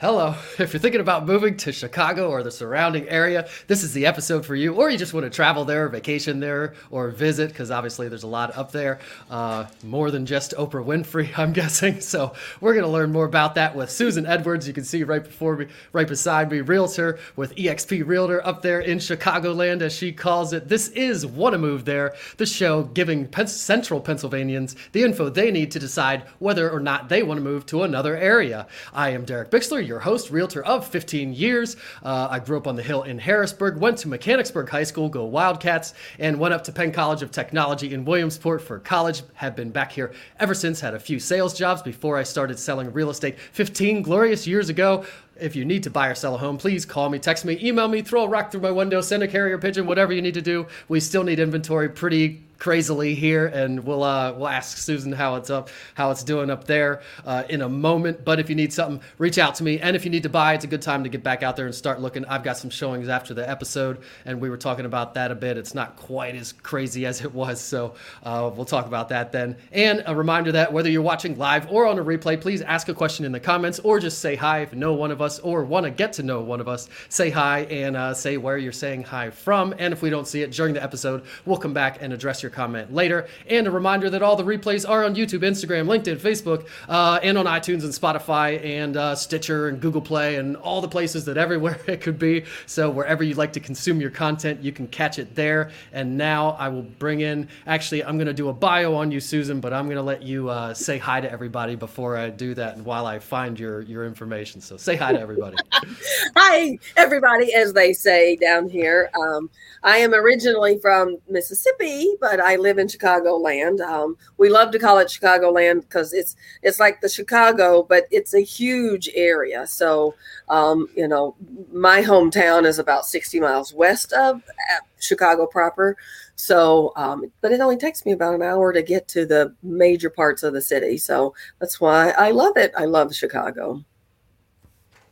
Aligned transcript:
Hello. 0.00 0.34
If 0.58 0.74
you're 0.74 0.80
thinking 0.80 1.00
about 1.00 1.24
moving 1.24 1.56
to 1.58 1.72
Chicago 1.72 2.28
or 2.28 2.42
the 2.42 2.50
surrounding 2.50 3.08
area, 3.08 3.48
this 3.66 3.82
is 3.82 3.94
the 3.94 4.04
episode 4.04 4.44
for 4.44 4.54
you. 4.54 4.74
Or 4.74 4.90
you 4.90 4.98
just 4.98 5.14
want 5.14 5.24
to 5.24 5.30
travel 5.30 5.64
there, 5.64 5.88
vacation 5.88 6.38
there, 6.38 6.74
or 6.90 7.08
visit, 7.08 7.48
because 7.48 7.70
obviously 7.70 8.08
there's 8.08 8.24
a 8.24 8.28
lot 8.28 8.56
up 8.58 8.70
there. 8.72 8.98
Uh, 9.30 9.64
more 9.82 10.10
than 10.10 10.26
just 10.26 10.54
Oprah 10.58 10.84
Winfrey, 10.84 11.30
I'm 11.38 11.54
guessing. 11.54 12.02
So 12.02 12.34
we're 12.60 12.74
going 12.74 12.84
to 12.84 12.90
learn 12.90 13.10
more 13.10 13.24
about 13.24 13.54
that 13.54 13.74
with 13.74 13.90
Susan 13.90 14.26
Edwards. 14.26 14.68
You 14.68 14.74
can 14.74 14.84
see 14.84 15.02
right 15.02 15.24
before 15.24 15.56
me, 15.56 15.66
right 15.92 16.06
beside 16.06 16.50
me, 16.50 16.60
realtor 16.60 17.18
with 17.36 17.54
eXp 17.56 18.06
Realty 18.06 18.34
up 18.44 18.60
there 18.60 18.80
in 18.80 18.98
Chicagoland, 18.98 19.80
as 19.80 19.94
she 19.94 20.12
calls 20.12 20.52
it. 20.52 20.68
This 20.68 20.88
is 20.88 21.24
Wanna 21.24 21.58
Move 21.58 21.86
There, 21.86 22.14
the 22.36 22.44
show 22.44 22.82
giving 22.82 23.26
Pen- 23.26 23.46
Central 23.46 24.00
Pennsylvanians 24.00 24.76
the 24.92 25.04
info 25.04 25.30
they 25.30 25.50
need 25.50 25.70
to 25.70 25.78
decide 25.78 26.24
whether 26.38 26.70
or 26.70 26.80
not 26.80 27.08
they 27.08 27.22
want 27.22 27.38
to 27.38 27.44
move 27.44 27.64
to 27.66 27.82
another 27.82 28.14
area. 28.16 28.66
I 28.92 29.10
am 29.10 29.24
Derek 29.24 29.50
Bixler 29.50 29.89
your 29.90 29.98
host, 30.00 30.30
realtor 30.30 30.64
of 30.64 30.86
15 30.86 31.34
years. 31.34 31.76
Uh, 32.02 32.28
I 32.30 32.38
grew 32.38 32.56
up 32.56 32.66
on 32.66 32.76
the 32.76 32.82
Hill 32.82 33.02
in 33.02 33.18
Harrisburg, 33.18 33.76
went 33.76 33.98
to 33.98 34.08
Mechanicsburg 34.08 34.70
High 34.70 34.84
School, 34.84 35.10
go 35.10 35.24
Wildcats, 35.24 35.92
and 36.18 36.38
went 36.38 36.54
up 36.54 36.64
to 36.64 36.72
Penn 36.72 36.92
College 36.92 37.22
of 37.22 37.30
Technology 37.30 37.92
in 37.92 38.06
Williamsport 38.06 38.62
for 38.62 38.78
college. 38.78 39.22
Have 39.34 39.54
been 39.54 39.70
back 39.70 39.92
here 39.92 40.12
ever 40.38 40.54
since, 40.54 40.80
had 40.80 40.94
a 40.94 41.00
few 41.00 41.18
sales 41.18 41.52
jobs 41.52 41.82
before 41.82 42.16
I 42.16 42.22
started 42.22 42.58
selling 42.58 42.90
real 42.92 43.10
estate 43.10 43.38
15 43.38 44.00
glorious 44.00 44.46
years 44.46 44.70
ago 44.70 45.04
if 45.40 45.56
you 45.56 45.64
need 45.64 45.82
to 45.82 45.90
buy 45.90 46.08
or 46.08 46.14
sell 46.14 46.34
a 46.34 46.38
home, 46.38 46.58
please 46.58 46.84
call 46.84 47.08
me, 47.08 47.18
text 47.18 47.46
me, 47.46 47.58
email 47.62 47.88
me, 47.88 48.02
throw 48.02 48.24
a 48.24 48.28
rock 48.28 48.52
through 48.52 48.60
my 48.60 48.70
window, 48.70 49.00
send 49.00 49.22
a 49.22 49.28
carrier 49.28 49.56
pigeon, 49.56 49.86
whatever 49.86 50.12
you 50.12 50.20
need 50.20 50.34
to 50.34 50.42
do. 50.42 50.66
We 50.88 51.00
still 51.00 51.24
need 51.24 51.40
inventory 51.40 51.88
pretty 51.88 52.42
crazily 52.60 53.16
here, 53.16 53.46
and 53.46 53.82
we'll 53.82 54.04
uh, 54.04 54.32
we'll 54.34 54.46
ask 54.46 54.76
Susan 54.78 55.10
how 55.10 55.34
it's 55.34 55.50
up, 55.50 55.70
how 55.94 56.12
it's 56.12 56.22
doing 56.22 56.50
up 56.50 56.64
there 56.64 57.02
uh, 57.24 57.42
in 57.48 57.62
a 57.62 57.68
moment. 57.68 58.24
But 58.24 58.38
if 58.38 58.48
you 58.48 58.54
need 58.54 58.72
something, 58.72 59.00
reach 59.18 59.38
out 59.38 59.56
to 59.56 59.64
me. 59.64 59.80
And 59.80 59.96
if 59.96 60.04
you 60.04 60.10
need 60.10 60.22
to 60.22 60.28
buy, 60.28 60.54
it's 60.54 60.64
a 60.64 60.68
good 60.68 60.82
time 60.82 61.02
to 61.02 61.08
get 61.08 61.24
back 61.24 61.42
out 61.42 61.56
there 61.56 61.66
and 61.66 61.74
start 61.74 62.00
looking. 62.00 62.24
I've 62.26 62.44
got 62.44 62.56
some 62.58 62.70
showings 62.70 63.08
after 63.08 63.34
the 63.34 63.48
episode, 63.48 64.02
and 64.24 64.40
we 64.40 64.48
were 64.48 64.58
talking 64.58 64.84
about 64.84 65.14
that 65.14 65.32
a 65.32 65.34
bit. 65.34 65.56
It's 65.56 65.74
not 65.74 65.96
quite 65.96 66.36
as 66.36 66.52
crazy 66.52 67.06
as 67.06 67.22
it 67.22 67.34
was, 67.34 67.60
so 67.60 67.94
uh, 68.22 68.50
we'll 68.54 68.66
talk 68.66 68.86
about 68.86 69.08
that 69.08 69.32
then. 69.32 69.56
And 69.72 70.04
a 70.06 70.14
reminder 70.14 70.52
that 70.52 70.72
whether 70.72 70.90
you're 70.90 71.02
watching 71.02 71.38
live 71.38 71.70
or 71.72 71.86
on 71.86 71.98
a 71.98 72.04
replay, 72.04 72.40
please 72.40 72.60
ask 72.60 72.88
a 72.88 72.94
question 72.94 73.24
in 73.24 73.32
the 73.32 73.40
comments 73.40 73.78
or 73.78 73.98
just 73.98 74.20
say 74.20 74.36
hi 74.36 74.60
if 74.60 74.72
you 74.72 74.78
know 74.78 74.92
one 74.92 75.10
of 75.10 75.22
us 75.22 75.38
or 75.38 75.64
want 75.64 75.84
to 75.84 75.90
get 75.90 76.12
to 76.14 76.22
know 76.22 76.42
one 76.42 76.60
of 76.60 76.68
us. 76.68 76.88
Say 77.08 77.30
hi 77.30 77.60
and 77.60 77.96
uh, 77.96 78.12
say 78.12 78.36
where 78.36 78.58
you're 78.58 78.72
saying 78.72 79.04
hi 79.04 79.30
from. 79.30 79.74
And 79.78 79.92
if 79.92 80.02
we 80.02 80.10
don't 80.10 80.28
see 80.28 80.42
it 80.42 80.52
during 80.52 80.74
the 80.74 80.82
episode, 80.82 81.24
we'll 81.46 81.56
come 81.56 81.72
back 81.72 81.98
and 82.00 82.12
address 82.12 82.42
your 82.42 82.49
your 82.50 82.56
comment 82.56 82.92
later. 82.92 83.26
And 83.48 83.66
a 83.66 83.70
reminder 83.70 84.10
that 84.10 84.22
all 84.22 84.36
the 84.36 84.42
replays 84.42 84.88
are 84.88 85.04
on 85.04 85.14
YouTube, 85.14 85.40
Instagram, 85.40 85.86
LinkedIn, 85.86 86.18
Facebook, 86.18 86.66
uh, 86.88 87.20
and 87.22 87.38
on 87.38 87.46
iTunes 87.46 87.84
and 87.84 87.92
Spotify 87.92 88.62
and 88.64 88.96
uh, 88.96 89.14
Stitcher 89.14 89.68
and 89.68 89.80
Google 89.80 90.00
Play 90.00 90.36
and 90.36 90.56
all 90.56 90.80
the 90.80 90.88
places 90.88 91.24
that 91.26 91.36
everywhere 91.36 91.80
it 91.86 92.00
could 92.00 92.18
be. 92.18 92.44
So 92.66 92.90
wherever 92.90 93.22
you 93.22 93.34
like 93.34 93.52
to 93.54 93.60
consume 93.60 94.00
your 94.00 94.10
content, 94.10 94.62
you 94.62 94.72
can 94.72 94.88
catch 94.88 95.18
it 95.18 95.34
there. 95.34 95.70
And 95.92 96.16
now 96.16 96.50
I 96.50 96.68
will 96.68 96.82
bring 96.82 97.20
in, 97.20 97.48
actually, 97.66 98.04
I'm 98.04 98.16
going 98.16 98.26
to 98.26 98.34
do 98.34 98.48
a 98.48 98.52
bio 98.52 98.94
on 98.94 99.10
you, 99.10 99.20
Susan, 99.20 99.60
but 99.60 99.72
I'm 99.72 99.86
going 99.86 99.96
to 99.96 100.02
let 100.02 100.22
you 100.22 100.48
uh, 100.48 100.74
say 100.74 100.98
hi 100.98 101.20
to 101.20 101.30
everybody 101.30 101.76
before 101.76 102.16
I 102.16 102.30
do 102.30 102.54
that 102.54 102.76
and 102.76 102.84
while 102.84 103.06
I 103.06 103.18
find 103.18 103.58
your, 103.58 103.82
your 103.82 104.04
information. 104.04 104.60
So 104.60 104.76
say 104.76 104.96
hi 104.96 105.12
to 105.12 105.20
everybody. 105.20 105.56
hi, 106.36 106.78
everybody, 106.96 107.54
as 107.54 107.72
they 107.72 107.92
say 107.92 108.36
down 108.36 108.68
here. 108.68 109.10
Um, 109.18 109.50
I 109.82 109.98
am 109.98 110.12
originally 110.14 110.78
from 110.78 111.16
Mississippi, 111.28 112.14
but 112.20 112.39
I 112.40 112.56
live 112.56 112.78
in 112.78 112.86
Chicagoland. 112.86 113.80
Um, 113.80 114.16
we 114.36 114.48
love 114.48 114.70
to 114.72 114.78
call 114.78 114.98
it 114.98 115.08
Chicagoland 115.08 115.82
because 115.82 116.12
it's 116.12 116.36
it's 116.62 116.80
like 116.80 117.00
the 117.00 117.08
Chicago, 117.08 117.82
but 117.82 118.06
it's 118.10 118.34
a 118.34 118.40
huge 118.40 119.08
area. 119.14 119.66
So 119.66 120.14
um, 120.48 120.88
you 120.96 121.06
know, 121.06 121.36
my 121.72 122.02
hometown 122.02 122.64
is 122.64 122.78
about 122.78 123.06
60 123.06 123.40
miles 123.40 123.72
west 123.72 124.12
of 124.12 124.36
uh, 124.36 124.80
Chicago 124.98 125.46
proper. 125.46 125.96
So, 126.36 126.92
um, 126.96 127.30
but 127.42 127.52
it 127.52 127.60
only 127.60 127.76
takes 127.76 128.06
me 128.06 128.12
about 128.12 128.34
an 128.34 128.42
hour 128.42 128.72
to 128.72 128.82
get 128.82 129.08
to 129.08 129.26
the 129.26 129.54
major 129.62 130.08
parts 130.08 130.42
of 130.42 130.54
the 130.54 130.62
city. 130.62 130.96
So 130.96 131.34
that's 131.58 131.80
why 131.80 132.10
I 132.10 132.30
love 132.30 132.56
it. 132.56 132.72
I 132.76 132.86
love 132.86 133.14
Chicago. 133.14 133.84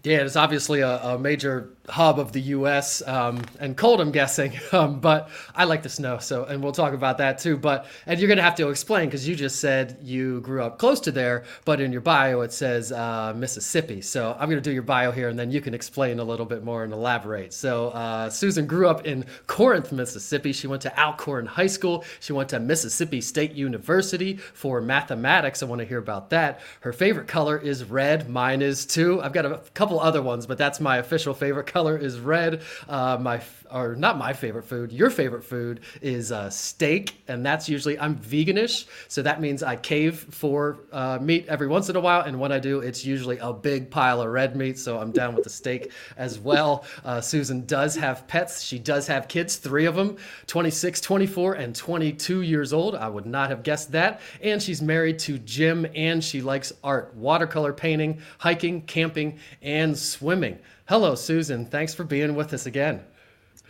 Yeah, 0.04 0.22
it's 0.22 0.36
obviously 0.36 0.80
a, 0.80 0.98
a 1.02 1.18
major 1.18 1.70
hub 1.88 2.18
of 2.18 2.32
the 2.32 2.40
U.S. 2.40 3.02
Um, 3.06 3.42
and 3.58 3.76
cold, 3.76 4.00
I'm 4.00 4.12
guessing. 4.12 4.52
Um, 4.70 5.00
but 5.00 5.30
I 5.54 5.64
like 5.64 5.82
the 5.82 5.88
snow, 5.88 6.18
so 6.18 6.44
and 6.44 6.62
we'll 6.62 6.72
talk 6.72 6.92
about 6.92 7.18
that 7.18 7.38
too. 7.38 7.56
But 7.56 7.86
and 8.04 8.20
you're 8.20 8.28
gonna 8.28 8.42
have 8.42 8.54
to 8.56 8.68
explain 8.68 9.06
because 9.06 9.26
you 9.26 9.34
just 9.34 9.60
said 9.60 9.96
you 10.02 10.40
grew 10.42 10.62
up 10.62 10.78
close 10.78 11.00
to 11.00 11.10
there, 11.10 11.44
but 11.64 11.80
in 11.80 11.90
your 11.90 12.02
bio 12.02 12.42
it 12.42 12.52
says 12.52 12.92
uh, 12.92 13.32
Mississippi. 13.34 14.02
So 14.02 14.36
I'm 14.38 14.50
gonna 14.50 14.60
do 14.60 14.70
your 14.70 14.82
bio 14.82 15.10
here, 15.10 15.28
and 15.30 15.38
then 15.38 15.50
you 15.50 15.62
can 15.62 15.72
explain 15.72 16.18
a 16.18 16.24
little 16.24 16.44
bit 16.44 16.62
more 16.62 16.84
and 16.84 16.92
elaborate. 16.92 17.54
So 17.54 17.88
uh, 17.88 18.28
Susan 18.28 18.66
grew 18.66 18.88
up 18.88 19.06
in 19.06 19.24
Corinth, 19.46 19.90
Mississippi. 19.90 20.52
She 20.52 20.66
went 20.66 20.82
to 20.82 21.00
Alcorn 21.00 21.46
High 21.46 21.66
School. 21.66 22.04
She 22.20 22.34
went 22.34 22.50
to 22.50 22.60
Mississippi 22.60 23.22
State 23.22 23.52
University 23.52 24.36
for 24.36 24.82
mathematics. 24.82 25.62
I 25.62 25.66
want 25.66 25.80
to 25.80 25.86
hear 25.86 25.98
about 25.98 26.28
that. 26.30 26.60
Her 26.80 26.92
favorite 26.92 27.26
color 27.26 27.56
is 27.56 27.84
red. 27.84 28.28
Mine 28.28 28.60
is 28.60 28.84
too. 28.84 29.22
I've 29.22 29.32
got 29.32 29.46
a 29.46 29.62
couple 29.72 29.98
other 29.98 30.20
ones, 30.20 30.46
but 30.46 30.58
that's 30.58 30.78
my 30.78 30.98
official 30.98 31.32
favorite 31.32 31.66
color 31.66 31.77
color 31.78 31.96
is 31.96 32.18
red. 32.18 32.60
Uh, 32.88 33.16
my 33.20 33.38
or 33.72 33.94
not 33.94 34.18
my 34.18 34.32
favorite 34.32 34.64
food. 34.64 34.92
Your 34.92 35.10
favorite 35.10 35.44
food 35.44 35.80
is 36.00 36.32
uh, 36.32 36.50
steak, 36.50 37.22
and 37.28 37.44
that's 37.44 37.68
usually 37.68 37.98
I'm 37.98 38.16
veganish, 38.16 38.86
so 39.08 39.22
that 39.22 39.40
means 39.40 39.62
I 39.62 39.76
cave 39.76 40.26
for 40.30 40.78
uh, 40.92 41.18
meat 41.20 41.46
every 41.48 41.66
once 41.66 41.88
in 41.88 41.96
a 41.96 42.00
while. 42.00 42.22
And 42.22 42.38
when 42.38 42.52
I 42.52 42.58
do, 42.58 42.80
it's 42.80 43.04
usually 43.04 43.38
a 43.38 43.52
big 43.52 43.90
pile 43.90 44.20
of 44.20 44.28
red 44.28 44.56
meat. 44.56 44.78
So 44.78 44.98
I'm 44.98 45.12
down 45.12 45.34
with 45.34 45.44
the 45.44 45.50
steak 45.50 45.92
as 46.16 46.38
well. 46.38 46.84
Uh, 47.04 47.20
Susan 47.20 47.66
does 47.66 47.94
have 47.96 48.26
pets. 48.26 48.62
She 48.62 48.78
does 48.78 49.06
have 49.06 49.28
kids, 49.28 49.56
three 49.56 49.86
of 49.86 49.94
them, 49.94 50.16
26, 50.46 51.00
24, 51.00 51.54
and 51.54 51.74
22 51.74 52.42
years 52.42 52.72
old. 52.72 52.94
I 52.94 53.08
would 53.08 53.26
not 53.26 53.50
have 53.50 53.62
guessed 53.62 53.92
that. 53.92 54.20
And 54.42 54.62
she's 54.62 54.82
married 54.82 55.18
to 55.20 55.38
Jim, 55.38 55.86
and 55.94 56.22
she 56.22 56.40
likes 56.40 56.72
art, 56.82 57.14
watercolor 57.14 57.72
painting, 57.72 58.20
hiking, 58.38 58.82
camping, 58.82 59.38
and 59.62 59.96
swimming. 59.96 60.58
Hello, 60.88 61.14
Susan. 61.14 61.66
Thanks 61.66 61.94
for 61.94 62.04
being 62.04 62.34
with 62.34 62.54
us 62.54 62.64
again. 62.64 63.04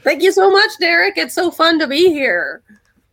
Thank 0.03 0.23
you 0.23 0.33
so 0.33 0.51
much, 0.51 0.71
Derek. 0.79 1.19
It's 1.19 1.35
so 1.35 1.51
fun 1.51 1.79
to 1.81 1.87
be 1.87 2.09
here. 2.09 2.63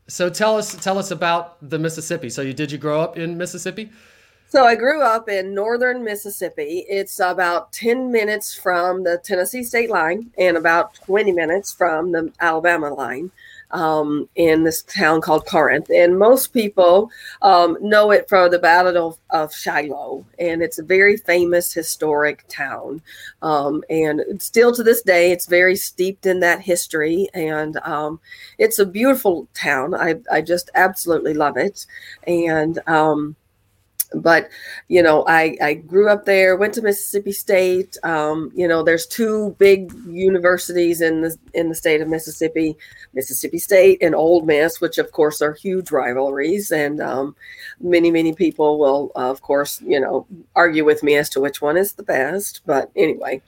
So 0.08 0.30
tell 0.30 0.58
us 0.58 0.76
tell 0.76 0.98
us 0.98 1.12
about 1.12 1.58
the 1.68 1.80
Mississippi. 1.80 2.30
So 2.30 2.42
you 2.42 2.54
did 2.54 2.72
you 2.72 2.78
grow 2.78 3.02
up 3.02 3.18
in 3.18 3.38
Mississippi? 3.38 3.92
So 4.48 4.64
I 4.66 4.76
grew 4.76 5.02
up 5.02 5.28
in 5.28 5.54
northern 5.54 6.04
Mississippi. 6.04 6.86
It's 6.88 7.20
about 7.20 7.74
10 7.74 8.12
minutes 8.12 8.54
from 8.54 9.04
the 9.04 9.18
Tennessee 9.24 9.64
state 9.64 9.90
line 9.90 10.32
and 10.38 10.56
about 10.56 10.94
20 10.94 11.32
minutes 11.32 11.74
from 11.74 12.12
the 12.12 12.32
Alabama 12.40 12.94
line 12.94 13.32
um, 13.76 14.30
in 14.36 14.64
this 14.64 14.82
town 14.84 15.20
called 15.20 15.46
Corinth. 15.46 15.90
And 15.90 16.18
most 16.18 16.54
people 16.54 17.12
um, 17.42 17.78
know 17.82 18.12
it 18.12 18.28
for 18.30 18.50
the 18.50 18.58
Battle 18.58 19.10
of, 19.10 19.18
of, 19.30 19.54
Shiloh. 19.54 20.26
And 20.40 20.64
it's 20.64 20.80
a 20.80 20.84
very 20.84 21.18
famous 21.18 21.74
historic 21.74 22.46
town. 22.48 23.02
Um, 23.42 23.84
and 23.90 24.22
still 24.42 24.74
to 24.74 24.82
this 24.82 25.02
day, 25.02 25.32
it's 25.32 25.46
very 25.46 25.76
steeped 25.76 26.26
in 26.26 26.40
that 26.40 26.62
history. 26.62 27.28
And 27.34 27.78
um, 27.84 28.22
it's 28.58 28.80
a 28.80 28.86
beautiful 28.86 29.48
town. 29.54 29.94
I, 29.94 30.16
I 30.32 30.42
just 30.42 30.70
absolutely 30.74 31.34
love 31.34 31.58
it. 31.58 31.86
And 32.26 32.80
um, 32.88 33.36
but 34.14 34.50
you 34.88 35.02
know 35.02 35.26
I, 35.28 35.58
I 35.62 35.74
grew 35.76 36.10
up 36.10 36.26
there 36.26 36.56
went 36.56 36.74
to 36.76 36.82
mississippi 36.82 37.32
state. 37.32 37.98
Um, 38.04 38.52
you 38.56 38.68
know 38.68 38.84
there's 38.84 39.06
two 39.06 39.56
big 39.60 39.92
universities 40.08 41.02
in 41.02 41.22
the 41.22 41.38
in 41.54 41.70
the 41.70 41.76
state 41.76 42.02
of 42.02 42.08
mississippi 42.08 42.78
mississippi 43.14 43.58
state 43.58 43.98
and 44.02 44.16
Ole 44.16 44.42
Miss 44.42 44.82
which 44.82 44.98
of 44.98 45.12
course 45.12 45.42
are 45.42 45.54
huge 45.54 45.92
rivalries. 45.92 46.72
And 46.72 47.02
um, 47.02 47.36
many 47.80 48.12
many 48.12 48.34
people 48.34 48.80
will 48.80 49.12
uh, 49.16 49.30
of 49.30 49.42
course 49.42 49.82
you 49.82 50.00
know 50.00 50.26
argue 50.56 50.86
with 50.86 51.04
me 51.04 51.16
as 51.16 51.30
to 51.30 51.40
which 51.42 51.62
one 51.62 51.78
is 51.78 51.94
the 51.94 52.04
best 52.04 52.62
but 52.66 52.90
anyway 52.96 53.42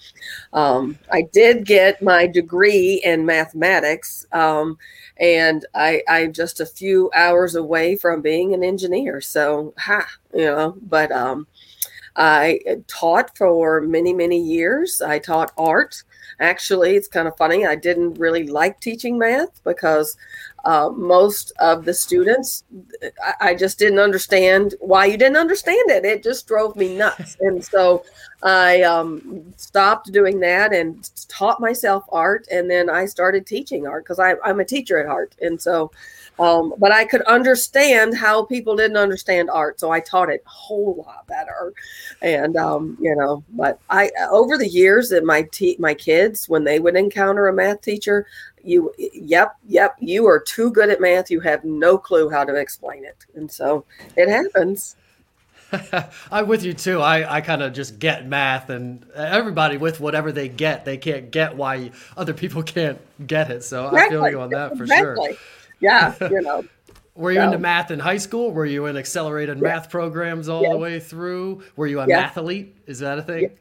um, 0.54 0.98
i 1.12 1.22
did 1.34 1.66
get 1.66 2.02
my 2.02 2.28
degree 2.28 3.02
in 3.04 3.26
mathematics 3.26 4.26
um, 4.32 4.78
and 5.20 5.66
I, 5.74 6.04
I'm 6.08 6.34
just 6.34 6.60
a 6.60 6.66
few 6.66 7.10
hours 7.16 7.56
away 7.56 7.96
from 7.96 8.22
being 8.22 8.54
an 8.54 8.64
engineer. 8.64 9.22
So, 9.22 9.74
ha, 9.78 10.08
you 10.34 10.46
know, 10.46 10.78
but 10.82 11.12
um, 11.12 11.48
I 12.16 12.60
taught 12.88 13.38
for 13.38 13.82
many, 13.82 14.14
many 14.14 14.40
years. 14.42 15.02
I 15.02 15.20
taught 15.20 15.54
art. 15.58 16.04
Actually, 16.40 16.96
it's 16.96 17.08
kind 17.08 17.28
of 17.28 17.38
funny. 17.38 17.66
I 17.66 17.76
didn't 17.76 18.16
really 18.16 18.48
like 18.48 18.80
teaching 18.80 19.18
math 19.18 19.64
because 19.64 20.18
uh, 20.66 20.90
most 20.90 21.52
of 21.60 21.86
the 21.86 21.94
students, 21.94 22.64
I, 23.24 23.50
I, 23.50 23.56
just 23.56 23.80
didn't 23.80 24.00
understand 24.00 24.76
why 24.80 25.06
you 25.06 25.18
didn't 25.18 25.38
understand 25.38 25.92
it. 25.92 26.04
It 26.04 26.24
just 26.24 26.48
drove 26.48 26.76
me 26.76 26.98
nuts. 26.98 27.38
And 27.42 27.64
so 27.64 28.04
I 28.44 28.82
um, 28.82 29.54
stopped 29.56 30.12
doing 30.12 30.40
that 30.42 30.74
and 30.74 31.10
taught 31.30 31.62
myself 31.62 32.04
art. 32.10 32.48
And 32.52 32.70
then 32.70 32.90
I 32.90 33.06
started 33.06 33.46
teaching 33.46 33.88
art 33.88 34.04
because 34.04 34.20
I'm 34.20 34.60
a 34.60 34.66
teacher 34.66 35.00
at 35.00 35.08
heart. 35.08 35.36
And 35.42 35.62
so 35.62 35.92
Um, 36.40 36.74
but 36.78 36.92
I 36.92 37.06
could 37.06 37.24
understand 37.24 38.16
how 38.16 38.46
people 38.46 38.76
didn't 38.76 38.98
understand 38.98 39.50
art, 39.50 39.80
so 39.80 39.92
I 39.92 40.00
taught 40.00 40.30
it 40.30 40.44
a 40.46 40.50
whole 40.50 41.04
lot 41.06 41.26
better. 41.28 41.74
And 42.22 42.56
um, 42.58 42.98
you 43.02 43.16
know, 43.16 43.44
but 43.50 43.80
I 43.90 44.12
over 44.30 44.58
the 44.58 44.68
years 44.68 45.10
that 45.10 45.24
my 45.24 45.44
te- 45.52 45.78
my 45.80 45.94
kids 45.94 46.48
when 46.48 46.64
they 46.64 46.80
would 46.80 46.96
encounter 46.96 47.48
a 47.48 47.54
math 47.54 47.82
teacher, 47.82 48.28
you 48.64 48.94
yep 48.98 49.56
yep 49.68 49.96
you 50.00 50.28
are 50.28 50.40
too 50.40 50.72
good 50.72 50.90
at 50.90 51.02
math. 51.02 51.32
You 51.32 51.40
have 51.42 51.64
no 51.64 51.98
clue 51.98 52.30
how 52.30 52.44
to 52.44 52.56
explain 52.56 53.04
it, 53.04 53.26
and 53.36 53.52
so 53.52 53.86
it 54.16 54.30
happens. 54.30 54.96
I'm 56.32 56.48
with 56.48 56.64
you 56.64 56.74
too. 56.74 57.02
I, 57.02 57.38
I 57.38 57.42
kind 57.42 57.62
of 57.62 57.74
just 57.74 58.00
get 58.00 58.28
math, 58.28 58.70
and 58.70 59.06
everybody 59.16 59.78
with 59.78 60.00
whatever 60.00 60.32
they 60.32 60.50
get, 60.50 60.86
they 60.86 60.98
can't 60.98 61.32
get 61.32 61.56
why 61.56 61.92
other 62.16 62.34
people 62.34 62.64
can't 62.76 63.00
get 63.26 63.50
it. 63.50 63.64
So 63.64 63.88
exactly. 63.88 64.18
I 64.18 64.22
feel 64.22 64.30
you 64.30 64.42
on 64.42 64.50
that 64.52 64.78
for 64.78 64.84
exactly. 64.84 65.30
sure. 65.30 65.38
Yeah, 65.80 66.16
you 66.22 66.42
know. 66.42 66.64
Were 67.16 67.32
you 67.32 67.40
so. 67.40 67.46
into 67.46 67.58
math 67.58 67.90
in 67.90 68.00
high 68.00 68.18
school? 68.18 68.52
Were 68.52 68.66
you 68.66 68.86
in 68.86 68.96
accelerated 68.96 69.58
yeah. 69.58 69.64
math 69.64 69.90
programs 69.90 70.50
all 70.50 70.62
yeah. 70.62 70.74
the 70.74 70.78
way 70.78 71.00
through? 71.00 71.64
Were 71.76 71.88
you 71.88 72.00
a 72.00 72.08
yeah. 72.08 72.22
math 72.22 72.38
elite? 72.38 72.76
Is 72.86 73.00
that 73.00 73.18
a 73.18 73.24
thing? 73.24 73.52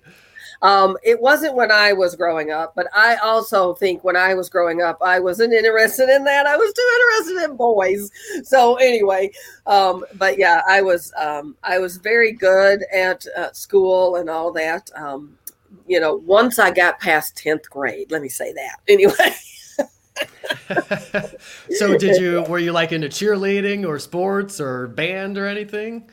Um, 0.62 0.96
it 1.02 1.20
wasn't 1.20 1.54
when 1.54 1.70
I 1.70 1.92
was 1.92 2.14
growing 2.14 2.50
up, 2.50 2.74
but 2.74 2.86
I 2.94 3.16
also 3.16 3.74
think 3.74 4.04
when 4.04 4.16
I 4.16 4.34
was 4.34 4.48
growing 4.48 4.82
up, 4.82 4.98
I 5.02 5.18
wasn't 5.18 5.52
interested 5.52 6.08
in 6.08 6.24
that. 6.24 6.46
I 6.46 6.56
was 6.56 6.72
too 6.72 6.90
interested 6.96 7.50
in 7.50 7.56
boys. 7.56 8.10
So 8.44 8.76
anyway, 8.76 9.30
um, 9.66 10.04
but 10.14 10.38
yeah, 10.38 10.62
I 10.68 10.82
was 10.82 11.12
um, 11.16 11.56
I 11.62 11.78
was 11.78 11.98
very 11.98 12.32
good 12.32 12.84
at 12.92 13.26
uh, 13.36 13.52
school 13.52 14.16
and 14.16 14.30
all 14.30 14.52
that. 14.52 14.90
Um, 14.96 15.38
you 15.86 16.00
know, 16.00 16.16
once 16.16 16.58
I 16.58 16.70
got 16.70 16.98
past 17.00 17.36
tenth 17.36 17.68
grade, 17.70 18.10
let 18.10 18.22
me 18.22 18.28
say 18.28 18.52
that 18.52 18.76
anyway. 18.88 19.34
so 21.70 21.96
did 21.96 22.20
you 22.20 22.42
were 22.48 22.58
you 22.58 22.72
like 22.72 22.92
into 22.92 23.08
cheerleading 23.08 23.86
or 23.86 23.98
sports 23.98 24.60
or 24.60 24.88
band 24.88 25.38
or 25.38 25.46
anything 25.46 26.08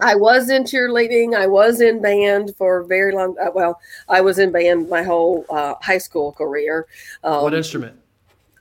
I 0.00 0.14
was 0.14 0.48
in 0.48 0.64
cheerleading. 0.64 1.36
I 1.36 1.46
was 1.46 1.80
in 1.80 2.00
band 2.00 2.54
for 2.56 2.82
very 2.84 3.12
long. 3.12 3.36
Uh, 3.38 3.50
well, 3.54 3.80
I 4.08 4.20
was 4.20 4.38
in 4.38 4.50
band 4.50 4.88
my 4.88 5.02
whole 5.02 5.44
uh, 5.50 5.74
high 5.82 5.98
school 5.98 6.32
career. 6.32 6.86
Um, 7.22 7.42
what 7.42 7.54
instrument? 7.54 8.01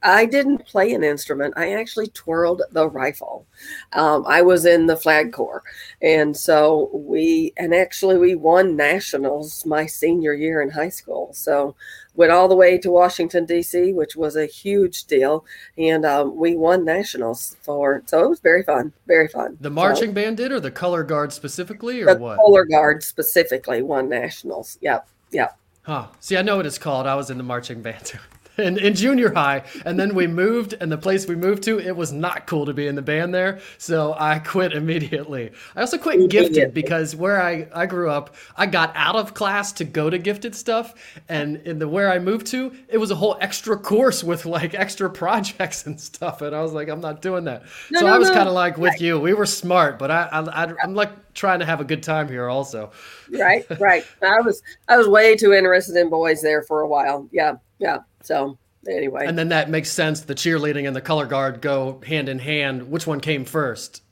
I 0.03 0.25
didn't 0.25 0.65
play 0.65 0.93
an 0.93 1.03
instrument. 1.03 1.53
I 1.57 1.73
actually 1.73 2.07
twirled 2.07 2.63
the 2.71 2.89
rifle. 2.89 3.45
Um, 3.93 4.25
I 4.27 4.41
was 4.41 4.65
in 4.65 4.87
the 4.87 4.97
flag 4.97 5.31
corps, 5.31 5.63
and 6.01 6.35
so 6.35 6.89
we 6.91 7.53
and 7.57 7.73
actually 7.73 8.17
we 8.17 8.33
won 8.33 8.75
nationals 8.75 9.65
my 9.65 9.85
senior 9.85 10.33
year 10.33 10.61
in 10.61 10.71
high 10.71 10.89
school. 10.89 11.31
So 11.33 11.75
went 12.15 12.31
all 12.31 12.47
the 12.47 12.55
way 12.55 12.79
to 12.79 12.89
Washington 12.89 13.45
D.C., 13.45 13.93
which 13.93 14.15
was 14.15 14.35
a 14.35 14.47
huge 14.47 15.05
deal, 15.05 15.45
and 15.77 16.03
um, 16.03 16.35
we 16.35 16.55
won 16.55 16.83
nationals 16.83 17.55
for. 17.61 18.01
So 18.07 18.23
it 18.23 18.29
was 18.29 18.39
very 18.39 18.63
fun, 18.63 18.91
very 19.05 19.27
fun. 19.27 19.57
The 19.61 19.69
marching 19.69 20.09
so, 20.09 20.15
band 20.15 20.37
did, 20.37 20.51
or 20.51 20.59
the 20.59 20.71
color 20.71 21.03
guard 21.03 21.31
specifically, 21.31 22.01
or 22.01 22.15
the 22.15 22.19
what? 22.19 22.37
Color 22.37 22.65
guard 22.65 23.03
specifically 23.03 23.83
won 23.83 24.09
nationals. 24.09 24.79
Yep, 24.81 25.07
yep. 25.31 25.59
Huh. 25.83 26.07
See, 26.19 26.37
I 26.37 26.41
know 26.41 26.57
what 26.57 26.65
it's 26.65 26.79
called. 26.79 27.05
I 27.05 27.15
was 27.15 27.29
in 27.29 27.37
the 27.37 27.43
marching 27.43 27.81
band 27.83 28.05
too 28.05 28.19
in, 28.57 28.77
in 28.77 28.93
junior 28.93 29.33
high. 29.33 29.63
And 29.85 29.99
then 29.99 30.15
we 30.15 30.27
moved, 30.27 30.75
and 30.79 30.91
the 30.91 30.97
place 30.97 31.27
we 31.27 31.35
moved 31.35 31.63
to, 31.63 31.79
it 31.79 31.95
was 31.95 32.11
not 32.11 32.47
cool 32.47 32.65
to 32.65 32.73
be 32.73 32.87
in 32.87 32.95
the 32.95 33.01
band 33.01 33.33
there. 33.33 33.59
So 33.77 34.15
I 34.17 34.39
quit 34.51 34.73
immediately. 34.73 35.51
I 35.75 35.81
also 35.81 35.97
quit 35.97 36.29
gifted 36.29 36.73
because 36.73 37.15
where 37.15 37.41
I, 37.41 37.67
I 37.73 37.85
grew 37.85 38.09
up, 38.09 38.35
I 38.55 38.65
got 38.65 38.91
out 38.95 39.15
of 39.15 39.33
class 39.33 39.71
to 39.73 39.83
go 39.83 40.09
to 40.09 40.17
gifted 40.17 40.55
stuff. 40.55 40.93
And 41.29 41.57
in 41.57 41.79
the 41.79 41.87
where 41.87 42.11
I 42.11 42.19
moved 42.19 42.47
to, 42.47 42.73
it 42.87 42.97
was 42.97 43.11
a 43.11 43.15
whole 43.15 43.37
extra 43.41 43.77
course 43.77 44.23
with 44.23 44.45
like 44.45 44.73
extra 44.73 45.09
projects 45.09 45.85
and 45.85 45.99
stuff. 45.99 46.41
And 46.41 46.55
I 46.55 46.61
was 46.61 46.73
like, 46.73 46.89
I'm 46.89 47.01
not 47.01 47.21
doing 47.21 47.45
that. 47.45 47.63
No, 47.89 48.01
so 48.01 48.07
no, 48.07 48.13
I 48.13 48.17
was 48.17 48.29
no. 48.29 48.35
kind 48.35 48.47
of 48.47 48.53
like 48.53 48.77
with 48.77 49.01
you. 49.01 49.19
We 49.19 49.33
were 49.33 49.45
smart, 49.45 49.97
but 49.99 50.11
I, 50.11 50.27
I, 50.31 50.73
I'm 50.83 50.93
like 50.93 51.33
trying 51.33 51.59
to 51.59 51.65
have 51.65 51.81
a 51.81 51.85
good 51.85 52.03
time 52.03 52.27
here 52.27 52.49
also. 52.49 52.91
right, 53.31 53.65
right. 53.79 54.05
I 54.21 54.41
was 54.41 54.61
I 54.87 54.97
was 54.97 55.07
way 55.07 55.35
too 55.35 55.53
interested 55.53 55.95
in 55.95 56.09
boys 56.09 56.41
there 56.41 56.63
for 56.63 56.81
a 56.81 56.87
while. 56.87 57.27
Yeah, 57.31 57.55
yeah. 57.81 57.97
So 58.21 58.57
anyway. 58.87 59.25
And 59.25 59.37
then 59.37 59.49
that 59.49 59.69
makes 59.69 59.91
sense. 59.91 60.21
The 60.21 60.35
cheerleading 60.35 60.87
and 60.87 60.95
the 60.95 61.01
color 61.01 61.25
guard 61.25 61.61
go 61.61 61.99
hand 62.05 62.29
in 62.29 62.39
hand. 62.39 62.89
Which 62.89 63.05
one 63.07 63.19
came 63.19 63.43
first? 63.43 64.03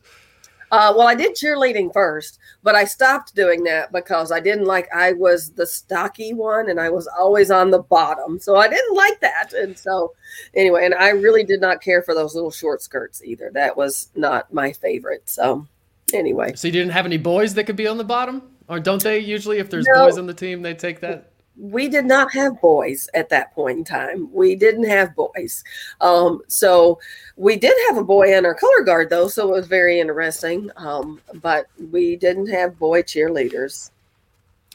Uh, 0.72 0.94
well, 0.96 1.08
I 1.08 1.16
did 1.16 1.36
cheerleading 1.36 1.92
first, 1.92 2.38
but 2.62 2.76
I 2.76 2.84
stopped 2.84 3.34
doing 3.34 3.64
that 3.64 3.92
because 3.92 4.32
I 4.32 4.40
didn't 4.40 4.66
like. 4.66 4.88
I 4.94 5.14
was 5.14 5.52
the 5.52 5.66
stocky 5.66 6.34
one, 6.34 6.70
and 6.70 6.80
I 6.80 6.92
was 6.92 7.08
always 7.08 7.50
on 7.50 7.72
the 7.72 7.80
bottom, 7.80 8.40
so 8.40 8.56
I 8.56 8.68
didn't 8.68 8.96
like 8.96 9.20
that. 9.22 9.52
And 9.54 9.76
so, 9.76 10.14
anyway, 10.54 10.86
and 10.86 10.94
I 10.94 11.10
really 11.10 11.44
did 11.44 11.60
not 11.60 11.82
care 11.82 12.04
for 12.04 12.14
those 12.14 12.36
little 12.36 12.52
short 12.52 12.84
skirts 12.84 13.24
either. 13.24 13.50
That 13.52 13.78
was 13.78 14.10
not 14.14 14.54
my 14.54 14.72
favorite. 14.72 15.28
So, 15.28 15.66
anyway, 16.14 16.54
so 16.54 16.68
you 16.68 16.72
didn't 16.72 16.92
have 16.92 17.08
any 17.08 17.18
boys 17.18 17.56
that 17.56 17.64
could 17.64 17.76
be 17.76 17.88
on 17.88 17.98
the 17.98 18.04
bottom, 18.04 18.44
or 18.68 18.80
don't 18.80 19.02
they 19.02 19.18
usually? 19.18 19.58
If 19.58 19.72
there's 19.72 19.88
no. 19.92 20.06
boys 20.06 20.20
on 20.20 20.28
the 20.28 20.36
team, 20.36 20.62
they 20.62 20.76
take 20.76 21.00
that 21.00 21.32
we 21.60 21.90
did 21.90 22.06
not 22.06 22.34
have 22.34 22.62
boys 22.62 23.10
at 23.14 23.30
that 23.30 23.54
point 23.54 23.80
in 23.80 23.84
time. 23.84 24.34
We 24.34 24.56
didn't 24.56 24.86
have 24.86 25.16
boys. 25.16 25.64
Um, 26.00 26.42
so 26.48 27.00
we 27.36 27.58
did 27.58 27.76
have 27.88 27.98
a 27.98 28.04
boy 28.04 28.36
in 28.36 28.46
our 28.46 28.56
color 28.56 28.82
guard, 28.82 29.10
though, 29.10 29.28
so 29.28 29.50
it 29.50 29.56
was 29.56 29.68
very 29.68 30.00
interesting. 30.00 30.72
Um, 30.78 31.22
but 31.42 31.68
we 31.92 32.16
didn't 32.16 32.48
have 32.48 32.80
boy 32.80 33.02
cheerleaders. 33.02 33.92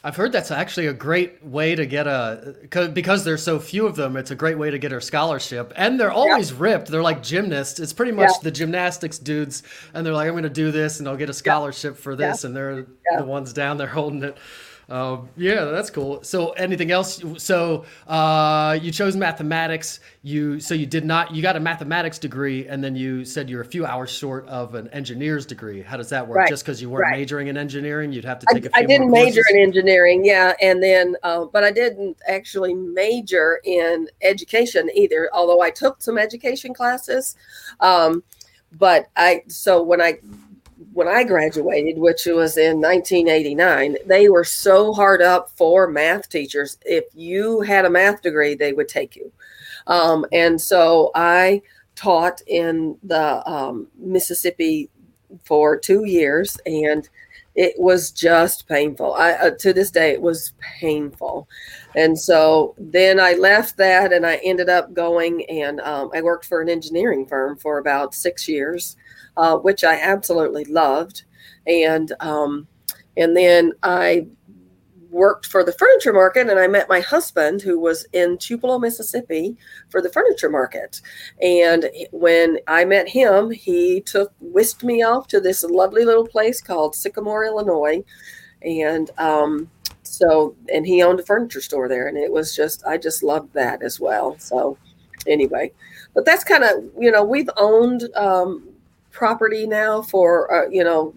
I've 0.03 0.15
heard 0.15 0.31
that's 0.31 0.51
actually 0.51 0.85
a 0.85 0.93
great 0.93 1.43
way 1.43 1.73
to 1.73 1.83
get 1.87 2.05
a 2.05 2.55
because 2.93 3.23
there's 3.23 3.41
so 3.41 3.57
few 3.57 3.87
of 3.87 3.95
them. 3.95 4.15
It's 4.15 4.29
a 4.29 4.35
great 4.35 4.55
way 4.55 4.69
to 4.69 4.77
get 4.77 4.93
a 4.93 5.01
scholarship, 5.01 5.73
and 5.75 5.99
they're 5.99 6.11
always 6.11 6.51
yeah. 6.51 6.57
ripped. 6.59 6.91
They're 6.91 7.01
like 7.01 7.23
gymnasts. 7.23 7.79
It's 7.79 7.91
pretty 7.91 8.11
much 8.11 8.29
yeah. 8.29 8.43
the 8.43 8.51
gymnastics 8.51 9.17
dudes, 9.17 9.63
and 9.95 10.05
they're 10.05 10.13
like, 10.13 10.27
"I'm 10.27 10.33
going 10.33 10.43
to 10.43 10.49
do 10.49 10.69
this, 10.69 10.99
and 10.99 11.09
I'll 11.09 11.17
get 11.17 11.31
a 11.31 11.33
scholarship 11.33 11.95
yeah. 11.95 12.01
for 12.03 12.15
this," 12.15 12.43
and 12.43 12.55
they're 12.55 12.85
the 13.17 13.25
ones 13.25 13.51
down 13.51 13.77
there 13.77 13.87
holding 13.87 14.23
it. 14.23 14.37
Um, 14.87 15.29
yeah, 15.35 15.65
that's 15.65 15.89
cool. 15.89 16.23
So, 16.23 16.51
anything 16.51 16.91
else? 16.91 17.23
So, 17.37 17.85
uh, 18.07 18.77
you 18.81 18.91
chose 18.91 19.15
mathematics. 19.15 19.99
You 20.21 20.59
so 20.59 20.73
you 20.73 20.85
did 20.85 21.05
not. 21.05 21.33
You 21.33 21.41
got 21.41 21.55
a 21.55 21.59
mathematics 21.59 22.19
degree, 22.19 22.67
and 22.67 22.83
then 22.83 22.95
you 22.95 23.25
said 23.25 23.49
you're 23.49 23.61
a 23.61 23.65
few 23.65 23.85
hours 23.85 24.11
short 24.11 24.47
of 24.47 24.75
an 24.75 24.87
engineer's 24.89 25.45
degree. 25.45 25.81
How 25.81 25.97
does 25.97 26.09
that 26.09 26.27
work? 26.27 26.37
Right. 26.37 26.49
Just 26.49 26.63
because 26.63 26.81
you 26.81 26.89
weren't 26.89 27.03
right. 27.03 27.19
majoring 27.19 27.47
in 27.47 27.57
engineering, 27.57 28.11
you'd 28.11 28.25
have 28.25 28.39
to 28.39 28.47
take 28.53 28.65
I, 28.65 28.67
a 28.67 28.69
few. 28.69 28.83
I 28.83 28.85
didn't 28.85 29.11
major 29.11 29.43
in 29.51 29.59
engineering, 29.59 30.23
yeah, 30.23 30.53
and 30.61 30.83
then, 30.83 31.15
uh, 31.23 31.45
but 31.45 31.63
I 31.63 31.71
didn't 31.71 32.17
actually 32.27 32.75
major 32.75 33.61
in 33.63 34.07
education 34.21 34.89
either. 34.93 35.29
Although 35.33 35.61
I 35.61 35.71
took 35.71 36.01
some 36.01 36.17
education 36.17 36.73
classes, 36.73 37.35
um, 37.79 38.23
but 38.71 39.07
I 39.15 39.43
so 39.47 39.81
when 39.81 40.01
I 40.01 40.19
when 40.95 41.09
I 41.09 41.25
graduated, 41.25 41.97
which 41.97 42.25
was 42.25 42.55
in 42.55 42.79
1989, 42.79 43.97
they 44.05 44.29
were 44.29 44.45
so 44.45 44.93
hard 44.93 45.21
up 45.21 45.49
for 45.49 45.89
math 45.89 46.29
teachers. 46.29 46.77
If 46.85 47.03
you 47.13 47.59
had 47.59 47.83
a 47.83 47.89
math 47.89 48.21
degree, 48.21 48.55
they 48.55 48.71
would 48.71 48.87
take 48.87 49.13
you. 49.13 49.29
Um, 49.87 50.25
and 50.31 50.59
so 50.59 51.11
I 51.13 51.61
taught 51.97 52.39
in 52.47 52.97
the 53.03 53.45
um, 53.45 53.89
Mississippi 53.97 54.89
for 55.43 55.75
two 55.75 56.05
years, 56.05 56.57
and 56.65 57.09
it 57.55 57.73
was 57.77 58.11
just 58.11 58.65
painful. 58.69 59.15
I, 59.15 59.33
uh, 59.33 59.51
to 59.59 59.73
this 59.73 59.91
day, 59.91 60.11
it 60.11 60.21
was 60.21 60.53
painful. 60.79 61.49
And 61.97 62.17
so 62.17 62.73
then 62.77 63.19
I 63.19 63.33
left 63.33 63.75
that, 63.75 64.13
and 64.13 64.25
I 64.25 64.37
ended 64.45 64.69
up 64.69 64.93
going 64.93 65.43
and 65.49 65.81
um, 65.81 66.09
I 66.15 66.21
worked 66.21 66.45
for 66.45 66.61
an 66.61 66.69
engineering 66.69 67.25
firm 67.25 67.57
for 67.57 67.79
about 67.79 68.15
six 68.15 68.47
years 68.47 68.95
uh, 69.37 69.57
which 69.57 69.83
I 69.83 69.99
absolutely 69.99 70.65
loved. 70.65 71.23
And 71.67 72.11
um, 72.19 72.67
and 73.17 73.35
then 73.35 73.73
I 73.83 74.27
worked 75.15 75.45
for 75.45 75.63
the 75.63 75.71
furniture 75.71 76.11
market 76.11 76.49
and 76.49 76.59
I 76.59 76.67
met 76.67 76.89
my 76.89 76.99
husband 76.99 77.61
who 77.61 77.79
was 77.79 78.05
in 78.11 78.37
Tupelo, 78.37 78.77
Mississippi 78.77 79.55
for 79.87 80.01
the 80.01 80.09
furniture 80.09 80.49
market. 80.49 80.99
And 81.41 81.89
when 82.11 82.59
I 82.67 82.83
met 82.83 83.07
him, 83.07 83.49
he 83.49 84.01
took 84.01 84.33
whisked 84.41 84.83
me 84.83 85.03
off 85.03 85.27
to 85.27 85.39
this 85.39 85.63
lovely 85.63 86.03
little 86.03 86.27
place 86.27 86.61
called 86.61 86.95
Sycamore, 86.95 87.45
Illinois. 87.45 88.03
And 88.61 89.09
um, 89.17 89.71
so 90.03 90.53
and 90.71 90.85
he 90.85 91.01
owned 91.01 91.21
a 91.21 91.25
furniture 91.25 91.61
store 91.61 91.87
there 91.87 92.07
and 92.07 92.17
it 92.17 92.31
was 92.31 92.53
just 92.53 92.85
I 92.85 92.97
just 92.97 93.23
loved 93.23 93.53
that 93.53 93.81
as 93.81 94.01
well. 94.01 94.37
So 94.37 94.77
anyway, 95.27 95.71
but 96.13 96.25
that's 96.25 96.43
kind 96.43 96.65
of 96.65 96.83
you 96.99 97.09
know 97.09 97.23
we've 97.23 97.49
owned 97.55 98.09
um, 98.15 98.67
property 99.15 99.65
now 99.65 100.01
for 100.01 100.53
uh, 100.53 100.69
you 100.69 100.83
know 100.83 101.15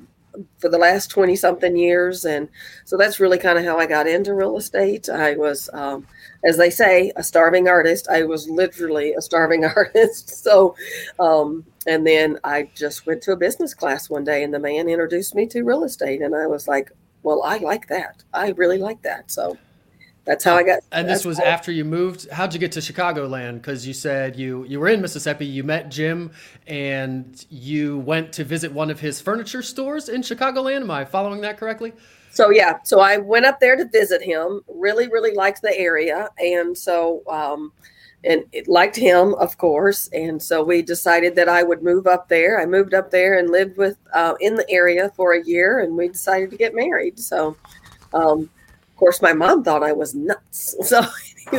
for 0.58 0.68
the 0.68 0.78
last 0.78 1.08
20 1.08 1.34
something 1.34 1.76
years 1.76 2.24
and 2.24 2.48
so 2.84 2.96
that's 2.96 3.18
really 3.18 3.38
kind 3.38 3.58
of 3.58 3.64
how 3.64 3.76
i 3.76 3.86
got 3.86 4.06
into 4.06 4.34
real 4.34 4.56
estate. 4.56 5.08
I 5.08 5.34
was 5.34 5.68
um, 5.72 6.06
as 6.44 6.56
they 6.56 6.70
say 6.70 7.10
a 7.16 7.24
starving 7.24 7.66
artist. 7.66 8.06
I 8.08 8.22
was 8.22 8.48
literally 8.48 9.14
a 9.14 9.20
starving 9.20 9.64
artist 9.76 10.28
so 10.44 10.76
um, 11.18 11.64
and 11.86 12.06
then 12.06 12.38
i 12.44 12.68
just 12.74 13.04
went 13.06 13.20
to 13.22 13.32
a 13.32 13.36
business 13.36 13.74
class 13.74 14.08
one 14.08 14.24
day 14.24 14.44
and 14.44 14.54
the 14.54 14.60
man 14.60 14.88
introduced 14.88 15.34
me 15.34 15.46
to 15.48 15.64
real 15.64 15.82
estate 15.84 16.22
and 16.22 16.34
i 16.36 16.46
was 16.46 16.68
like 16.68 16.92
well 17.24 17.42
i 17.42 17.58
like 17.58 17.88
that. 17.88 18.22
I 18.32 18.50
really 18.50 18.78
like 18.78 19.02
that 19.02 19.30
so 19.30 19.58
that's 20.28 20.44
how 20.44 20.56
I 20.56 20.62
got. 20.62 20.80
And 20.92 21.08
this 21.08 21.24
was 21.24 21.40
after 21.40 21.72
you 21.72 21.86
moved. 21.86 22.28
How'd 22.30 22.52
you 22.52 22.60
get 22.60 22.70
to 22.72 22.80
Chicagoland? 22.80 23.54
Because 23.54 23.86
you 23.86 23.94
said 23.94 24.36
you 24.36 24.62
you 24.64 24.78
were 24.78 24.88
in 24.88 25.00
Mississippi. 25.00 25.46
You 25.46 25.64
met 25.64 25.88
Jim, 25.90 26.32
and 26.66 27.46
you 27.48 28.00
went 28.00 28.34
to 28.34 28.44
visit 28.44 28.70
one 28.70 28.90
of 28.90 29.00
his 29.00 29.22
furniture 29.22 29.62
stores 29.62 30.10
in 30.10 30.20
Chicagoland. 30.20 30.82
Am 30.82 30.90
I 30.90 31.06
following 31.06 31.40
that 31.40 31.56
correctly? 31.56 31.94
So 32.30 32.50
yeah, 32.50 32.78
so 32.84 33.00
I 33.00 33.16
went 33.16 33.46
up 33.46 33.58
there 33.58 33.74
to 33.74 33.86
visit 33.86 34.20
him. 34.20 34.60
Really, 34.68 35.08
really 35.08 35.32
liked 35.32 35.62
the 35.62 35.74
area, 35.74 36.28
and 36.38 36.76
so 36.76 37.22
um, 37.26 37.72
and 38.22 38.44
it 38.52 38.68
liked 38.68 38.96
him, 38.96 39.32
of 39.36 39.56
course. 39.56 40.08
And 40.08 40.42
so 40.42 40.62
we 40.62 40.82
decided 40.82 41.36
that 41.36 41.48
I 41.48 41.62
would 41.62 41.82
move 41.82 42.06
up 42.06 42.28
there. 42.28 42.60
I 42.60 42.66
moved 42.66 42.92
up 42.92 43.10
there 43.10 43.38
and 43.38 43.48
lived 43.48 43.78
with 43.78 43.96
uh, 44.12 44.34
in 44.40 44.56
the 44.56 44.68
area 44.68 45.10
for 45.16 45.32
a 45.32 45.42
year, 45.42 45.78
and 45.78 45.96
we 45.96 46.08
decided 46.08 46.50
to 46.50 46.58
get 46.58 46.74
married. 46.74 47.18
So. 47.18 47.56
Um, 48.12 48.50
course, 48.98 49.22
my 49.22 49.32
mom 49.32 49.64
thought 49.64 49.82
I 49.82 49.92
was 49.92 50.14
nuts. 50.14 50.76
So, 50.84 51.02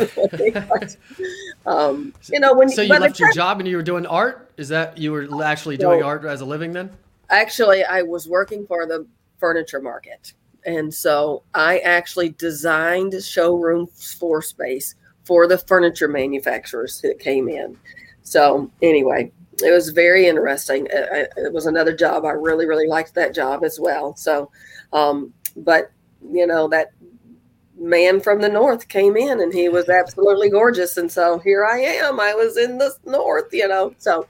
um, 1.66 2.14
you 2.30 2.38
know, 2.38 2.54
when 2.54 2.68
so 2.68 2.82
you 2.82 2.96
left 2.96 3.18
your 3.18 3.32
job 3.32 3.58
and 3.58 3.68
you 3.68 3.76
were 3.76 3.82
doing 3.82 4.06
art. 4.06 4.52
Is 4.56 4.68
that 4.68 4.98
you 4.98 5.10
were 5.10 5.42
actually 5.42 5.76
doing 5.76 6.00
so, 6.00 6.06
art 6.06 6.24
as 6.24 6.42
a 6.42 6.44
living 6.44 6.72
then? 6.72 6.90
Actually, 7.28 7.82
I 7.82 8.02
was 8.02 8.28
working 8.28 8.66
for 8.66 8.86
the 8.86 9.04
furniture 9.40 9.80
market, 9.80 10.32
and 10.64 10.94
so 10.94 11.42
I 11.54 11.78
actually 11.78 12.30
designed 12.30 13.20
showroom 13.24 13.88
floor 13.88 14.42
space 14.42 14.94
for 15.24 15.48
the 15.48 15.58
furniture 15.58 16.08
manufacturers 16.08 17.00
that 17.00 17.18
came 17.18 17.48
in. 17.48 17.76
So, 18.22 18.70
anyway, 18.82 19.32
it 19.60 19.72
was 19.72 19.88
very 19.88 20.28
interesting. 20.28 20.86
It, 20.90 21.32
it 21.36 21.52
was 21.52 21.66
another 21.66 21.96
job. 21.96 22.24
I 22.24 22.30
really, 22.30 22.66
really 22.66 22.86
liked 22.86 23.14
that 23.14 23.34
job 23.34 23.64
as 23.64 23.80
well. 23.80 24.14
So, 24.14 24.52
um, 24.92 25.32
but 25.56 25.90
you 26.32 26.46
know 26.46 26.68
that 26.68 26.92
man 27.80 28.20
from 28.20 28.40
the 28.40 28.48
north 28.48 28.88
came 28.88 29.16
in 29.16 29.40
and 29.40 29.52
he 29.52 29.68
was 29.68 29.88
absolutely 30.00 30.50
gorgeous. 30.50 30.96
And 30.96 31.10
so 31.10 31.38
here 31.38 31.64
i 31.64 31.78
am. 31.78 32.20
I 32.20 32.34
was 32.34 32.56
in 32.56 32.78
the 32.78 32.94
north 33.04 33.52
you 33.52 33.66
know 33.66 33.94
so 33.98 34.26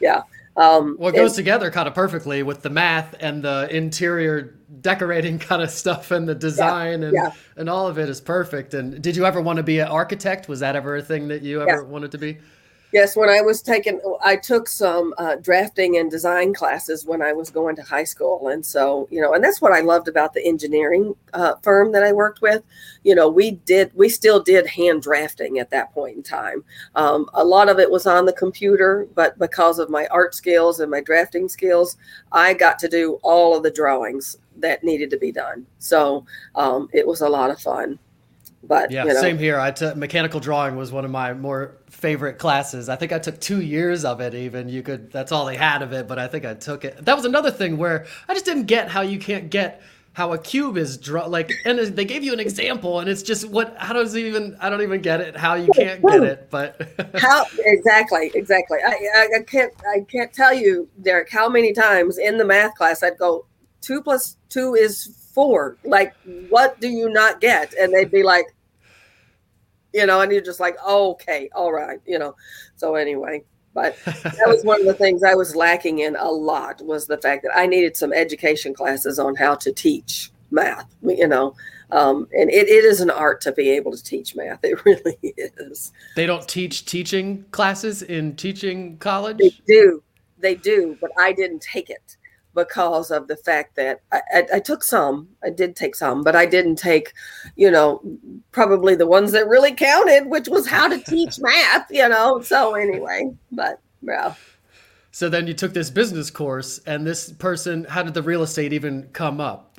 yeah 0.00 0.22
um 0.56 0.96
well 0.98 1.10
it 1.10 1.16
goes 1.16 1.34
together 1.34 1.70
kind 1.70 1.86
of 1.86 1.94
perfectly 1.94 2.42
with 2.42 2.62
the 2.62 2.70
math 2.70 3.14
and 3.20 3.42
the 3.42 3.68
interior 3.70 4.54
decorating 4.80 5.38
kind 5.50 5.62
of 5.62 5.70
stuff 5.70 6.10
and 6.10 6.28
the 6.28 6.34
design 6.34 7.02
yeah, 7.02 7.08
and 7.08 7.14
yeah. 7.14 7.32
and 7.56 7.68
all 7.68 7.86
of 7.86 7.98
it 7.98 8.08
is 8.08 8.20
perfect. 8.20 8.74
And 8.74 9.02
did 9.02 9.16
you 9.16 9.24
ever 9.24 9.40
want 9.40 9.56
to 9.56 9.62
be 9.62 9.78
an 9.78 9.88
architect? 9.88 10.48
Was 10.48 10.60
that 10.60 10.76
ever 10.76 10.96
a 10.96 11.02
thing 11.02 11.28
that 11.28 11.42
you 11.42 11.62
ever 11.62 11.82
yeah. 11.82 11.88
wanted 11.88 12.12
to 12.12 12.18
be 12.18 12.38
Yes, 12.92 13.16
when 13.16 13.28
I 13.28 13.40
was 13.40 13.62
taking, 13.62 14.00
I 14.22 14.34
took 14.36 14.68
some 14.68 15.14
uh, 15.16 15.36
drafting 15.36 15.98
and 15.98 16.10
design 16.10 16.52
classes 16.52 17.06
when 17.06 17.22
I 17.22 17.32
was 17.32 17.48
going 17.48 17.76
to 17.76 17.82
high 17.82 18.04
school. 18.04 18.48
And 18.48 18.66
so, 18.66 19.06
you 19.10 19.20
know, 19.20 19.34
and 19.34 19.44
that's 19.44 19.60
what 19.60 19.72
I 19.72 19.80
loved 19.80 20.08
about 20.08 20.34
the 20.34 20.44
engineering 20.44 21.14
uh, 21.32 21.54
firm 21.62 21.92
that 21.92 22.02
I 22.02 22.12
worked 22.12 22.42
with. 22.42 22.62
You 23.04 23.14
know, 23.14 23.28
we 23.28 23.52
did, 23.52 23.92
we 23.94 24.08
still 24.08 24.42
did 24.42 24.66
hand 24.66 25.02
drafting 25.02 25.60
at 25.60 25.70
that 25.70 25.92
point 25.92 26.16
in 26.16 26.22
time. 26.22 26.64
Um, 26.96 27.30
a 27.34 27.44
lot 27.44 27.68
of 27.68 27.78
it 27.78 27.90
was 27.90 28.06
on 28.06 28.26
the 28.26 28.32
computer, 28.32 29.06
but 29.14 29.38
because 29.38 29.78
of 29.78 29.88
my 29.88 30.06
art 30.08 30.34
skills 30.34 30.80
and 30.80 30.90
my 30.90 31.00
drafting 31.00 31.48
skills, 31.48 31.96
I 32.32 32.54
got 32.54 32.78
to 32.80 32.88
do 32.88 33.20
all 33.22 33.56
of 33.56 33.62
the 33.62 33.70
drawings 33.70 34.36
that 34.56 34.82
needed 34.82 35.10
to 35.10 35.16
be 35.16 35.30
done. 35.30 35.64
So 35.78 36.26
um, 36.56 36.88
it 36.92 37.06
was 37.06 37.20
a 37.20 37.28
lot 37.28 37.50
of 37.50 37.60
fun. 37.60 37.98
But 38.62 38.90
yeah, 38.90 39.04
you 39.04 39.14
know. 39.14 39.20
same 39.20 39.38
here. 39.38 39.58
I 39.58 39.70
took 39.70 39.96
mechanical 39.96 40.38
drawing 40.38 40.76
was 40.76 40.92
one 40.92 41.04
of 41.04 41.10
my 41.10 41.32
more 41.32 41.78
favorite 41.90 42.38
classes. 42.38 42.88
I 42.88 42.96
think 42.96 43.12
I 43.12 43.18
took 43.18 43.40
two 43.40 43.60
years 43.60 44.04
of 44.04 44.20
it. 44.20 44.34
Even 44.34 44.68
you 44.68 44.82
could. 44.82 45.12
That's 45.12 45.32
all 45.32 45.44
they 45.44 45.56
had 45.56 45.82
of 45.82 45.92
it, 45.92 46.08
but 46.08 46.18
I 46.18 46.28
think 46.28 46.44
I 46.44 46.54
took 46.54 46.84
it. 46.84 47.04
That 47.04 47.16
was 47.16 47.24
another 47.24 47.50
thing 47.50 47.76
where 47.76 48.06
I 48.28 48.34
just 48.34 48.44
didn't 48.44 48.64
get 48.64 48.88
how 48.88 49.02
you 49.02 49.18
can't 49.18 49.50
get 49.50 49.82
how 50.12 50.32
a 50.32 50.38
cube 50.38 50.76
is 50.76 50.96
drawn. 50.96 51.30
Like, 51.30 51.52
and 51.64 51.78
they 51.78 52.04
gave 52.04 52.24
you 52.24 52.32
an 52.32 52.40
example, 52.40 53.00
and 53.00 53.08
it's 53.08 53.22
just 53.22 53.48
what? 53.48 53.76
How 53.76 53.92
does 53.92 54.14
it 54.14 54.24
even? 54.24 54.56
I 54.60 54.70
don't 54.70 54.82
even 54.82 55.02
get 55.02 55.20
it. 55.20 55.36
How 55.36 55.54
you 55.54 55.70
can't 55.74 56.02
get 56.02 56.22
it, 56.22 56.48
but 56.50 56.80
how 57.16 57.44
exactly? 57.58 58.30
Exactly. 58.34 58.78
I, 58.84 58.90
I, 58.90 59.28
I 59.38 59.42
can't. 59.42 59.72
I 59.94 60.00
can't 60.10 60.32
tell 60.32 60.54
you, 60.54 60.88
Derek, 61.02 61.30
how 61.30 61.48
many 61.48 61.72
times 61.72 62.18
in 62.18 62.38
the 62.38 62.44
math 62.44 62.74
class 62.74 63.02
I'd 63.02 63.18
go 63.18 63.46
two 63.80 64.02
plus 64.02 64.36
two 64.48 64.74
is 64.74 65.16
four. 65.32 65.76
Like, 65.84 66.14
what 66.48 66.80
do 66.80 66.88
you 66.88 67.08
not 67.08 67.40
get? 67.40 67.74
And 67.74 67.92
they'd 67.92 68.10
be 68.10 68.22
like, 68.22 68.46
you 69.92 70.06
know, 70.06 70.20
and 70.20 70.30
you're 70.32 70.40
just 70.40 70.60
like, 70.60 70.76
oh, 70.84 71.12
okay, 71.12 71.50
all 71.54 71.72
right, 71.72 72.00
you 72.06 72.18
know. 72.18 72.36
So 72.76 72.94
anyway, 72.94 73.42
but 73.74 73.96
that 74.04 74.44
was 74.46 74.64
one 74.64 74.80
of 74.80 74.86
the 74.86 74.94
things 74.94 75.22
I 75.22 75.34
was 75.34 75.54
lacking 75.54 76.00
in 76.00 76.16
a 76.16 76.30
lot 76.30 76.82
was 76.84 77.06
the 77.06 77.18
fact 77.18 77.42
that 77.44 77.56
I 77.56 77.66
needed 77.66 77.96
some 77.96 78.12
education 78.12 78.74
classes 78.74 79.18
on 79.18 79.36
how 79.36 79.54
to 79.56 79.72
teach 79.72 80.30
math, 80.50 80.86
you 81.02 81.28
know. 81.28 81.54
Um, 81.92 82.28
and 82.32 82.50
it, 82.50 82.68
it 82.68 82.84
is 82.84 83.00
an 83.00 83.10
art 83.10 83.40
to 83.42 83.52
be 83.52 83.70
able 83.70 83.92
to 83.92 84.02
teach 84.02 84.36
math. 84.36 84.60
It 84.62 84.82
really 84.84 85.18
is. 85.22 85.92
They 86.14 86.26
don't 86.26 86.48
teach 86.48 86.84
teaching 86.84 87.44
classes 87.50 88.02
in 88.02 88.36
teaching 88.36 88.96
college? 88.98 89.38
They 89.38 89.54
do. 89.66 90.02
They 90.38 90.54
do, 90.54 90.96
but 91.00 91.10
I 91.18 91.32
didn't 91.32 91.60
take 91.60 91.90
it 91.90 92.16
because 92.54 93.10
of 93.10 93.28
the 93.28 93.36
fact 93.36 93.76
that 93.76 94.00
I, 94.12 94.20
I, 94.32 94.46
I, 94.54 94.60
took 94.60 94.82
some, 94.82 95.28
I 95.44 95.50
did 95.50 95.76
take 95.76 95.94
some, 95.94 96.22
but 96.22 96.34
I 96.34 96.46
didn't 96.46 96.76
take, 96.76 97.12
you 97.56 97.70
know, 97.70 98.02
probably 98.52 98.94
the 98.94 99.06
ones 99.06 99.32
that 99.32 99.48
really 99.48 99.72
counted, 99.72 100.26
which 100.26 100.48
was 100.48 100.66
how 100.66 100.88
to 100.88 100.98
teach 100.98 101.38
math, 101.40 101.86
you 101.90 102.08
know. 102.08 102.40
So 102.40 102.74
anyway, 102.74 103.30
but 103.52 103.80
yeah. 104.02 104.34
So 105.12 105.28
then 105.28 105.46
you 105.46 105.54
took 105.54 105.74
this 105.74 105.90
business 105.90 106.30
course, 106.30 106.78
and 106.86 107.06
this 107.06 107.32
person, 107.32 107.84
how 107.84 108.02
did 108.02 108.14
the 108.14 108.22
real 108.22 108.42
estate 108.42 108.72
even 108.72 109.08
come 109.12 109.40
up? 109.40 109.78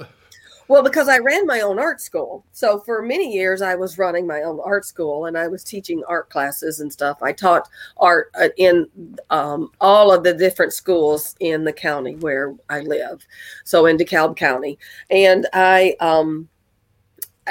Well, 0.72 0.84
because 0.84 1.10
I 1.10 1.18
ran 1.18 1.46
my 1.46 1.60
own 1.60 1.80
art 1.80 2.00
school. 2.00 2.46
So 2.54 2.80
for 2.80 3.02
many 3.02 3.30
years, 3.34 3.62
I 3.62 3.76
was 3.76 3.98
running 3.98 4.26
my 4.26 4.44
own 4.44 4.62
art 4.64 4.86
school 4.86 5.26
and 5.26 5.38
I 5.38 5.50
was 5.50 5.66
teaching 5.66 6.02
art 6.08 6.30
classes 6.30 6.80
and 6.80 6.90
stuff. 6.90 7.22
I 7.22 7.34
taught 7.34 7.68
art 7.98 8.32
uh, 8.40 8.48
in 8.56 8.88
um, 9.30 9.72
all 9.82 10.14
of 10.14 10.24
the 10.24 10.34
different 10.34 10.72
schools 10.72 11.36
in 11.42 11.66
the 11.66 11.74
county 11.74 12.16
where 12.16 12.56
I 12.70 12.80
live. 12.80 13.28
So 13.66 13.86
in 13.86 13.98
DeKalb 13.98 14.38
County. 14.38 14.80
And 15.10 15.46
I, 15.52 15.98
um, 16.00 16.48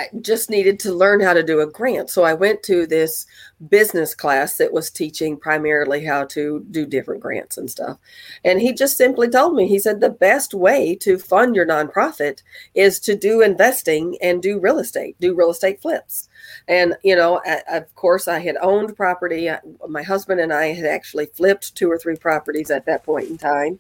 I 0.01 0.09
just 0.23 0.49
needed 0.49 0.81
to 0.81 0.95
learn 0.95 1.21
how 1.21 1.35
to 1.35 1.43
do 1.43 1.61
a 1.61 1.67
grant. 1.67 2.09
So 2.09 2.23
I 2.23 2.33
went 2.33 2.63
to 2.63 2.87
this 2.87 3.27
business 3.69 4.15
class 4.15 4.57
that 4.57 4.73
was 4.73 4.89
teaching 4.89 5.37
primarily 5.37 6.07
how 6.07 6.25
to 6.25 6.65
do 6.71 6.87
different 6.87 7.21
grants 7.21 7.59
and 7.59 7.71
stuff. 7.71 7.99
And 8.43 8.63
he 8.63 8.73
just 8.73 8.97
simply 8.97 9.29
told 9.29 9.55
me, 9.55 9.69
he 9.69 9.79
said, 9.79 10.01
the 10.01 10.09
best 10.09 10.55
way 10.55 10.95
to 10.97 11.19
fund 11.19 11.55
your 11.55 11.67
nonprofit 11.67 12.43
is 12.75 12.99
to 13.01 13.15
do 13.15 13.43
investing 13.43 14.17
and 14.23 14.43
do 14.43 14.59
real 14.59 14.79
estate, 14.79 15.17
do 15.21 15.35
real 15.35 15.51
estate 15.51 15.83
flips. 15.83 16.31
And, 16.67 16.97
you 17.03 17.15
know, 17.15 17.43
of 17.69 17.95
course, 17.95 18.27
I 18.27 18.39
had 18.39 18.57
owned 18.63 18.97
property. 18.97 19.51
My 19.87 20.03
husband 20.03 20.41
and 20.41 20.53
I 20.53 20.73
had 20.73 20.87
actually 20.87 21.27
flipped 21.27 21.75
two 21.75 21.91
or 21.91 21.99
three 21.99 22.17
properties 22.17 22.71
at 22.71 22.87
that 22.87 23.05
point 23.05 23.29
in 23.29 23.37
time. 23.37 23.79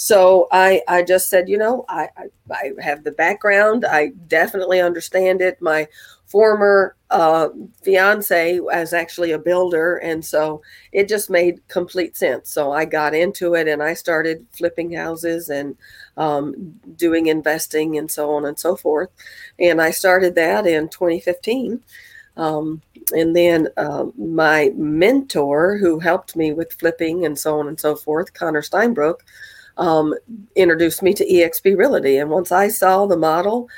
So 0.00 0.46
I, 0.52 0.80
I 0.86 1.02
just 1.02 1.28
said, 1.28 1.48
you 1.48 1.58
know, 1.58 1.84
I, 1.88 2.08
I, 2.16 2.28
I 2.52 2.72
have 2.80 3.02
the 3.02 3.10
background. 3.10 3.84
I 3.84 4.12
definitely 4.28 4.80
understand 4.80 5.40
it. 5.40 5.60
My 5.60 5.88
former 6.24 6.94
uh, 7.10 7.48
fiance 7.82 8.60
was 8.60 8.92
actually 8.92 9.32
a 9.32 9.40
builder, 9.40 9.96
and 9.96 10.24
so 10.24 10.62
it 10.92 11.08
just 11.08 11.30
made 11.30 11.66
complete 11.66 12.16
sense. 12.16 12.48
So 12.48 12.70
I 12.70 12.84
got 12.84 13.12
into 13.12 13.54
it, 13.54 13.66
and 13.66 13.82
I 13.82 13.94
started 13.94 14.46
flipping 14.52 14.92
houses 14.92 15.48
and 15.48 15.76
um, 16.16 16.78
doing 16.94 17.26
investing 17.26 17.98
and 17.98 18.08
so 18.08 18.30
on 18.30 18.44
and 18.44 18.56
so 18.56 18.76
forth. 18.76 19.10
And 19.58 19.82
I 19.82 19.90
started 19.90 20.36
that 20.36 20.64
in 20.64 20.90
2015. 20.90 21.82
Um, 22.36 22.82
and 23.10 23.34
then 23.34 23.66
uh, 23.76 24.06
my 24.16 24.70
mentor, 24.76 25.76
who 25.76 25.98
helped 25.98 26.36
me 26.36 26.52
with 26.52 26.72
flipping 26.74 27.26
and 27.26 27.36
so 27.36 27.58
on 27.58 27.66
and 27.66 27.80
so 27.80 27.96
forth, 27.96 28.32
Connor 28.32 28.62
Steinbrook, 28.62 29.22
um, 29.78 30.14
introduced 30.56 31.02
me 31.02 31.14
to 31.14 31.26
EXP 31.26 31.76
Realty. 31.76 32.18
And 32.18 32.30
once 32.30 32.52
I 32.52 32.68
saw 32.68 33.06
the 33.06 33.16
model, 33.16 33.68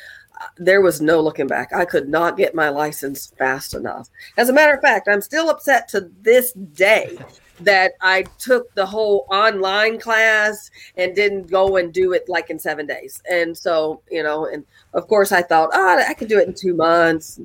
there 0.56 0.80
was 0.80 1.00
no 1.00 1.20
looking 1.20 1.46
back. 1.46 1.72
I 1.72 1.84
could 1.84 2.08
not 2.08 2.36
get 2.36 2.54
my 2.54 2.70
license 2.70 3.32
fast 3.38 3.74
enough. 3.74 4.08
As 4.36 4.48
a 4.48 4.52
matter 4.52 4.74
of 4.74 4.80
fact, 4.80 5.08
I'm 5.08 5.20
still 5.20 5.50
upset 5.50 5.88
to 5.88 6.10
this 6.22 6.52
day 6.52 7.18
that 7.60 7.92
I 8.00 8.22
took 8.38 8.72
the 8.74 8.86
whole 8.86 9.26
online 9.30 10.00
class 10.00 10.70
and 10.96 11.14
didn't 11.14 11.50
go 11.50 11.76
and 11.76 11.92
do 11.92 12.14
it 12.14 12.26
like 12.26 12.48
in 12.48 12.58
seven 12.58 12.86
days. 12.86 13.22
And 13.30 13.56
so, 13.56 14.00
you 14.10 14.22
know, 14.22 14.46
and 14.46 14.64
of 14.94 15.06
course 15.08 15.30
I 15.30 15.42
thought, 15.42 15.68
oh, 15.74 16.04
I 16.08 16.14
could 16.14 16.28
do 16.28 16.38
it 16.38 16.48
in 16.48 16.54
two 16.54 16.74
months, 16.74 17.38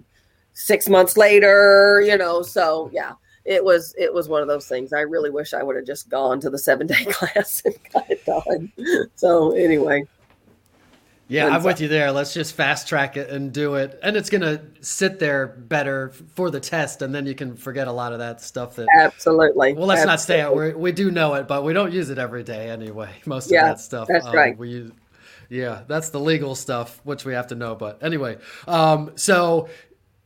six 0.54 0.88
months 0.88 1.18
later, 1.18 2.02
you 2.06 2.18
know, 2.18 2.42
so 2.42 2.90
yeah 2.94 3.14
it 3.46 3.64
was 3.64 3.94
it 3.98 4.14
was 4.14 4.28
one 4.28 4.42
of 4.42 4.48
those 4.48 4.68
things. 4.68 4.92
I 4.92 5.02
really 5.02 5.30
wish 5.30 5.54
I 5.54 5.64
would 5.64 5.76
have 5.76 5.86
just 5.86 6.10
gone 6.10 6.40
to 6.42 6.50
the 6.50 6.58
seven 6.58 6.88
day 6.88 7.06
class 7.10 7.62
and 7.64 7.76
got 7.94 8.10
it 8.10 8.26
done. 8.26 8.72
So 9.16 9.52
anyway. 9.52 10.06
Yeah, 11.28 11.48
I'm 11.48 11.64
with 11.64 11.82
you 11.82 11.88
there. 11.88 12.12
Let's 12.12 12.36
just 12.36 12.54
fast 12.54 12.88
track 12.88 13.18
it 13.18 13.32
and 13.32 13.52
do 13.52 13.76
it. 13.76 14.00
And 14.04 14.16
it's 14.16 14.30
going 14.30 14.42
to 14.42 14.62
sit 14.82 15.18
there 15.18 15.48
better 15.48 16.12
for 16.36 16.52
the 16.52 16.60
test. 16.60 17.02
And 17.02 17.16
then 17.16 17.26
you 17.26 17.34
can 17.34 17.56
forget 17.56 17.88
a 17.88 17.92
lot 17.92 18.14
of 18.14 18.20
that 18.20 18.42
stuff 18.42 18.76
that. 18.76 18.88
Absolutely. 18.96 19.74
Well, 19.74 19.88
let's 19.88 20.02
Absolutely. 20.02 20.12
not 20.12 20.20
stay 20.20 20.42
out. 20.42 20.56
we 20.56 20.74
we 20.74 20.92
do 20.92 21.10
know 21.10 21.34
it, 21.34 21.48
but 21.48 21.64
we 21.64 21.74
don't 21.74 21.92
use 21.92 22.12
it 22.12 22.20
every 22.20 22.44
day 22.44 22.70
anyway. 22.70 23.10
Most 23.26 23.50
yeah, 23.50 23.72
of 23.72 23.78
that 23.78 23.84
stuff. 23.84 24.08
That's 24.08 24.28
um, 24.28 24.36
right. 24.36 24.56
We 24.56 24.70
use, 24.70 24.92
yeah, 25.50 25.82
that's 25.88 26.10
the 26.10 26.20
legal 26.20 26.54
stuff, 26.54 27.02
which 27.04 27.26
we 27.26 27.34
have 27.34 27.48
to 27.48 27.56
know. 27.56 27.74
But 27.74 28.04
anyway, 28.04 28.38
um, 28.68 29.12
so 29.16 29.68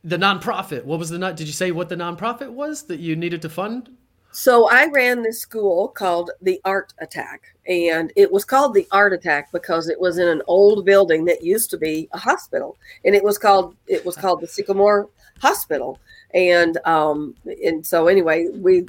the 0.04 0.18
nonprofit. 0.18 0.86
What 0.86 1.00
was 1.00 1.10
the 1.10 1.18
not? 1.18 1.36
Did 1.36 1.48
you 1.48 1.54
say 1.54 1.72
what 1.72 1.90
the 1.90 1.96
nonprofit 1.96 2.52
was 2.52 2.84
that 2.84 3.00
you 3.00 3.16
needed 3.16 3.42
to 3.44 3.50
fund? 3.50 3.90
So 4.32 4.70
I 4.70 4.86
ran 4.88 5.24
this 5.24 5.42
school 5.42 5.88
called 5.88 6.30
the 6.42 6.62
Art 6.64 6.94
Attack, 7.00 7.56
and 7.68 8.14
it 8.16 8.32
was 8.32 8.46
called 8.46 8.74
the 8.74 8.88
Art 8.92 9.12
Attack 9.12 9.52
because 9.52 9.90
it 9.90 10.00
was 10.00 10.20
in 10.20 10.28
an 10.28 10.44
old 10.48 10.86
building 10.86 11.26
that 11.26 11.44
used 11.44 11.72
to 11.72 11.78
be 11.78 12.08
a 12.14 12.18
hospital, 12.18 12.78
and 13.04 13.16
it 13.16 13.24
was 13.24 13.38
called 13.38 13.76
it 13.88 14.06
was 14.06 14.16
called 14.16 14.42
the 14.42 14.48
Sycamore 14.48 15.10
Hospital, 15.42 16.00
and 16.34 16.78
um 16.86 17.36
and 17.64 17.86
so 17.86 18.08
anyway, 18.08 18.48
we 18.54 18.86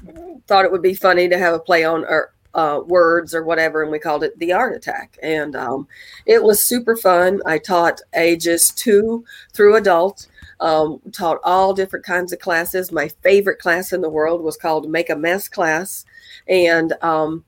thought 0.46 0.64
it 0.64 0.72
would 0.72 0.82
be 0.82 0.94
funny 0.94 1.28
to 1.28 1.38
have 1.38 1.54
a 1.54 1.58
play 1.58 1.84
on 1.84 2.04
or 2.04 2.32
uh, 2.54 2.80
words 2.86 3.34
or 3.34 3.44
whatever, 3.44 3.82
and 3.82 3.92
we 3.92 3.98
called 3.98 4.24
it 4.24 4.38
the 4.38 4.52
Art 4.52 4.74
Attack, 4.74 5.18
and 5.22 5.54
um, 5.56 5.86
it 6.26 6.42
was 6.42 6.62
super 6.62 6.96
fun. 6.96 7.40
I 7.46 7.58
taught 7.58 8.00
ages 8.14 8.70
two 8.70 9.24
through 9.52 9.76
adult 9.76 10.26
um, 10.60 11.00
taught 11.12 11.40
all 11.42 11.74
different 11.74 12.04
kinds 12.04 12.32
of 12.32 12.38
classes. 12.38 12.92
My 12.92 13.08
favorite 13.22 13.58
class 13.58 13.92
in 13.92 14.02
the 14.02 14.10
world 14.10 14.42
was 14.42 14.56
called 14.56 14.90
Make 14.90 15.10
a 15.10 15.16
Mess 15.16 15.48
class. 15.48 16.04
And 16.46 16.92
um, 17.02 17.44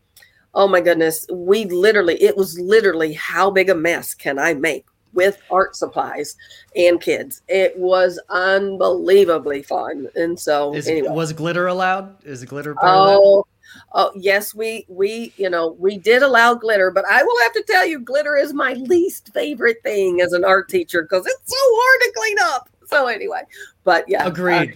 oh 0.55 0.67
my 0.67 0.81
goodness, 0.81 1.27
we 1.31 1.67
literally, 1.67 2.21
it 2.23 2.37
was 2.37 2.59
literally 2.59 3.13
how 3.13 3.51
big 3.51 3.71
a 3.71 3.75
mess 3.75 4.15
can 4.15 4.39
I 4.39 4.55
make 4.55 4.87
with 5.13 5.43
art 5.51 5.77
supplies 5.77 6.37
and 6.75 7.01
kids. 7.01 7.43
It 7.49 7.79
was 7.79 8.19
unbelievably 8.31 9.65
fun. 9.65 10.09
And 10.15 10.41
so, 10.41 10.75
Is, 10.75 10.89
anyway. 10.89 11.11
was 11.11 11.35
glitter 11.35 11.67
allowed? 11.67 12.25
Is 12.25 12.43
glitter 12.45 12.75
part 12.75 12.89
Oh, 12.91 13.47
oh, 13.93 14.13
yes, 14.15 14.55
we 14.55 14.87
we 14.89 15.33
you 15.37 15.51
know 15.51 15.77
we 15.79 15.99
did 15.99 16.23
allow 16.23 16.55
glitter, 16.55 16.91
but 16.91 17.05
I 17.09 17.23
will 17.23 17.41
have 17.43 17.53
to 17.53 17.65
tell 17.67 17.87
you, 17.87 18.01
glitter 18.01 18.37
is 18.37 18.53
my 18.53 18.75
least 18.75 19.33
favorite 19.33 19.83
thing 19.83 20.21
as 20.21 20.33
an 20.33 20.45
art 20.45 20.69
teacher 20.69 21.03
because 21.03 21.27
it's 21.27 21.51
so 21.51 21.57
hard 21.59 22.01
to 22.03 22.13
clean 22.17 22.37
up 22.43 22.69
so 22.93 23.07
anyway, 23.07 23.41
but 23.85 24.05
yeah, 24.07 24.27
agreed. 24.27 24.73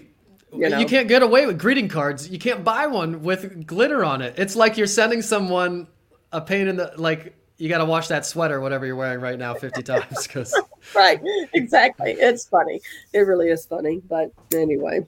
Uh, 0.51 0.57
you, 0.57 0.69
know. 0.71 0.79
you 0.79 0.87
can't 0.87 1.07
get 1.07 1.23
away 1.23 1.45
with 1.45 1.59
greeting 1.59 1.87
cards. 1.87 2.29
You 2.31 2.39
can't 2.39 2.65
buy 2.65 2.87
one 2.87 3.23
with 3.23 3.67
glitter 3.67 4.05
on 4.05 4.23
it. 4.23 4.35
It's 4.39 4.57
like 4.57 4.79
you're 4.79 4.87
sending 4.87 5.21
someone 5.21 5.87
a 6.33 6.41
pain 6.41 6.67
in 6.67 6.77
the 6.77 6.93
like. 6.97 7.35
You 7.59 7.69
got 7.69 7.79
to 7.79 7.85
wash 7.85 8.09
that 8.09 8.27
sweater, 8.27 8.61
whatever 8.61 8.85
you're 8.85 8.97
wearing 8.97 9.21
right 9.21 9.39
now, 9.39 9.55
50 9.55 9.83
times. 9.83 10.27
Because 10.27 10.59
right, 10.95 11.21
exactly. 11.53 12.13
It's 12.13 12.47
funny. 12.47 12.81
It 13.13 13.21
really 13.21 13.49
is 13.49 13.67
funny. 13.67 14.01
But 14.09 14.31
anyway, 14.55 15.07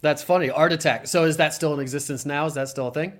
that's 0.00 0.22
funny. 0.22 0.50
Art 0.50 0.72
Attack. 0.72 1.06
So 1.06 1.24
is 1.24 1.36
that 1.36 1.54
still 1.54 1.74
in 1.74 1.80
existence 1.80 2.24
now? 2.26 2.46
Is 2.46 2.54
that 2.54 2.68
still 2.68 2.88
a 2.88 2.92
thing? 2.92 3.12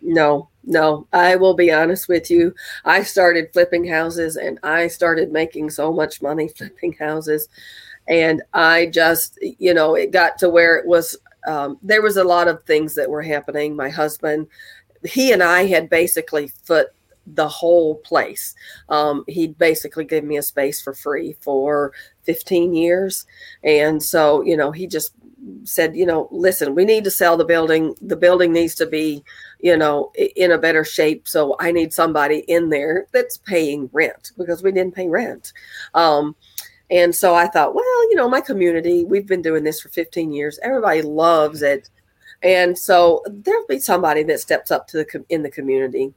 No, 0.00 0.48
no. 0.64 1.06
I 1.12 1.36
will 1.36 1.54
be 1.54 1.72
honest 1.72 2.08
with 2.08 2.30
you. 2.30 2.54
I 2.84 3.02
started 3.02 3.52
flipping 3.52 3.86
houses, 3.86 4.36
and 4.36 4.58
I 4.62 4.86
started 4.88 5.32
making 5.32 5.70
so 5.70 5.92
much 5.92 6.22
money 6.22 6.48
flipping 6.56 6.92
houses 6.92 7.48
and 8.08 8.42
I 8.54 8.86
just, 8.86 9.38
you 9.42 9.74
know, 9.74 9.94
it 9.94 10.10
got 10.10 10.38
to 10.38 10.48
where 10.48 10.76
it 10.76 10.86
was. 10.86 11.16
Um, 11.46 11.78
there 11.82 12.02
was 12.02 12.16
a 12.16 12.24
lot 12.24 12.48
of 12.48 12.62
things 12.64 12.94
that 12.94 13.08
were 13.08 13.22
happening. 13.22 13.76
My 13.76 13.90
husband, 13.90 14.48
he 15.04 15.32
and 15.32 15.42
I 15.42 15.66
had 15.66 15.88
basically 15.88 16.48
foot 16.64 16.88
the 17.26 17.48
whole 17.48 17.96
place. 17.96 18.54
Um, 18.88 19.24
he 19.28 19.48
basically 19.48 20.04
gave 20.04 20.24
me 20.24 20.38
a 20.38 20.42
space 20.42 20.80
for 20.80 20.94
free 20.94 21.36
for 21.40 21.92
15 22.22 22.74
years. 22.74 23.26
And 23.62 24.02
so, 24.02 24.42
you 24.42 24.56
know, 24.56 24.72
he 24.72 24.86
just 24.86 25.12
said, 25.64 25.96
you 25.96 26.06
know, 26.06 26.28
listen, 26.30 26.74
we 26.74 26.84
need 26.84 27.04
to 27.04 27.10
sell 27.10 27.36
the 27.36 27.44
building. 27.44 27.94
The 28.00 28.16
building 28.16 28.52
needs 28.52 28.74
to 28.76 28.86
be, 28.86 29.22
you 29.60 29.76
know, 29.76 30.12
in 30.14 30.52
a 30.52 30.58
better 30.58 30.84
shape. 30.84 31.28
So 31.28 31.56
I 31.60 31.72
need 31.72 31.92
somebody 31.92 32.38
in 32.48 32.68
there 32.68 33.06
that's 33.12 33.38
paying 33.38 33.90
rent 33.92 34.32
because 34.36 34.62
we 34.62 34.72
didn't 34.72 34.94
pay 34.94 35.08
rent. 35.08 35.52
Um, 35.94 36.36
and 36.90 37.14
so 37.14 37.34
I 37.34 37.48
thought, 37.48 37.74
well, 37.74 38.10
you 38.10 38.14
know, 38.14 38.28
my 38.28 38.40
community, 38.40 39.04
we've 39.04 39.26
been 39.26 39.42
doing 39.42 39.64
this 39.64 39.80
for 39.80 39.90
15 39.90 40.32
years. 40.32 40.58
Everybody 40.62 41.02
loves 41.02 41.62
it. 41.62 41.90
And 42.42 42.78
so 42.78 43.22
there'll 43.26 43.66
be 43.66 43.80
somebody 43.80 44.22
that 44.24 44.40
steps 44.40 44.70
up 44.70 44.86
to 44.88 44.98
the 44.98 45.24
in 45.28 45.42
the 45.42 45.50
community. 45.50 46.14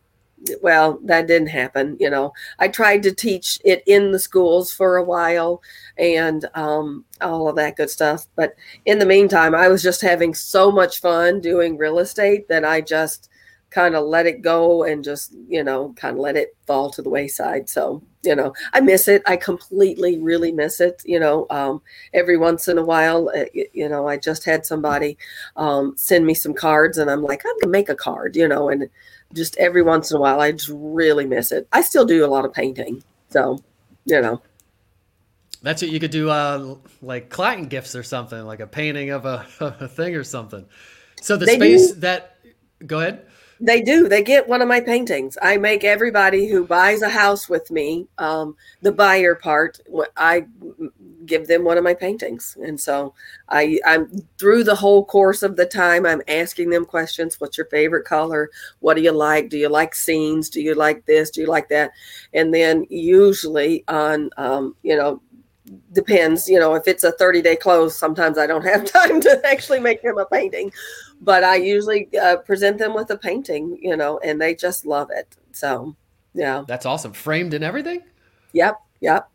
Well, 0.62 1.00
that 1.04 1.28
didn't 1.28 1.50
happen. 1.50 1.98
You 2.00 2.10
know, 2.10 2.34
I 2.60 2.68
tried 2.68 3.04
to 3.04 3.14
teach 3.14 3.60
it 3.64 3.84
in 3.86 4.12
the 4.12 4.20
schools 4.20 4.74
for 4.74 4.98
a 4.98 5.04
while 5.04 5.62
and 5.98 6.46
um, 6.56 7.06
all 7.22 7.48
of 7.48 7.56
that 7.58 7.78
good 7.78 7.90
stuff. 7.90 8.26
But 8.36 8.56
in 8.86 9.00
the 9.00 9.06
meantime, 9.06 9.54
I 9.54 9.68
was 9.68 9.84
just 9.84 10.02
having 10.02 10.34
so 10.34 10.72
much 10.72 11.00
fun 11.00 11.42
doing 11.42 11.78
real 11.78 12.00
estate 12.00 12.48
that 12.50 12.66
I 12.66 12.82
just 12.82 13.30
kind 13.72 13.96
of 13.96 14.06
let 14.06 14.26
it 14.26 14.42
go 14.42 14.84
and 14.84 15.04
just, 15.04 15.34
you 15.48 15.64
know, 15.64 15.94
kind 15.94 16.18
of 16.18 16.22
let 16.22 16.36
it 16.36 16.56
fall 16.68 16.92
to 16.92 17.02
the 17.02 17.10
wayside. 17.10 17.70
So, 17.70 18.04
you 18.22 18.36
know, 18.36 18.54
I 18.74 18.82
miss 18.82 19.08
it. 19.08 19.24
I 19.26 19.38
completely 19.38 20.20
really 20.20 20.52
miss 20.52 20.82
it. 20.82 21.02
You 21.06 21.20
know, 21.20 21.48
um, 21.50 21.82
every 22.14 22.38
once 22.38 22.68
in 22.68 22.78
a 22.78 22.84
while, 22.84 23.32
uh, 23.34 23.46
you 23.54 23.88
know, 23.88 24.08
I 24.08 24.18
just 24.18 24.44
had 24.44 24.66
somebody 24.66 25.18
um, 25.56 25.94
send 25.96 26.26
me 26.26 26.34
some 26.34 26.54
cards 26.54 26.98
and 26.98 27.10
I'm 27.10 27.24
like, 27.24 27.44
I'm 27.46 27.54
going 27.54 27.62
to 27.62 27.70
make 27.70 27.90
a 27.90 27.96
card, 27.96 28.36
you 28.36 28.48
know, 28.48 28.70
and 28.70 28.90
just 29.34 29.58
every 29.58 29.82
once 29.82 30.12
in 30.12 30.18
a 30.18 30.20
while, 30.20 30.40
I 30.40 30.52
just 30.52 30.70
really 30.74 31.26
miss 31.26 31.52
it. 31.52 31.68
I 31.72 31.82
still 31.82 32.06
do 32.06 32.26
a 32.26 32.28
lot 32.28 32.46
of 32.46 32.54
painting. 32.54 33.04
So, 33.30 33.60
you 34.06 34.22
know. 34.22 34.42
That's 35.62 35.82
what 35.82 35.92
you 35.92 36.00
could 36.00 36.12
do, 36.12 36.30
uh, 36.30 36.76
like 37.02 37.30
client 37.30 37.70
gifts 37.70 37.96
or 37.96 38.04
something, 38.04 38.44
like 38.46 38.60
a 38.60 38.68
painting 38.68 39.12
of 39.12 39.26
a, 39.26 39.46
a 39.60 39.88
thing 39.88 40.16
or 40.16 40.24
something. 40.24 40.66
So 41.22 41.38
the 41.38 41.46
they 41.46 41.56
space 41.56 41.92
do. 41.92 42.00
that, 42.02 42.38
go 42.86 43.00
ahead. 43.00 43.28
They 43.64 43.82
do. 43.82 44.10
They 44.10 44.24
get 44.24 44.50
one 44.50 44.64
of 44.64 44.68
my 44.68 44.82
paintings. 44.82 45.38
I 45.40 45.56
make 45.58 45.84
everybody 45.84 46.48
who 46.48 46.66
buys 46.66 47.04
a 47.04 47.10
house 47.10 47.48
with 47.48 47.70
me, 47.70 48.08
um, 48.18 48.56
the 48.82 48.92
buyer 48.92 49.36
part, 49.36 49.80
I 50.18 50.48
give 51.28 51.46
them 51.48 51.64
one 51.64 51.78
of 51.78 51.84
my 51.84 51.94
paintings. 51.94 52.58
And 52.66 52.80
so 52.80 53.14
I, 53.50 53.80
I'm 53.86 54.10
through 54.40 54.64
the 54.64 54.74
whole 54.74 55.06
course 55.06 55.44
of 55.44 55.58
the 55.58 55.68
time, 55.68 56.08
I'm 56.08 56.24
asking 56.28 56.72
them 56.72 56.86
questions. 56.86 57.40
What's 57.40 57.56
your 57.56 57.68
favorite 57.68 58.06
color? 58.06 58.50
What 58.80 58.96
do 58.96 59.04
you 59.04 59.12
like? 59.12 59.50
Do 59.50 59.60
you 59.60 59.70
like 59.70 59.94
scenes? 59.94 60.50
Do 60.50 60.60
you 60.60 60.74
like 60.74 61.06
this? 61.06 61.30
Do 61.30 61.42
you 61.42 61.48
like 61.48 61.70
that? 61.70 61.92
And 62.34 62.52
then 62.52 62.88
usually 62.90 63.84
on, 63.88 64.32
um, 64.38 64.76
you 64.82 64.96
know, 64.96 65.22
depends 65.94 66.50
you 66.50 66.60
know 66.60 66.74
if 66.74 66.88
it's 66.88 67.04
a 67.04 67.12
30 67.14 67.42
day 67.42 67.56
close 67.56 67.96
sometimes 67.96 68.38
i 68.38 68.48
don't 68.48 68.66
have 68.66 68.84
time 68.92 69.22
to 69.22 69.42
actually 69.46 69.80
make 69.80 70.02
them 70.02 70.18
a 70.18 70.26
painting 70.26 70.72
but 71.22 71.44
i 71.44 71.56
usually 71.56 72.10
uh, 72.22 72.38
present 72.38 72.78
them 72.78 72.94
with 72.94 73.10
a 73.12 73.18
painting 73.18 73.78
you 73.82 73.96
know 73.96 74.20
and 74.20 74.42
they 74.42 74.54
just 74.54 74.86
love 74.86 75.10
it 75.12 75.38
so 75.52 75.96
yeah 76.34 76.64
that's 76.68 76.86
awesome 76.86 77.14
framed 77.14 77.54
and 77.54 77.64
everything 77.64 78.02
yep 78.54 78.80
yep 79.00 79.30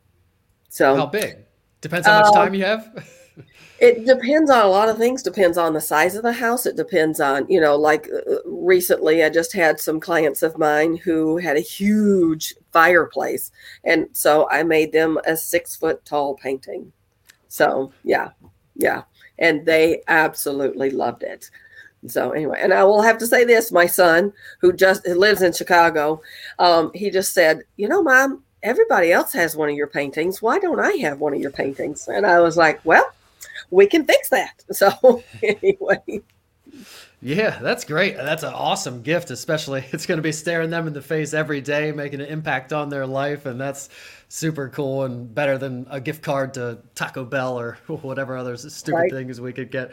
so 0.68 0.96
how 0.96 1.07
big 1.07 1.38
depends 1.81 2.07
how 2.07 2.20
much 2.20 2.29
uh, 2.29 2.33
time 2.33 2.55
you 2.55 2.64
have 2.64 3.07
It 3.79 4.07
depends 4.07 4.51
on 4.51 4.64
a 4.64 4.68
lot 4.68 4.88
of 4.88 4.96
things. 4.96 5.22
Depends 5.22 5.59
on 5.59 5.75
the 5.75 5.81
size 5.81 6.14
of 6.14 6.22
the 6.22 6.33
house. 6.33 6.64
It 6.64 6.77
depends 6.77 7.20
on, 7.20 7.46
you 7.49 7.61
know, 7.61 7.77
like 7.77 8.09
uh, 8.09 8.37
recently 8.46 9.22
I 9.22 9.29
just 9.29 9.53
had 9.53 9.79
some 9.79 10.01
clients 10.01 10.42
of 10.42 10.57
mine 10.57 10.96
who 10.96 11.37
had 11.37 11.59
a 11.59 11.61
huge 11.61 12.55
fireplace. 12.72 13.53
And 13.85 14.09
so 14.12 14.49
I 14.51 14.62
made 14.62 14.92
them 14.92 15.18
a 15.27 15.37
six 15.37 15.77
foot 15.77 16.03
tall 16.07 16.37
painting. 16.37 16.90
So, 17.49 17.92
yeah, 18.03 18.31
yeah. 18.77 19.03
And 19.38 19.66
they 19.66 20.03
absolutely 20.09 20.90
loved 20.90 21.22
it. 21.22 21.51
So, 22.07 22.31
anyway, 22.31 22.61
and 22.63 22.73
I 22.73 22.85
will 22.85 23.03
have 23.03 23.19
to 23.19 23.27
say 23.27 23.45
this 23.45 23.73
my 23.73 23.87
son, 23.87 24.33
who 24.61 24.73
just 24.73 25.07
lives 25.07 25.43
in 25.43 25.53
Chicago, 25.53 26.21
um, 26.59 26.91
he 26.95 27.11
just 27.11 27.33
said, 27.33 27.63
You 27.77 27.89
know, 27.89 28.03
mom, 28.03 28.43
everybody 28.63 29.13
else 29.13 29.33
has 29.33 29.57
one 29.57 29.69
of 29.69 29.77
your 29.77 29.87
paintings. 29.87 30.41
Why 30.41 30.59
don't 30.59 30.81
I 30.81 30.93
have 31.03 31.21
one 31.21 31.35
of 31.35 31.41
your 31.41 31.51
paintings? 31.51 32.09
And 32.09 32.27
I 32.27 32.41
was 32.41 32.57
like, 32.57 32.81
Well, 32.85 33.09
we 33.71 33.87
can 33.87 34.05
fix 34.05 34.29
that. 34.31 34.63
So 34.73 35.23
anyway. 35.43 36.23
Yeah, 37.23 37.59
that's 37.61 37.85
great. 37.85 38.17
That's 38.17 38.43
an 38.43 38.53
awesome 38.53 39.03
gift, 39.03 39.31
especially 39.31 39.85
it's 39.93 40.07
going 40.07 40.19
to 40.19 40.23
be 40.23 40.33
staring 40.33 40.71
them 40.71 40.87
in 40.87 40.93
the 40.93 41.03
face 41.03 41.35
every 41.35 41.61
day, 41.61 41.93
making 41.93 42.21
an 42.21 42.27
impact 42.27 42.73
on 42.73 42.89
their 42.89 43.07
life. 43.07 43.47
And 43.47 43.61
that's 43.61 43.89
super 44.29 44.69
cool 44.69 45.05
and 45.05 45.35
better 45.35 45.57
than 45.59 45.87
a 45.91 46.01
gift 46.01 46.23
card 46.23 46.55
to 46.55 46.79
Taco 46.95 47.25
Bell 47.25 47.59
or 47.59 47.79
whatever 47.87 48.37
other 48.37 48.57
stupid 48.57 48.97
right. 48.97 49.11
things 49.11 49.41
we 49.41 49.53
could 49.53 49.71
get. 49.71 49.93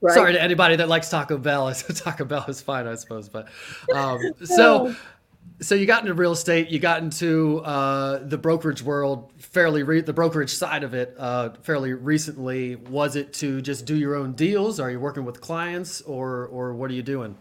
Right. 0.00 0.14
Sorry 0.14 0.32
to 0.32 0.42
anybody 0.42 0.76
that 0.76 0.88
likes 0.88 1.10
Taco 1.10 1.36
Bell. 1.36 1.72
Taco 1.94 2.24
Bell 2.24 2.44
is 2.48 2.60
fine, 2.62 2.86
I 2.86 2.94
suppose. 2.94 3.28
But 3.28 3.48
um, 3.94 4.20
so 4.42 4.94
so 5.60 5.74
you 5.74 5.86
got 5.86 6.02
into 6.02 6.14
real 6.14 6.32
estate 6.32 6.70
you 6.70 6.78
got 6.78 7.02
into 7.02 7.58
uh, 7.60 8.18
the 8.26 8.38
brokerage 8.38 8.82
world 8.82 9.30
fairly 9.38 9.82
re- 9.82 10.00
the 10.00 10.12
brokerage 10.12 10.52
side 10.52 10.82
of 10.82 10.94
it 10.94 11.14
uh, 11.18 11.50
fairly 11.62 11.92
recently 11.92 12.76
was 12.76 13.16
it 13.16 13.32
to 13.32 13.60
just 13.60 13.84
do 13.84 13.96
your 13.96 14.14
own 14.14 14.32
deals 14.32 14.80
are 14.80 14.90
you 14.90 14.98
working 14.98 15.24
with 15.24 15.40
clients 15.40 16.00
or 16.02 16.46
or 16.46 16.72
what 16.72 16.90
are 16.90 16.94
you 16.94 17.02
doing 17.02 17.36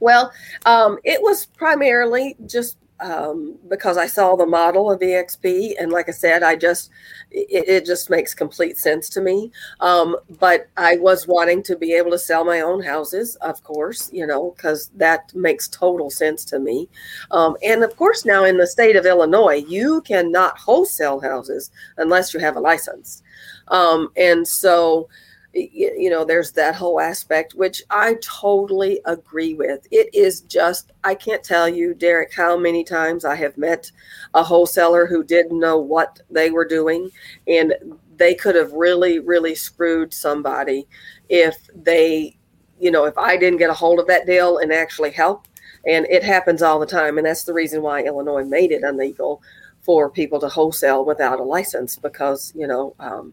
well 0.00 0.32
um, 0.66 0.98
it 1.04 1.20
was 1.20 1.46
primarily 1.46 2.36
just 2.46 2.78
um, 3.00 3.58
because 3.68 3.96
I 3.96 4.06
saw 4.06 4.36
the 4.36 4.46
model 4.46 4.90
of 4.90 5.00
EXP, 5.00 5.74
and 5.78 5.90
like 5.90 6.08
I 6.08 6.12
said, 6.12 6.42
I 6.42 6.56
just 6.56 6.90
it, 7.30 7.68
it 7.68 7.86
just 7.86 8.10
makes 8.10 8.34
complete 8.34 8.76
sense 8.76 9.08
to 9.10 9.20
me. 9.20 9.50
Um, 9.80 10.16
but 10.38 10.68
I 10.76 10.96
was 10.96 11.26
wanting 11.26 11.62
to 11.64 11.76
be 11.76 11.94
able 11.94 12.10
to 12.12 12.18
sell 12.18 12.44
my 12.44 12.60
own 12.60 12.82
houses, 12.82 13.36
of 13.36 13.62
course, 13.62 14.10
you 14.12 14.26
know, 14.26 14.52
because 14.56 14.90
that 14.96 15.34
makes 15.34 15.68
total 15.68 16.10
sense 16.10 16.44
to 16.46 16.58
me. 16.58 16.88
Um, 17.30 17.56
and 17.62 17.82
of 17.82 17.96
course, 17.96 18.24
now 18.24 18.44
in 18.44 18.58
the 18.58 18.66
state 18.66 18.96
of 18.96 19.06
Illinois, 19.06 19.64
you 19.66 20.02
cannot 20.02 20.58
wholesale 20.58 21.20
houses 21.20 21.70
unless 21.96 22.34
you 22.34 22.40
have 22.40 22.56
a 22.56 22.60
license, 22.60 23.22
um, 23.68 24.10
and 24.16 24.46
so 24.46 25.08
you 25.52 26.08
know 26.08 26.24
there's 26.24 26.52
that 26.52 26.76
whole 26.76 27.00
aspect 27.00 27.54
which 27.54 27.82
i 27.90 28.14
totally 28.22 29.00
agree 29.06 29.54
with. 29.54 29.86
It 29.90 30.14
is 30.14 30.42
just 30.42 30.92
i 31.02 31.14
can't 31.14 31.42
tell 31.42 31.68
you 31.68 31.92
derek 31.94 32.32
how 32.32 32.56
many 32.56 32.84
times 32.84 33.24
i 33.24 33.34
have 33.34 33.58
met 33.58 33.90
a 34.34 34.42
wholesaler 34.44 35.06
who 35.06 35.24
didn't 35.24 35.58
know 35.58 35.78
what 35.78 36.20
they 36.30 36.50
were 36.50 36.64
doing 36.64 37.10
and 37.48 37.74
they 38.16 38.34
could 38.34 38.54
have 38.54 38.72
really 38.72 39.18
really 39.18 39.54
screwed 39.54 40.14
somebody 40.14 40.86
if 41.28 41.56
they 41.74 42.36
you 42.78 42.90
know 42.92 43.04
if 43.04 43.18
i 43.18 43.36
didn't 43.36 43.58
get 43.58 43.70
a 43.70 43.74
hold 43.74 43.98
of 43.98 44.06
that 44.06 44.26
deal 44.26 44.58
and 44.58 44.72
actually 44.72 45.10
help. 45.10 45.46
And 45.86 46.04
it 46.10 46.22
happens 46.22 46.60
all 46.62 46.78
the 46.78 46.86
time 46.86 47.16
and 47.18 47.26
that's 47.26 47.44
the 47.44 47.54
reason 47.54 47.82
why 47.82 48.04
illinois 48.04 48.44
made 48.44 48.70
it 48.70 48.82
illegal 48.82 49.42
for 49.82 50.10
people 50.10 50.38
to 50.40 50.48
wholesale 50.48 51.04
without 51.04 51.40
a 51.40 51.42
license 51.42 51.96
because 51.96 52.52
you 52.54 52.66
know 52.66 52.94
um, 53.00 53.32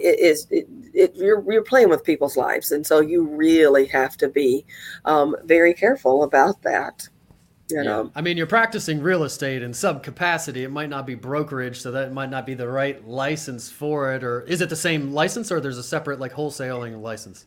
is 0.00 0.46
it, 0.50 0.66
it, 0.94 1.14
you're, 1.14 1.44
you're 1.52 1.62
playing 1.62 1.88
with 1.88 2.04
people's 2.04 2.36
lives 2.36 2.70
and 2.70 2.86
so 2.86 3.00
you 3.00 3.24
really 3.24 3.86
have 3.86 4.16
to 4.16 4.28
be 4.28 4.64
um, 5.04 5.36
very 5.44 5.74
careful 5.74 6.22
about 6.22 6.62
that 6.62 7.08
you 7.72 7.82
know? 7.82 8.04
Yeah. 8.04 8.10
I 8.14 8.20
mean, 8.20 8.36
you're 8.36 8.46
practicing 8.46 9.00
real 9.00 9.24
estate 9.24 9.62
in 9.62 9.72
some 9.72 10.00
capacity. 10.00 10.64
It 10.64 10.70
might 10.70 10.88
not 10.88 11.06
be 11.06 11.14
brokerage, 11.14 11.80
so 11.80 11.90
that 11.92 12.12
might 12.12 12.30
not 12.30 12.46
be 12.46 12.54
the 12.54 12.68
right 12.68 13.06
license 13.06 13.70
for 13.70 14.12
it. 14.12 14.22
Or 14.22 14.42
is 14.42 14.60
it 14.60 14.68
the 14.68 14.76
same 14.76 15.12
license, 15.12 15.50
or 15.50 15.60
there's 15.60 15.78
a 15.78 15.82
separate 15.82 16.20
like 16.20 16.32
wholesaling 16.32 17.00
license? 17.00 17.46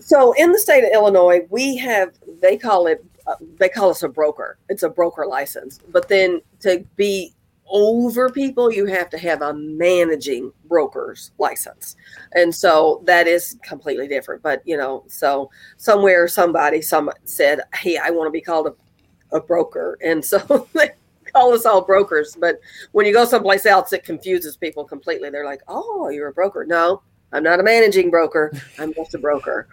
So 0.00 0.32
in 0.32 0.52
the 0.52 0.58
state 0.58 0.84
of 0.84 0.90
Illinois, 0.92 1.46
we 1.50 1.76
have 1.78 2.12
they 2.40 2.56
call 2.56 2.86
it 2.86 3.04
uh, 3.26 3.34
they 3.58 3.68
call 3.68 3.90
us 3.90 4.02
a 4.02 4.08
broker. 4.08 4.58
It's 4.68 4.82
a 4.82 4.90
broker 4.90 5.26
license. 5.26 5.80
But 5.88 6.08
then 6.08 6.40
to 6.60 6.84
be 6.96 7.34
over 7.68 8.30
people, 8.30 8.72
you 8.72 8.86
have 8.86 9.10
to 9.10 9.18
have 9.18 9.42
a 9.42 9.54
managing 9.54 10.52
broker's 10.66 11.32
license. 11.38 11.96
And 12.32 12.54
so 12.54 13.02
that 13.04 13.26
is 13.26 13.58
completely 13.62 14.08
different. 14.08 14.42
But, 14.42 14.62
you 14.64 14.76
know, 14.76 15.04
so 15.08 15.50
somewhere 15.76 16.28
somebody 16.28 16.82
some 16.82 17.10
said, 17.24 17.60
Hey, 17.74 17.98
I 17.98 18.10
want 18.10 18.28
to 18.28 18.32
be 18.32 18.40
called 18.40 18.68
a, 18.68 19.36
a 19.36 19.40
broker. 19.40 19.98
And 20.04 20.24
so 20.24 20.68
they 20.74 20.90
call 21.32 21.52
us 21.52 21.66
all 21.66 21.82
brokers. 21.82 22.36
But 22.38 22.60
when 22.92 23.06
you 23.06 23.12
go 23.12 23.24
someplace 23.24 23.66
else, 23.66 23.92
it 23.92 24.04
confuses 24.04 24.56
people 24.56 24.84
completely. 24.84 25.30
They're 25.30 25.44
like, 25.44 25.62
Oh, 25.68 26.08
you're 26.10 26.28
a 26.28 26.32
broker. 26.32 26.64
No, 26.64 27.02
I'm 27.32 27.42
not 27.42 27.60
a 27.60 27.64
managing 27.64 28.10
broker. 28.10 28.52
I'm 28.78 28.94
just 28.94 29.14
a 29.14 29.18
broker. 29.18 29.68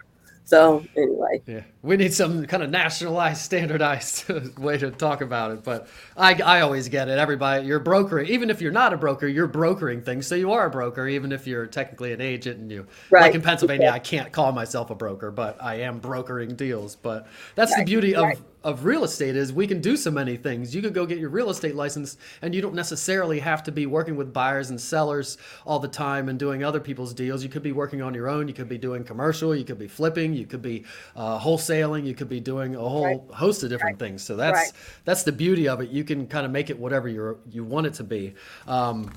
So 0.46 0.84
anyway, 0.94 1.42
yeah, 1.46 1.62
we 1.82 1.96
need 1.96 2.12
some 2.12 2.44
kind 2.44 2.62
of 2.62 2.68
nationalized, 2.68 3.40
standardized 3.40 4.28
way 4.58 4.76
to 4.76 4.90
talk 4.90 5.22
about 5.22 5.52
it. 5.52 5.64
But 5.64 5.88
I, 6.16 6.34
I 6.34 6.60
always 6.60 6.88
get 6.88 7.08
it. 7.08 7.18
Everybody, 7.18 7.66
you're 7.66 7.80
brokering. 7.80 8.28
Even 8.28 8.50
if 8.50 8.60
you're 8.60 8.72
not 8.72 8.92
a 8.92 8.98
broker, 8.98 9.26
you're 9.26 9.46
brokering 9.46 10.02
things. 10.02 10.26
So 10.26 10.34
you 10.34 10.52
are 10.52 10.66
a 10.66 10.70
broker, 10.70 11.08
even 11.08 11.32
if 11.32 11.46
you're 11.46 11.66
technically 11.66 12.12
an 12.12 12.20
agent. 12.20 12.60
And 12.60 12.70
you, 12.70 12.86
right. 13.10 13.22
like 13.22 13.34
in 13.34 13.40
Pennsylvania. 13.40 13.88
I 13.88 13.98
can't 13.98 14.32
call 14.32 14.52
myself 14.52 14.90
a 14.90 14.94
broker, 14.94 15.30
but 15.30 15.62
I 15.62 15.76
am 15.76 15.98
brokering 15.98 16.56
deals. 16.56 16.94
But 16.94 17.26
that's 17.54 17.72
right. 17.72 17.80
the 17.80 17.84
beauty 17.84 18.14
of. 18.14 18.24
Right 18.24 18.38
of 18.64 18.86
real 18.86 19.04
estate 19.04 19.36
is 19.36 19.52
we 19.52 19.66
can 19.66 19.80
do 19.80 19.96
so 19.96 20.10
many 20.10 20.36
things. 20.36 20.74
You 20.74 20.80
could 20.80 20.94
go 20.94 21.04
get 21.04 21.18
your 21.18 21.28
real 21.28 21.50
estate 21.50 21.74
license 21.74 22.16
and 22.40 22.54
you 22.54 22.62
don't 22.62 22.74
necessarily 22.74 23.38
have 23.38 23.62
to 23.64 23.72
be 23.72 23.84
working 23.84 24.16
with 24.16 24.32
buyers 24.32 24.70
and 24.70 24.80
sellers 24.80 25.36
all 25.66 25.78
the 25.78 25.88
time 25.88 26.30
and 26.30 26.38
doing 26.38 26.64
other 26.64 26.80
people's 26.80 27.12
deals. 27.12 27.42
You 27.42 27.50
could 27.50 27.62
be 27.62 27.72
working 27.72 28.00
on 28.00 28.14
your 28.14 28.28
own. 28.28 28.48
You 28.48 28.54
could 28.54 28.68
be 28.68 28.78
doing 28.78 29.04
commercial. 29.04 29.54
You 29.54 29.64
could 29.64 29.78
be 29.78 29.86
flipping. 29.86 30.32
You 30.32 30.46
could 30.46 30.62
be 30.62 30.84
uh, 31.14 31.38
wholesaling. 31.38 32.04
You 32.06 32.14
could 32.14 32.30
be 32.30 32.40
doing 32.40 32.74
a 32.74 32.80
whole 32.80 33.04
right. 33.04 33.20
host 33.34 33.62
of 33.62 33.68
different 33.68 34.00
right. 34.00 34.08
things. 34.08 34.24
So 34.24 34.34
that's 34.34 34.56
right. 34.56 34.72
that's 35.04 35.22
the 35.22 35.32
beauty 35.32 35.68
of 35.68 35.82
it. 35.82 35.90
You 35.90 36.02
can 36.02 36.26
kind 36.26 36.46
of 36.46 36.50
make 36.50 36.70
it 36.70 36.78
whatever 36.78 37.06
you 37.06 37.38
you 37.50 37.64
want 37.64 37.86
it 37.86 37.94
to 37.94 38.04
be. 38.04 38.34
Um, 38.66 39.12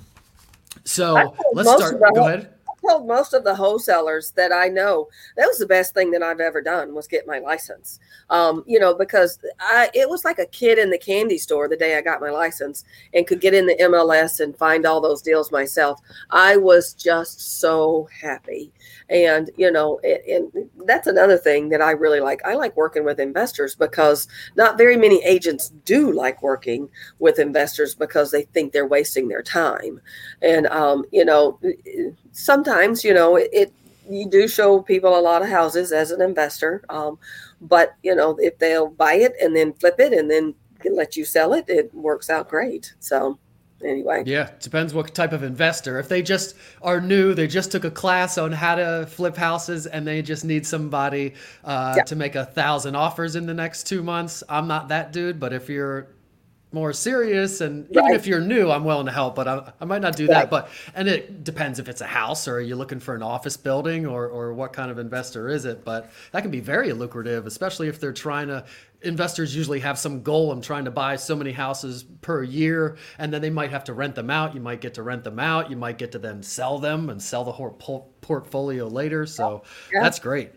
so 0.84 1.36
let's 1.54 1.72
start. 1.72 2.00
Go 2.14 2.28
ahead 2.28 2.57
told 2.88 3.08
most 3.08 3.34
of 3.34 3.44
the 3.44 3.56
wholesalers 3.56 4.32
that 4.32 4.52
I 4.52 4.68
know 4.68 5.08
that 5.36 5.48
was 5.48 5.58
the 5.58 5.66
best 5.66 5.94
thing 5.94 6.12
that 6.12 6.24
I've 6.24 6.40
ever 6.40 6.62
done 6.62 6.94
was 6.94 7.08
get 7.08 7.28
my 7.28 7.40
license. 7.40 8.00
Um, 8.30 8.64
you 8.68 8.80
know, 8.80 8.94
because 8.94 9.40
I 9.60 9.90
it 9.94 10.10
was 10.10 10.26
like 10.26 10.40
a 10.40 10.46
kid 10.46 10.78
in 10.78 10.90
the 10.90 10.98
candy 10.98 11.38
store 11.38 11.68
the 11.68 11.78
day 11.78 11.98
I 11.98 12.02
got 12.02 12.22
my 12.22 12.30
license 12.30 12.84
and 13.14 13.28
could 13.28 13.42
get 13.42 13.54
in 13.54 13.66
the 13.66 13.78
MLS 13.82 14.40
and 14.40 14.58
find 14.58 14.86
all 14.86 15.02
those 15.02 15.22
deals 15.22 15.52
myself. 15.52 16.00
I 16.30 16.58
was 16.58 16.94
just 16.94 17.60
so 17.60 18.10
happy. 18.22 18.72
And 19.10 19.50
you 19.58 19.72
know, 19.72 20.00
and, 20.04 20.52
and 20.54 20.70
that's 20.86 21.08
another 21.08 21.38
thing 21.38 21.70
that 21.70 21.82
I 21.82 21.92
really 21.92 22.20
like. 22.20 22.42
I 22.46 22.56
like 22.56 22.76
working 22.76 23.06
with 23.06 23.20
investors 23.20 23.76
because 23.76 24.28
not 24.56 24.78
very 24.78 24.98
many 24.98 25.24
agents 25.24 25.70
do 25.86 26.12
like 26.12 26.42
working 26.42 26.90
with 27.20 27.40
investors 27.40 27.96
because 27.96 28.32
they 28.32 28.44
think 28.44 28.72
they're 28.72 28.88
wasting 28.88 29.28
their 29.28 29.44
time. 29.44 30.02
And 30.42 30.68
um, 30.68 31.06
you 31.12 31.26
know, 31.26 31.60
sometimes 32.38 33.04
you 33.04 33.14
know 33.14 33.36
it, 33.36 33.50
it, 33.52 33.74
you 34.10 34.30
do 34.30 34.48
show 34.48 34.82
people 34.82 35.18
a 35.18 35.20
lot 35.20 35.42
of 35.42 35.50
houses 35.50 35.92
as 35.92 36.12
an 36.12 36.22
investor 36.22 36.84
um, 36.90 37.18
but 37.62 37.96
you 38.04 38.16
know 38.16 38.38
if 38.40 38.58
they'll 38.60 38.90
buy 38.90 39.14
it 39.14 39.34
and 39.42 39.56
then 39.56 39.74
flip 39.74 40.00
it 40.00 40.14
and 40.14 40.30
then 40.30 40.54
let 40.92 41.18
you 41.18 41.26
sell 41.26 41.54
it 41.54 41.66
it 41.68 41.94
works 41.94 42.30
out 42.30 42.48
great 42.48 42.94
so 43.00 43.38
anyway 43.84 44.24
yeah 44.26 44.50
depends 44.60 44.94
what 44.94 45.14
type 45.14 45.34
of 45.34 45.44
investor 45.44 46.00
if 46.00 46.10
they 46.10 46.22
just 46.22 46.56
are 46.82 47.00
new 47.00 47.34
they 47.34 47.48
just 47.48 47.72
took 47.72 47.84
a 47.84 47.92
class 47.92 48.38
on 48.38 48.52
how 48.52 48.76
to 48.76 49.06
flip 49.08 49.38
houses 49.38 49.86
and 49.86 50.08
they 50.08 50.22
just 50.22 50.44
need 50.44 50.66
somebody 50.66 51.34
uh, 51.64 51.94
yeah. 51.98 52.04
to 52.04 52.16
make 52.16 52.36
a 52.36 52.46
thousand 52.46 52.96
offers 52.96 53.36
in 53.36 53.46
the 53.46 53.54
next 53.54 53.84
two 53.84 54.02
months 54.02 54.44
i'm 54.50 54.68
not 54.68 54.88
that 54.88 55.14
dude 55.14 55.40
but 55.40 55.54
if 55.54 55.70
you're 55.70 56.08
more 56.72 56.92
serious 56.92 57.62
and 57.62 57.88
even 57.92 58.12
if 58.12 58.28
you're 58.28 58.42
new 58.42 58.70
i'm 58.70 58.84
willing 58.84 59.06
to 59.06 59.12
help 59.12 59.36
but 59.36 59.48
i, 59.48 59.72
I 59.80 59.86
might 59.86 60.02
not 60.02 60.18
do 60.18 60.28
right. 60.28 60.34
that 60.34 60.50
but 60.50 60.70
and 60.96 61.08
it 61.08 61.46
depends 61.46 61.80
if 61.80 61.88
it's 61.88 62.02
a 62.02 62.06
house 62.06 62.46
or 62.46 62.60
you're 62.60 62.70
you 62.70 62.76
looking 62.76 63.00
for 63.00 63.16
an 63.16 63.24
office 63.24 63.56
building 63.56 64.06
or, 64.06 64.28
or 64.28 64.54
what 64.54 64.74
kind 64.74 64.92
of 64.92 65.00
investor 65.00 65.48
is 65.48 65.64
it 65.64 65.86
but 65.86 66.12
that 66.34 66.42
can 66.42 66.52
be 66.52 66.60
very 66.60 66.92
lucrative 66.92 67.46
especially 67.46 67.88
if 67.88 68.02
they're 68.02 68.12
trying 68.12 68.48
to 68.48 68.66
investors 69.02 69.56
usually 69.56 69.80
have 69.80 69.98
some 69.98 70.22
goal 70.22 70.52
i'm 70.52 70.62
trying 70.62 70.84
to 70.84 70.92
buy 70.92 71.16
so 71.16 71.38
many 71.38 71.54
houses 71.54 72.04
per 72.20 72.44
year 72.44 72.98
and 73.18 73.32
then 73.32 73.42
they 73.42 73.50
might 73.50 73.72
have 73.72 73.86
to 73.86 73.94
rent 73.94 74.16
them 74.16 74.30
out 74.30 74.54
you 74.54 74.60
might 74.60 74.82
get 74.82 74.94
to 74.94 75.04
rent 75.04 75.24
them 75.24 75.40
out 75.40 75.70
you 75.70 75.78
might 75.78 75.98
get 75.98 76.12
to 76.12 76.20
then 76.20 76.44
sell 76.44 76.80
them 76.80 77.10
and 77.10 77.22
sell 77.22 77.46
the 77.46 77.52
whole 77.52 78.12
portfolio 78.20 78.88
later 78.88 79.26
so 79.26 79.64
yeah. 79.94 80.02
that's 80.02 80.20
great 80.20 80.52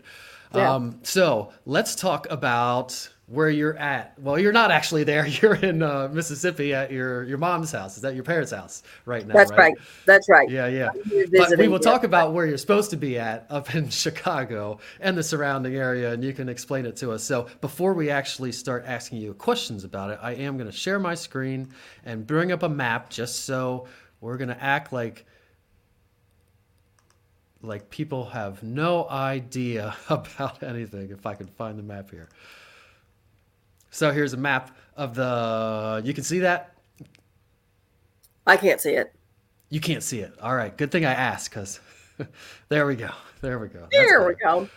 yeah. 0.53 0.73
um, 0.75 0.99
so 1.03 1.53
let's 1.65 1.95
talk 1.95 2.27
about 2.29 3.09
where 3.31 3.49
you're 3.49 3.77
at. 3.77 4.19
Well, 4.19 4.37
you're 4.37 4.51
not 4.51 4.71
actually 4.71 5.05
there. 5.05 5.25
You're 5.41 5.55
in 5.55 5.81
uh, 5.81 6.09
Mississippi 6.11 6.73
at 6.73 6.91
your 6.91 7.23
your 7.23 7.37
mom's 7.37 7.71
house. 7.71 7.95
Is 7.95 8.01
that 8.01 8.13
your 8.13 8.23
parents' 8.23 8.51
house 8.51 8.83
right 9.05 9.25
now? 9.25 9.33
That's 9.33 9.51
right. 9.51 9.57
right. 9.59 9.73
That's 10.05 10.27
right. 10.27 10.49
Yeah, 10.49 10.67
yeah. 10.67 10.89
But 11.31 11.57
we 11.57 11.69
will 11.69 11.79
talk 11.79 12.03
about 12.03 12.33
where 12.33 12.45
you're 12.45 12.57
supposed 12.57 12.89
to 12.89 12.97
be 12.97 13.17
at 13.17 13.45
up 13.49 13.73
in 13.73 13.89
Chicago 14.03 14.79
and 14.99 15.17
the 15.17 15.23
surrounding 15.23 15.75
area, 15.75 16.11
and 16.11 16.23
you 16.23 16.33
can 16.33 16.49
explain 16.49 16.85
it 16.85 16.97
to 16.97 17.11
us. 17.11 17.23
So 17.23 17.47
before 17.61 17.93
we 17.93 18.09
actually 18.09 18.51
start 18.51 18.83
asking 18.85 19.19
you 19.19 19.33
questions 19.33 19.85
about 19.85 20.09
it, 20.09 20.19
I 20.21 20.33
am 20.33 20.57
going 20.57 20.69
to 20.69 20.75
share 20.75 20.99
my 20.99 21.15
screen 21.15 21.69
and 22.03 22.27
bring 22.27 22.51
up 22.51 22.63
a 22.63 22.69
map 22.69 23.09
just 23.09 23.45
so 23.45 23.87
we're 24.19 24.37
going 24.37 24.49
to 24.49 24.61
act 24.61 24.91
like 24.91 25.25
like 27.63 27.89
people 27.89 28.25
have 28.25 28.61
no 28.63 29.07
idea 29.09 29.95
about 30.09 30.63
anything. 30.63 31.11
If 31.11 31.25
I 31.25 31.35
can 31.35 31.47
find 31.47 31.79
the 31.79 31.83
map 31.83 32.11
here. 32.11 32.27
So 33.91 34.11
here's 34.11 34.33
a 34.33 34.37
map 34.37 34.75
of 34.95 35.13
the. 35.13 36.01
You 36.03 36.13
can 36.13 36.23
see 36.23 36.39
that. 36.39 36.75
I 38.47 38.57
can't 38.57 38.81
see 38.81 38.93
it. 38.93 39.13
You 39.69 39.79
can't 39.79 40.01
see 40.01 40.19
it. 40.19 40.33
All 40.41 40.55
right. 40.55 40.75
Good 40.75 40.91
thing 40.91 41.05
I 41.05 41.13
asked 41.13 41.51
because 41.51 41.79
there 42.69 42.87
we 42.87 42.95
go. 42.95 43.09
There 43.41 43.59
we 43.59 43.67
go. 43.67 43.87
there 43.91 44.27
we 44.27 44.35
go. 44.35 44.69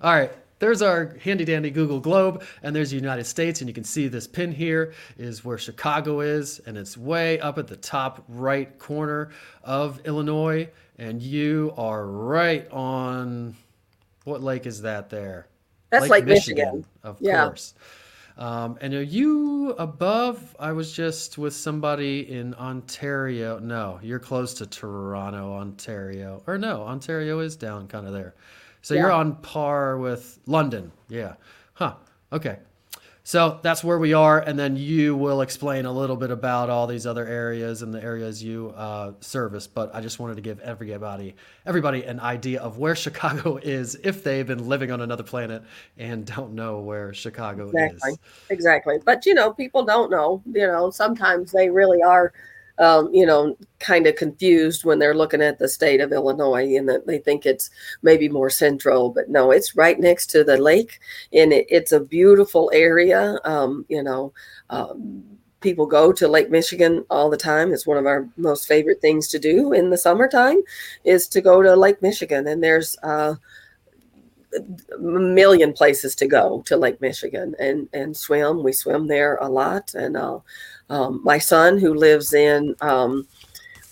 All 0.00 0.14
right. 0.14 0.30
There's 0.58 0.82
our 0.82 1.16
handy 1.22 1.44
dandy 1.44 1.70
Google 1.70 2.00
globe, 2.00 2.42
and 2.64 2.74
there's 2.74 2.90
the 2.90 2.96
United 2.96 3.24
States, 3.24 3.60
and 3.60 3.68
you 3.68 3.74
can 3.74 3.84
see 3.84 4.08
this 4.08 4.26
pin 4.26 4.50
here 4.50 4.92
is 5.16 5.44
where 5.44 5.56
Chicago 5.56 6.20
is, 6.20 6.58
and 6.66 6.76
it's 6.76 6.96
way 6.96 7.38
up 7.38 7.58
at 7.58 7.68
the 7.68 7.76
top 7.76 8.24
right 8.28 8.76
corner 8.78 9.30
of 9.62 10.00
Illinois, 10.04 10.68
and 10.98 11.22
you 11.22 11.72
are 11.76 12.04
right 12.06 12.68
on 12.72 13.54
what 14.24 14.42
lake 14.42 14.66
is 14.66 14.82
that 14.82 15.10
there? 15.10 15.46
That's 15.90 16.02
Lake, 16.02 16.10
Lake 16.10 16.24
Michigan, 16.26 16.64
Michigan, 16.64 16.84
of 17.04 17.16
yeah. 17.20 17.46
course. 17.46 17.74
Um, 18.38 18.78
and 18.80 18.94
are 18.94 19.02
you 19.02 19.74
above? 19.78 20.56
I 20.60 20.70
was 20.70 20.92
just 20.92 21.38
with 21.38 21.54
somebody 21.54 22.30
in 22.30 22.54
Ontario. 22.54 23.58
No, 23.58 23.98
you're 24.00 24.20
close 24.20 24.54
to 24.54 24.66
Toronto, 24.66 25.54
Ontario. 25.54 26.42
Or 26.46 26.56
no, 26.56 26.82
Ontario 26.82 27.40
is 27.40 27.56
down 27.56 27.88
kind 27.88 28.06
of 28.06 28.12
there. 28.12 28.36
So 28.80 28.94
yeah. 28.94 29.02
you're 29.02 29.12
on 29.12 29.34
par 29.36 29.98
with 29.98 30.38
London. 30.46 30.92
Yeah. 31.08 31.34
Huh. 31.74 31.96
Okay. 32.32 32.58
So 33.28 33.60
that's 33.60 33.84
where 33.84 33.98
we 33.98 34.14
are, 34.14 34.40
and 34.40 34.58
then 34.58 34.74
you 34.74 35.14
will 35.14 35.42
explain 35.42 35.84
a 35.84 35.92
little 35.92 36.16
bit 36.16 36.30
about 36.30 36.70
all 36.70 36.86
these 36.86 37.06
other 37.06 37.26
areas 37.26 37.82
and 37.82 37.92
the 37.92 38.02
areas 38.02 38.42
you 38.42 38.72
uh, 38.74 39.12
service. 39.20 39.66
But 39.66 39.94
I 39.94 40.00
just 40.00 40.18
wanted 40.18 40.36
to 40.36 40.40
give 40.40 40.60
everybody 40.60 41.36
everybody 41.66 42.04
an 42.04 42.20
idea 42.20 42.62
of 42.62 42.78
where 42.78 42.96
Chicago 43.04 43.58
is 43.58 43.98
if 44.02 44.24
they've 44.24 44.46
been 44.46 44.66
living 44.66 44.90
on 44.90 45.02
another 45.02 45.24
planet 45.24 45.62
and 45.98 46.24
don't 46.24 46.54
know 46.54 46.80
where 46.80 47.12
Chicago 47.12 47.68
exactly. 47.68 48.12
is. 48.12 48.18
Exactly. 48.48 48.96
But 49.04 49.26
you 49.26 49.34
know, 49.34 49.52
people 49.52 49.84
don't 49.84 50.10
know. 50.10 50.42
You 50.50 50.66
know, 50.66 50.88
sometimes 50.88 51.52
they 51.52 51.68
really 51.68 52.02
are 52.02 52.32
um, 52.78 53.12
you 53.12 53.26
know, 53.26 53.56
kind 53.80 54.06
of 54.06 54.16
confused 54.16 54.84
when 54.84 54.98
they're 54.98 55.14
looking 55.14 55.42
at 55.42 55.58
the 55.58 55.68
state 55.68 56.00
of 56.00 56.12
Illinois 56.12 56.76
and 56.76 56.88
that 56.88 57.06
they 57.06 57.18
think 57.18 57.44
it's 57.44 57.70
maybe 58.02 58.28
more 58.28 58.50
central, 58.50 59.10
but 59.10 59.28
no, 59.28 59.50
it's 59.50 59.76
right 59.76 59.98
next 59.98 60.26
to 60.30 60.44
the 60.44 60.56
lake 60.56 61.00
and 61.32 61.52
it, 61.52 61.66
it's 61.68 61.92
a 61.92 62.00
beautiful 62.00 62.70
area. 62.72 63.38
Um, 63.44 63.84
you 63.88 64.02
know, 64.02 64.32
um, 64.70 65.24
people 65.60 65.86
go 65.86 66.12
to 66.12 66.28
Lake 66.28 66.50
Michigan 66.50 67.04
all 67.10 67.28
the 67.28 67.36
time. 67.36 67.72
It's 67.72 67.86
one 67.86 67.98
of 67.98 68.06
our 68.06 68.28
most 68.36 68.68
favorite 68.68 69.00
things 69.00 69.28
to 69.28 69.38
do 69.38 69.72
in 69.72 69.90
the 69.90 69.98
summertime 69.98 70.62
is 71.04 71.26
to 71.28 71.40
go 71.40 71.62
to 71.62 71.74
Lake 71.74 72.00
Michigan 72.00 72.46
and 72.46 72.62
there's, 72.62 72.96
uh, 73.02 73.34
a 74.94 74.98
million 74.98 75.72
places 75.72 76.14
to 76.16 76.26
go 76.26 76.62
to 76.62 76.76
Lake 76.76 77.00
Michigan 77.00 77.54
and 77.58 77.88
and 77.92 78.16
swim. 78.16 78.62
We 78.62 78.72
swim 78.72 79.06
there 79.06 79.36
a 79.36 79.48
lot, 79.48 79.94
and 79.94 80.16
uh, 80.16 80.38
um, 80.90 81.20
my 81.24 81.38
son, 81.38 81.78
who 81.78 81.94
lives 81.94 82.32
in 82.32 82.74
um, 82.80 83.26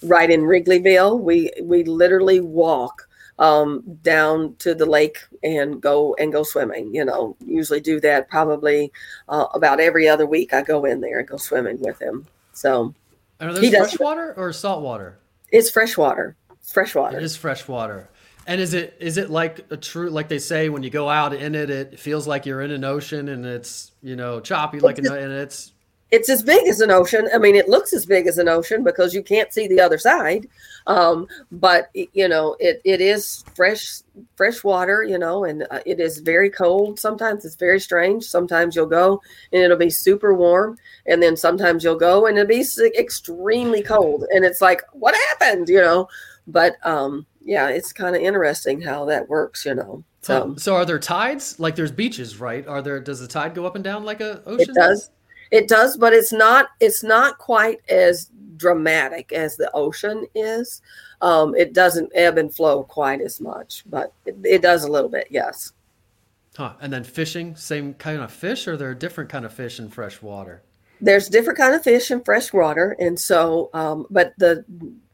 right 0.03 0.31
in 0.31 0.43
Wrigleyville, 0.43 1.21
we 1.21 1.51
we 1.63 1.85
literally 1.85 2.41
walk 2.41 3.09
um, 3.39 3.83
down 4.03 4.55
to 4.61 4.75
the 4.75 4.87
lake 4.87 5.19
and 5.43 5.81
go 5.81 6.15
and 6.19 6.33
go 6.33 6.43
swimming. 6.43 6.95
You 6.95 7.05
know, 7.05 7.37
usually 7.45 7.81
do 7.81 8.01
that 8.01 8.29
probably 8.29 8.93
uh, 9.29 9.47
about 9.55 9.81
every 9.81 10.09
other 10.09 10.27
week. 10.27 10.55
I 10.55 10.63
go 10.63 10.85
in 10.85 11.01
there 11.01 11.19
and 11.19 11.29
go 11.29 11.37
swimming 11.37 11.81
with 11.81 12.01
him. 12.01 12.27
So, 12.53 12.95
are 13.41 13.53
those 13.53 13.71
fresh 13.71 13.99
water 13.99 14.35
or 14.37 14.53
salt 14.53 14.83
water? 14.83 15.19
It's 15.53 15.71
fresh 15.71 15.97
water. 15.97 16.37
Fresh 16.63 16.95
water. 16.95 17.19
It 17.19 17.23
is 17.23 17.37
fresh 17.37 17.69
water. 17.69 18.09
And 18.49 18.61
is 18.61 18.75
it 18.75 18.97
is 19.01 19.19
it 19.19 19.29
like 19.29 19.67
a 19.71 19.77
true 19.77 20.09
like 20.09 20.29
they 20.29 20.39
say 20.39 20.69
when 20.69 20.83
you 20.83 20.91
go 20.91 21.09
out 21.09 21.35
in 21.35 21.55
it, 21.55 21.69
it 21.69 21.99
feels 21.99 22.29
like 22.29 22.47
you're 22.47 22.63
in 22.63 22.71
an 22.71 22.85
ocean 22.85 23.29
and 23.29 23.45
it's 23.45 23.91
you 24.03 24.15
know 24.15 24.41
choppy 24.41 24.79
like 24.79 24.99
an, 24.99 25.07
and 25.07 25.33
it's 25.33 25.73
it's 26.11 26.29
as 26.29 26.43
big 26.43 26.69
as 26.69 26.81
an 26.81 26.91
ocean. 26.91 27.29
I 27.35 27.39
mean, 27.39 27.57
it 27.57 27.69
looks 27.69 27.93
as 27.93 28.07
big 28.07 28.27
as 28.27 28.39
an 28.39 28.49
ocean 28.49 28.85
because 28.85 29.13
you 29.13 29.23
can't 29.23 29.53
see 29.53 29.67
the 29.67 29.81
other 29.81 29.99
side. 29.99 30.49
Um, 30.87 31.27
but 31.51 31.91
you 31.95 32.29
know, 32.29 32.57
it, 32.61 32.81
it 32.85 33.01
is 33.01 33.45
fresh, 33.57 34.03
fresh 34.37 34.63
water, 34.63 35.03
you 35.03 35.19
know, 35.19 35.45
and 35.45 35.67
uh, 35.71 35.81
it 35.85 35.99
is 35.99 36.19
very 36.21 36.49
cold. 36.49 37.01
Sometimes 37.01 37.45
it's 37.45 37.57
very 37.57 37.81
strange. 37.81 38.25
Sometimes 38.25 38.77
you'll 38.77 38.87
go 38.87 39.21
and 39.53 39.63
it'll 39.63 39.77
be 39.77 39.91
super 39.91 40.33
warm. 40.33 40.79
And 41.07 41.21
then 41.21 41.37
sometimes 41.37 41.83
you'll 41.83 41.97
go 41.97 42.27
and 42.27 42.39
it'll 42.39 42.49
be 42.49 42.65
extremely 42.97 43.83
cold. 43.83 44.27
And 44.33 44.45
it's 44.45 44.61
like, 44.61 44.83
what 44.93 45.17
happened? 45.29 45.69
You 45.69 45.81
know, 45.81 46.09
but, 46.47 46.77
um, 46.87 47.27
yeah, 47.45 47.69
it's 47.69 47.93
kind 47.93 48.15
of 48.15 48.23
interesting 48.23 48.81
how 48.81 49.07
that 49.07 49.29
works, 49.29 49.65
you 49.65 49.75
know. 49.75 50.05
So, 50.21 50.55
so 50.57 50.75
are 50.75 50.85
there 50.85 50.99
tides? 50.99 51.59
Like 51.59 51.77
there's 51.77 51.93
beaches, 51.93 52.39
right? 52.41 52.67
Are 52.67 52.83
there, 52.83 53.01
does 53.01 53.21
the 53.21 53.29
tide 53.29 53.55
go 53.55 53.67
up 53.67 53.75
and 53.75 53.85
down 53.85 54.05
like 54.05 54.21
a 54.21 54.43
ocean? 54.45 54.71
It 54.71 54.75
does. 54.75 55.11
It 55.51 55.69
does, 55.69 55.97
but 55.97 56.13
it's 56.13 56.33
not 56.33 56.69
it's 56.81 57.03
not 57.03 57.39
quite 57.39 57.81
as 57.89 58.31
dramatic 58.57 59.33
as 59.33 59.57
the 59.57 59.71
ocean 59.73 60.27
is. 60.35 60.83
Um, 61.21 61.55
it 61.55 61.73
doesn't 61.73 62.13
ebb 62.15 62.39
and 62.39 62.55
flow 62.55 62.85
quite 62.85 63.21
as 63.21 63.41
much, 63.41 63.85
but 63.87 64.13
it, 64.25 64.37
it 64.45 64.63
does 64.63 64.85
a 64.85 64.91
little 64.91 65.09
bit, 65.09 65.29
yes. 65.31 65.73
Huh. 66.57 66.73
And 66.81 66.93
then 66.93 67.05
fishing, 67.05 67.55
same 67.57 67.95
kind 67.95 68.21
of 68.23 68.33
fish, 68.33 68.67
or 68.67 68.77
there 68.77 68.91
are 68.91 68.95
different 68.95 69.31
kind 69.31 69.45
of 69.45 69.53
fish 69.53 69.79
in 69.79 69.91
fresh 69.91 70.23
water? 70.23 70.63
There's 71.01 71.29
different 71.29 71.59
kind 71.59 71.75
of 71.75 71.83
fish 71.83 72.11
in 72.11 72.23
fresh 72.23 72.53
water, 72.53 72.97
and 72.99 73.21
so, 73.21 73.69
um, 73.75 74.07
but 74.09 74.33
the 74.39 74.65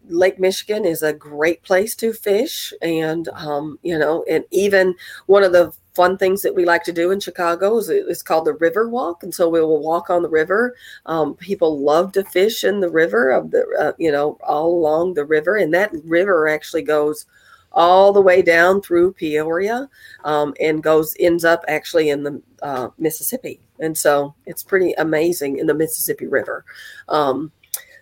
Lake 0.09 0.39
Michigan 0.39 0.85
is 0.85 1.03
a 1.03 1.13
great 1.13 1.63
place 1.63 1.97
to 1.97 2.13
fish, 2.13 2.73
and 2.81 3.29
um, 3.31 3.79
you 3.83 3.99
know, 3.99 4.25
and 4.31 4.45
even 4.53 4.95
one 5.27 5.43
of 5.43 5.53
the 5.53 5.73
fun 5.95 6.17
things 6.17 6.43
that 6.43 6.55
we 6.55 6.65
like 6.65 6.83
to 6.85 6.93
do 6.93 7.11
in 7.11 7.21
Chicago 7.21 7.77
is 7.79 7.89
it's 7.89 8.23
called 8.23 8.47
the 8.47 8.55
River 8.55 8.89
Walk, 8.89 9.23
and 9.23 9.35
so 9.35 9.49
we 9.49 9.61
will 9.61 9.83
walk 9.83 10.11
on 10.11 10.23
the 10.23 10.29
river. 10.29 10.75
Um, 11.07 11.35
people 11.35 11.81
love 11.81 12.13
to 12.13 12.25
fish 12.25 12.65
in 12.65 12.81
the 12.81 12.91
river 12.91 13.31
of 13.31 13.51
the 13.51 13.65
uh, 13.79 13.93
you 13.99 14.11
know 14.11 14.39
all 14.43 14.69
along 14.71 15.15
the 15.15 15.25
river, 15.25 15.57
and 15.57 15.73
that 15.75 15.93
river 16.05 16.49
actually 16.49 16.83
goes 16.83 17.27
all 17.73 18.13
the 18.13 18.21
way 18.21 18.43
down 18.43 18.83
through 18.83 19.15
Peoria 19.15 19.89
um, 20.25 20.53
and 20.61 20.83
goes 20.83 21.15
ends 21.19 21.45
up 21.45 21.65
actually 21.69 22.11
in 22.11 22.23
the 22.23 22.43
uh, 22.63 22.89
Mississippi, 22.99 23.61
and 23.79 23.97
so 23.97 24.35
it's 24.47 24.63
pretty 24.63 24.93
amazing 24.95 25.59
in 25.59 25.67
the 25.67 25.75
Mississippi 25.75 26.27
River. 26.27 26.65
Um, 27.09 27.53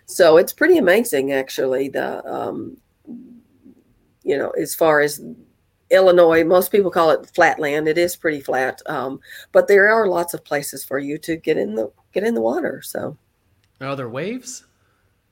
so 0.06 0.36
it's 0.38 0.52
pretty 0.52 0.78
amazing 0.78 1.32
actually 1.32 1.88
the 1.88 2.24
um, 2.32 2.76
you 4.22 4.36
know 4.38 4.50
as 4.50 4.74
far 4.74 5.00
as 5.00 5.20
Illinois, 5.90 6.44
most 6.44 6.70
people 6.72 6.90
call 6.90 7.10
it 7.10 7.30
flatland. 7.34 7.88
It 7.88 7.98
is 7.98 8.16
pretty 8.16 8.40
flat, 8.40 8.80
um, 8.86 9.20
but 9.52 9.68
there 9.68 9.90
are 9.90 10.06
lots 10.06 10.34
of 10.34 10.44
places 10.44 10.84
for 10.84 10.98
you 10.98 11.18
to 11.18 11.36
get 11.36 11.56
in 11.56 11.74
the 11.74 11.90
get 12.12 12.24
in 12.24 12.34
the 12.34 12.40
water. 12.40 12.80
So, 12.82 13.16
are 13.80 13.96
there 13.96 14.08
waves? 14.08 14.66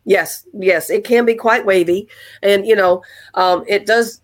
Yes, 0.05 0.47
yes, 0.55 0.91
it 0.91 1.05
can 1.05 1.25
be 1.25 1.35
quite 1.35 1.67
wavy, 1.67 2.09
and 2.43 2.67
you 2.67 2.75
know, 2.75 3.03
um, 3.35 3.65
it 3.69 3.87
does 3.87 4.23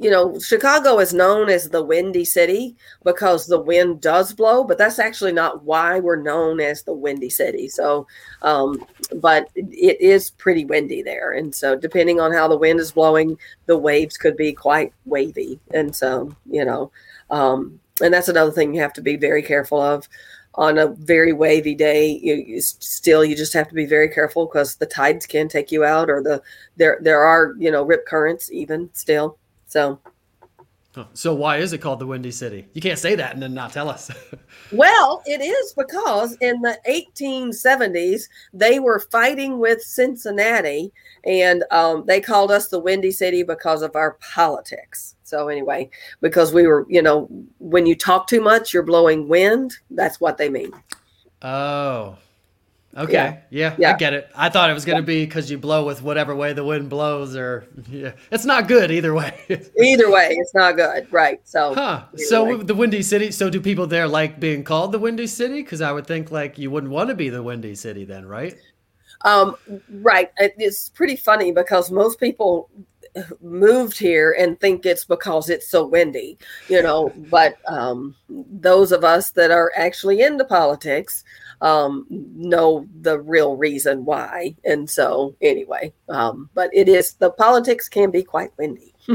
you 0.00 0.10
know, 0.10 0.38
Chicago 0.40 0.98
is 0.98 1.14
known 1.14 1.48
as 1.48 1.68
the 1.68 1.82
windy 1.82 2.24
city 2.24 2.74
because 3.04 3.46
the 3.46 3.60
wind 3.60 4.00
does 4.00 4.32
blow, 4.32 4.64
but 4.64 4.76
that's 4.76 4.98
actually 4.98 5.32
not 5.32 5.62
why 5.64 6.00
we're 6.00 6.20
known 6.20 6.60
as 6.60 6.82
the 6.82 6.92
windy 6.92 7.30
city. 7.30 7.68
So, 7.68 8.06
um, 8.42 8.84
but 9.16 9.48
it 9.54 10.00
is 10.00 10.30
pretty 10.30 10.64
windy 10.64 11.02
there. 11.02 11.32
And 11.32 11.54
so, 11.54 11.76
depending 11.76 12.20
on 12.20 12.32
how 12.32 12.48
the 12.48 12.58
wind 12.58 12.80
is 12.80 12.92
blowing, 12.92 13.38
the 13.66 13.78
waves 13.78 14.16
could 14.16 14.36
be 14.36 14.52
quite 14.52 14.92
wavy. 15.04 15.60
And 15.72 15.94
so, 15.94 16.34
you 16.50 16.64
know, 16.64 16.90
um, 17.30 17.78
and 18.02 18.12
that's 18.12 18.28
another 18.28 18.50
thing 18.50 18.74
you 18.74 18.80
have 18.80 18.92
to 18.94 19.02
be 19.02 19.16
very 19.16 19.42
careful 19.42 19.80
of 19.80 20.08
on 20.56 20.78
a 20.78 20.88
very 20.88 21.32
wavy 21.32 21.74
day 21.74 22.20
you, 22.22 22.34
you, 22.34 22.60
still 22.60 23.24
you 23.24 23.34
just 23.34 23.52
have 23.52 23.66
to 23.66 23.74
be 23.74 23.86
very 23.86 24.08
careful 24.08 24.46
because 24.46 24.76
the 24.76 24.86
tides 24.86 25.26
can 25.26 25.48
take 25.48 25.72
you 25.72 25.84
out 25.84 26.08
or 26.08 26.22
the 26.22 26.40
there 26.76 26.98
there 27.02 27.24
are 27.24 27.54
you 27.58 27.72
know 27.72 27.82
rip 27.82 28.06
currents 28.06 28.52
even 28.52 28.88
still 28.92 29.36
so, 29.74 31.08
so 31.14 31.34
why 31.34 31.56
is 31.56 31.72
it 31.72 31.78
called 31.78 31.98
the 31.98 32.06
Windy 32.06 32.30
City? 32.30 32.68
You 32.72 32.80
can't 32.80 32.98
say 32.98 33.16
that 33.16 33.34
and 33.34 33.42
then 33.42 33.52
not 33.52 33.72
tell 33.72 33.88
us. 33.88 34.08
well, 34.72 35.24
it 35.26 35.40
is 35.40 35.72
because 35.72 36.36
in 36.40 36.62
the 36.62 36.78
1870s 36.88 38.28
they 38.52 38.78
were 38.78 39.00
fighting 39.00 39.58
with 39.58 39.82
Cincinnati, 39.82 40.92
and 41.24 41.64
um, 41.72 42.04
they 42.06 42.20
called 42.20 42.52
us 42.52 42.68
the 42.68 42.78
Windy 42.78 43.10
City 43.10 43.42
because 43.42 43.82
of 43.82 43.96
our 43.96 44.12
politics. 44.20 45.16
So 45.24 45.48
anyway, 45.48 45.90
because 46.20 46.52
we 46.52 46.68
were, 46.68 46.86
you 46.88 47.02
know, 47.02 47.28
when 47.58 47.86
you 47.86 47.96
talk 47.96 48.28
too 48.28 48.40
much, 48.40 48.72
you're 48.72 48.84
blowing 48.84 49.26
wind. 49.26 49.74
That's 49.90 50.20
what 50.20 50.38
they 50.38 50.48
mean. 50.48 50.70
Oh, 51.42 52.16
Okay. 52.96 53.12
Yeah. 53.12 53.40
yeah. 53.50 53.76
yeah. 53.78 53.94
I 53.94 53.96
get 53.96 54.14
it. 54.14 54.30
I 54.36 54.48
thought 54.48 54.70
it 54.70 54.74
was 54.74 54.84
going 54.84 55.04
to 55.04 55.12
yeah. 55.12 55.18
be 55.20 55.24
because 55.24 55.50
you 55.50 55.58
blow 55.58 55.84
with 55.84 56.02
whatever 56.02 56.34
way 56.34 56.52
the 56.52 56.64
wind 56.64 56.88
blows, 56.88 57.34
or 57.36 57.66
yeah, 57.88 58.12
it's 58.30 58.44
not 58.44 58.68
good 58.68 58.90
either 58.90 59.12
way. 59.14 59.34
either 59.78 60.10
way, 60.10 60.36
it's 60.38 60.54
not 60.54 60.76
good, 60.76 61.12
right? 61.12 61.40
So, 61.44 61.74
huh? 61.74 62.04
So 62.16 62.58
way. 62.58 62.62
the 62.62 62.74
Windy 62.74 63.02
City. 63.02 63.30
So 63.30 63.50
do 63.50 63.60
people 63.60 63.86
there 63.86 64.06
like 64.06 64.38
being 64.38 64.64
called 64.64 64.92
the 64.92 64.98
Windy 64.98 65.26
City? 65.26 65.62
Because 65.62 65.80
I 65.80 65.92
would 65.92 66.06
think 66.06 66.30
like 66.30 66.58
you 66.58 66.70
wouldn't 66.70 66.92
want 66.92 67.08
to 67.08 67.14
be 67.14 67.28
the 67.28 67.42
Windy 67.42 67.74
City 67.74 68.04
then, 68.04 68.26
right? 68.26 68.54
Um, 69.22 69.56
right. 69.88 70.30
It's 70.38 70.90
pretty 70.90 71.16
funny 71.16 71.50
because 71.50 71.90
most 71.90 72.20
people 72.20 72.70
moved 73.40 73.98
here 73.98 74.34
and 74.38 74.58
think 74.60 74.84
it's 74.86 75.04
because 75.04 75.48
it's 75.48 75.68
so 75.68 75.86
windy, 75.86 76.38
you 76.68 76.82
know. 76.82 77.12
But 77.30 77.56
um, 77.68 78.14
those 78.28 78.92
of 78.92 79.04
us 79.04 79.30
that 79.32 79.50
are 79.50 79.72
actually 79.76 80.20
into 80.20 80.44
politics 80.44 81.24
um, 81.64 82.06
know 82.10 82.86
the 83.00 83.18
real 83.18 83.56
reason 83.56 84.04
why. 84.04 84.54
And 84.64 84.88
so, 84.88 85.34
anyway, 85.40 85.94
um, 86.10 86.50
but 86.52 86.68
it 86.74 86.88
is 86.90 87.14
the 87.14 87.30
politics 87.30 87.88
can 87.88 88.10
be 88.10 88.22
quite 88.22 88.50
windy. 88.58 88.94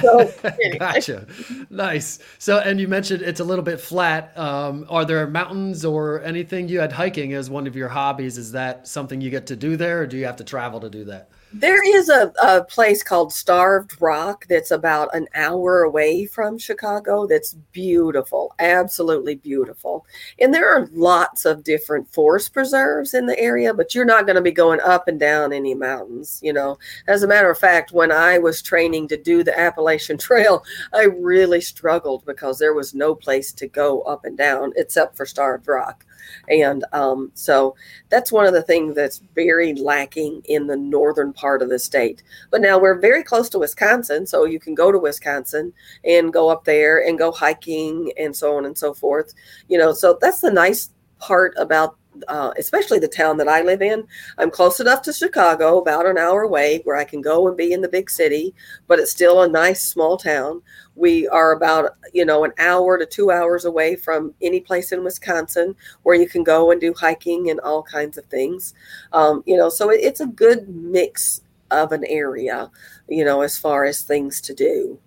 so, 0.00 0.32
anyway. 0.42 0.78
gotcha. 0.78 1.28
Nice. 1.70 2.18
So, 2.38 2.58
and 2.58 2.80
you 2.80 2.88
mentioned 2.88 3.22
it's 3.22 3.38
a 3.38 3.44
little 3.44 3.62
bit 3.62 3.80
flat. 3.80 4.36
Um, 4.36 4.84
are 4.88 5.04
there 5.04 5.24
mountains 5.28 5.84
or 5.84 6.22
anything 6.22 6.68
you 6.68 6.80
had 6.80 6.90
hiking 6.90 7.34
as 7.34 7.48
one 7.48 7.68
of 7.68 7.76
your 7.76 7.88
hobbies? 7.88 8.36
Is 8.36 8.50
that 8.52 8.88
something 8.88 9.20
you 9.20 9.30
get 9.30 9.46
to 9.46 9.56
do 9.56 9.76
there, 9.76 10.02
or 10.02 10.06
do 10.08 10.16
you 10.16 10.26
have 10.26 10.36
to 10.36 10.44
travel 10.44 10.80
to 10.80 10.90
do 10.90 11.04
that? 11.04 11.28
There 11.56 11.84
is 11.96 12.08
a, 12.08 12.32
a 12.42 12.64
place 12.64 13.04
called 13.04 13.32
Starved 13.32 14.02
Rock 14.02 14.44
that's 14.48 14.72
about 14.72 15.14
an 15.14 15.28
hour 15.36 15.84
away 15.84 16.26
from 16.26 16.58
Chicago 16.58 17.28
that's 17.28 17.54
beautiful, 17.70 18.52
absolutely 18.58 19.36
beautiful. 19.36 20.04
And 20.40 20.52
there 20.52 20.68
are 20.68 20.88
lots 20.92 21.44
of 21.44 21.62
different 21.62 22.12
forest 22.12 22.52
preserves 22.52 23.14
in 23.14 23.26
the 23.26 23.38
area, 23.38 23.72
but 23.72 23.94
you're 23.94 24.04
not 24.04 24.26
going 24.26 24.34
to 24.34 24.42
be 24.42 24.50
going 24.50 24.80
up 24.80 25.06
and 25.06 25.20
down 25.20 25.52
any 25.52 25.74
mountains, 25.74 26.40
you 26.42 26.52
know. 26.52 26.76
As 27.06 27.22
a 27.22 27.28
matter 27.28 27.52
of 27.52 27.58
fact, 27.58 27.92
when 27.92 28.10
I 28.10 28.36
was 28.38 28.60
training 28.60 29.06
to 29.08 29.16
do 29.16 29.44
the 29.44 29.56
Appalachian 29.56 30.18
Trail, 30.24 30.64
I 30.92 31.04
really 31.04 31.60
struggled 31.60 32.24
because 32.24 32.58
there 32.58 32.74
was 32.74 32.94
no 32.94 33.14
place 33.14 33.52
to 33.52 33.68
go 33.68 34.00
up 34.02 34.24
and 34.24 34.36
down 34.36 34.72
except 34.74 35.16
for 35.16 35.24
Starved 35.24 35.68
Rock. 35.68 36.04
And 36.48 36.84
um, 36.92 37.30
so 37.34 37.74
that's 38.08 38.32
one 38.32 38.46
of 38.46 38.52
the 38.52 38.62
things 38.62 38.94
that's 38.94 39.22
very 39.34 39.74
lacking 39.74 40.42
in 40.46 40.66
the 40.66 40.76
northern 40.76 41.32
part 41.32 41.62
of 41.62 41.68
the 41.68 41.78
state. 41.78 42.22
But 42.50 42.60
now 42.60 42.78
we're 42.78 42.98
very 42.98 43.22
close 43.22 43.48
to 43.50 43.58
Wisconsin, 43.58 44.26
so 44.26 44.44
you 44.44 44.60
can 44.60 44.74
go 44.74 44.92
to 44.92 44.98
Wisconsin 44.98 45.72
and 46.04 46.32
go 46.32 46.48
up 46.48 46.64
there 46.64 47.06
and 47.06 47.18
go 47.18 47.32
hiking 47.32 48.12
and 48.18 48.34
so 48.34 48.56
on 48.56 48.64
and 48.64 48.76
so 48.76 48.94
forth. 48.94 49.34
You 49.68 49.78
know, 49.78 49.92
so 49.92 50.18
that's 50.20 50.40
the 50.40 50.50
nice 50.50 50.90
part 51.18 51.54
about 51.56 51.96
uh, 52.28 52.52
especially 52.58 52.98
the 52.98 53.08
town 53.08 53.36
that 53.38 53.48
I 53.48 53.62
live 53.62 53.82
in. 53.82 54.06
I'm 54.38 54.50
close 54.50 54.80
enough 54.80 55.02
to 55.02 55.12
Chicago, 55.12 55.78
about 55.78 56.06
an 56.06 56.18
hour 56.18 56.42
away, 56.42 56.80
where 56.84 56.96
I 56.96 57.04
can 57.04 57.20
go 57.20 57.48
and 57.48 57.56
be 57.56 57.72
in 57.72 57.80
the 57.80 57.88
big 57.88 58.10
city, 58.10 58.54
but 58.86 58.98
it's 58.98 59.10
still 59.10 59.42
a 59.42 59.48
nice 59.48 59.82
small 59.82 60.16
town. 60.16 60.62
We 60.96 61.26
are 61.28 61.52
about, 61.52 61.96
you 62.12 62.24
know, 62.24 62.44
an 62.44 62.52
hour 62.58 62.98
to 62.98 63.06
two 63.06 63.30
hours 63.30 63.64
away 63.64 63.96
from 63.96 64.34
any 64.40 64.60
place 64.60 64.92
in 64.92 65.02
Wisconsin 65.02 65.74
where 66.02 66.14
you 66.14 66.28
can 66.28 66.44
go 66.44 66.70
and 66.70 66.80
do 66.80 66.94
hiking 66.94 67.50
and 67.50 67.60
all 67.60 67.82
kinds 67.82 68.16
of 68.16 68.24
things. 68.26 68.74
Um, 69.12 69.42
you 69.46 69.56
know, 69.56 69.68
so 69.68 69.90
it, 69.90 70.00
it's 70.02 70.20
a 70.20 70.26
good 70.26 70.68
mix 70.68 71.40
of 71.70 71.92
an 71.92 72.04
area, 72.06 72.70
you 73.08 73.24
know, 73.24 73.42
as 73.42 73.58
far 73.58 73.84
as 73.84 74.02
things 74.02 74.40
to 74.42 74.54
do. 74.54 74.98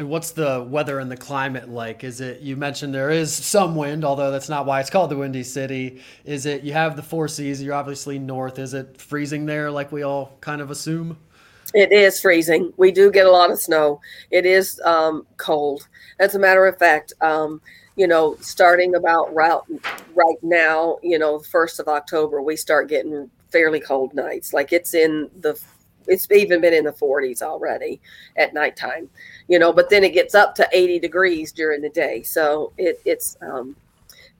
And 0.00 0.08
what's 0.08 0.30
the 0.30 0.66
weather 0.66 0.98
and 0.98 1.12
the 1.12 1.16
climate 1.18 1.68
like? 1.68 2.04
Is 2.04 2.22
it 2.22 2.40
you 2.40 2.56
mentioned 2.56 2.94
there 2.94 3.10
is 3.10 3.34
some 3.34 3.76
wind, 3.76 4.02
although 4.02 4.30
that's 4.30 4.48
not 4.48 4.64
why 4.64 4.80
it's 4.80 4.88
called 4.88 5.10
the 5.10 5.16
Windy 5.18 5.42
City. 5.42 6.00
Is 6.24 6.46
it 6.46 6.62
you 6.62 6.72
have 6.72 6.96
the 6.96 7.02
four 7.02 7.28
seas, 7.28 7.62
you're 7.62 7.74
obviously 7.74 8.18
north. 8.18 8.58
Is 8.58 8.72
it 8.72 8.98
freezing 8.98 9.44
there 9.44 9.70
like 9.70 9.92
we 9.92 10.02
all 10.02 10.38
kind 10.40 10.62
of 10.62 10.70
assume? 10.70 11.18
It 11.74 11.92
is 11.92 12.18
freezing. 12.18 12.72
We 12.78 12.92
do 12.92 13.10
get 13.10 13.26
a 13.26 13.30
lot 13.30 13.50
of 13.50 13.60
snow. 13.60 14.00
It 14.30 14.46
is 14.46 14.80
um, 14.86 15.26
cold. 15.36 15.86
As 16.18 16.34
a 16.34 16.38
matter 16.38 16.64
of 16.64 16.78
fact, 16.78 17.12
um, 17.20 17.60
you 17.94 18.06
know, 18.06 18.38
starting 18.40 18.94
about 18.94 19.34
right, 19.34 19.60
right 20.14 20.38
now, 20.42 20.96
you 21.02 21.18
know, 21.18 21.40
first 21.40 21.78
of 21.78 21.88
October, 21.88 22.40
we 22.40 22.56
start 22.56 22.88
getting 22.88 23.30
fairly 23.50 23.80
cold 23.80 24.14
nights. 24.14 24.54
Like 24.54 24.72
it's 24.72 24.94
in 24.94 25.28
the 25.40 25.60
it's 26.06 26.30
even 26.30 26.60
been 26.60 26.74
in 26.74 26.84
the 26.84 26.92
40s 26.92 27.42
already 27.42 28.00
at 28.36 28.54
nighttime, 28.54 29.08
you 29.48 29.58
know, 29.58 29.72
but 29.72 29.90
then 29.90 30.04
it 30.04 30.12
gets 30.12 30.34
up 30.34 30.54
to 30.56 30.68
80 30.72 30.98
degrees 30.98 31.52
during 31.52 31.80
the 31.80 31.88
day. 31.90 32.22
So 32.22 32.72
it, 32.78 33.00
it's, 33.04 33.36
um, 33.42 33.76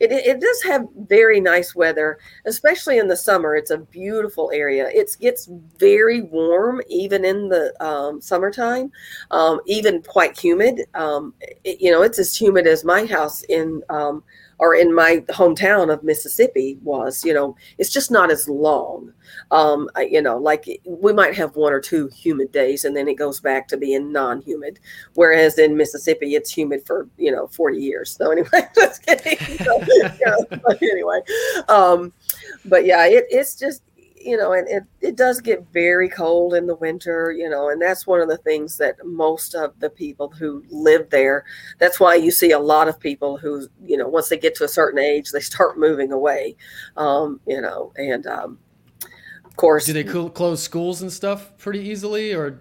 it, 0.01 0.13
it 0.13 0.41
does 0.41 0.63
have 0.63 0.89
very 0.97 1.41
nice 1.41 1.75
weather, 1.75 2.19
especially 2.47 2.99
in 2.99 3.07
the 3.07 3.17
summer. 3.17 3.55
It's 3.55 3.71
a 3.71 3.79
beautiful 3.79 4.51
area. 4.53 4.89
It 4.89 5.15
gets 5.21 5.49
very 5.79 6.23
warm 6.23 6.81
even 6.89 7.25
in 7.27 7.49
the 7.51 7.75
um, 7.85 8.21
summertime, 8.21 8.91
um, 9.31 9.61
even 9.67 10.03
quite 10.03 10.39
humid. 10.39 10.87
Um, 10.95 11.35
it, 11.65 11.81
you 11.83 11.93
know, 11.93 12.03
it's 12.03 12.19
as 12.19 12.35
humid 12.35 12.67
as 12.67 12.83
my 12.83 13.05
house 13.05 13.43
in 13.45 13.83
um, 13.91 14.25
or 14.61 14.75
in 14.75 14.95
my 14.95 15.25
hometown 15.31 15.91
of 15.93 16.05
Mississippi 16.05 16.79
was. 16.83 17.25
You 17.25 17.33
know, 17.33 17.57
it's 17.79 17.91
just 17.91 18.11
not 18.11 18.31
as 18.31 18.49
long. 18.49 19.13
Um, 19.51 19.89
you 19.99 20.21
know, 20.21 20.37
like 20.37 20.69
we 20.85 21.13
might 21.15 21.35
have 21.35 21.57
one 21.57 21.73
or 21.73 21.81
two 21.81 22.09
humid 22.09 22.53
days, 22.53 22.85
and 22.85 22.95
then 22.95 23.09
it 23.09 23.15
goes 23.15 23.41
back 23.41 23.67
to 23.69 23.79
being 23.79 24.13
non-humid. 24.13 24.79
Whereas 25.15 25.59
in 25.59 25.77
Mississippi, 25.77 26.35
it's 26.35 26.51
humid 26.51 26.87
for 26.87 27.09
you 27.17 27.33
know 27.33 27.47
forty 27.49 27.79
years. 27.79 28.15
So 28.17 28.31
anyway, 28.31 28.69
just 28.75 29.05
kidding. 29.05 29.39
So, 29.65 29.83
yeah, 30.21 30.37
but 30.63 30.83
anyway, 30.83 31.21
um, 31.69 32.13
but 32.67 32.85
yeah, 32.85 33.07
it, 33.07 33.25
it's 33.31 33.57
just 33.57 33.83
you 34.21 34.37
know, 34.37 34.53
and 34.53 34.69
it, 34.69 34.85
it 35.01 35.17
does 35.17 35.41
get 35.41 35.67
very 35.73 36.09
cold 36.09 36.55
in 36.55 36.67
the 36.67 36.75
winter, 36.75 37.33
you 37.33 37.49
know, 37.49 37.71
and 37.71 37.81
that's 37.81 38.07
one 38.07 38.21
of 38.21 38.29
the 38.29 38.37
things 38.37 38.77
that 38.77 38.97
most 39.05 39.55
of 39.55 39.73
the 39.81 39.89
people 39.89 40.29
who 40.29 40.63
live 40.69 41.09
there, 41.11 41.45
that's 41.79 41.99
why 41.99 42.15
you 42.15 42.31
see 42.31 42.51
a 42.51 42.59
lot 42.59 42.87
of 42.87 43.01
people 43.01 43.39
who, 43.39 43.67
you 43.85 43.97
know, 43.97 44.07
once 44.07 44.29
they 44.29 44.37
get 44.37 44.55
to 44.57 44.65
a 44.65 44.69
certain 44.69 44.99
age, 44.99 45.31
they 45.31 45.41
start 45.41 45.79
moving 45.79 46.13
away, 46.13 46.55
um, 46.97 47.41
you 47.47 47.61
know, 47.61 47.93
and 47.97 48.27
um, 48.27 48.59
of 49.45 49.57
course. 49.57 49.87
Do 49.87 49.93
they 49.93 50.05
close 50.05 50.63
schools 50.63 51.03
and 51.03 51.13
stuff 51.13 51.57
pretty 51.57 51.81
easily 51.81 52.35
or? 52.35 52.61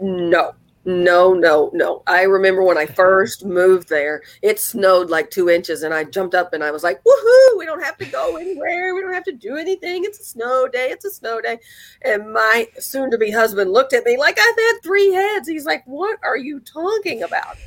No, 0.00 0.52
no, 0.88 1.34
no, 1.34 1.70
no. 1.74 2.02
I 2.06 2.22
remember 2.22 2.62
when 2.62 2.78
I 2.78 2.86
first 2.86 3.44
moved 3.44 3.90
there, 3.90 4.22
it 4.40 4.58
snowed 4.58 5.10
like 5.10 5.30
two 5.30 5.50
inches, 5.50 5.82
and 5.82 5.92
I 5.92 6.04
jumped 6.04 6.34
up 6.34 6.54
and 6.54 6.64
I 6.64 6.70
was 6.70 6.82
like, 6.82 7.04
woohoo, 7.04 7.58
we 7.58 7.66
don't 7.66 7.84
have 7.84 7.98
to 7.98 8.06
go 8.06 8.38
anywhere. 8.38 8.94
We 8.94 9.02
don't 9.02 9.12
have 9.12 9.24
to 9.24 9.32
do 9.32 9.56
anything. 9.56 10.04
It's 10.04 10.18
a 10.18 10.24
snow 10.24 10.66
day. 10.66 10.88
It's 10.90 11.04
a 11.04 11.10
snow 11.10 11.42
day. 11.42 11.58
And 12.00 12.32
my 12.32 12.68
soon 12.78 13.10
to 13.10 13.18
be 13.18 13.30
husband 13.30 13.70
looked 13.70 13.92
at 13.92 14.06
me 14.06 14.16
like 14.16 14.38
I've 14.40 14.56
had 14.56 14.78
three 14.82 15.12
heads. 15.12 15.46
He's 15.46 15.66
like, 15.66 15.84
what 15.84 16.18
are 16.22 16.38
you 16.38 16.58
talking 16.60 17.22
about? 17.22 17.58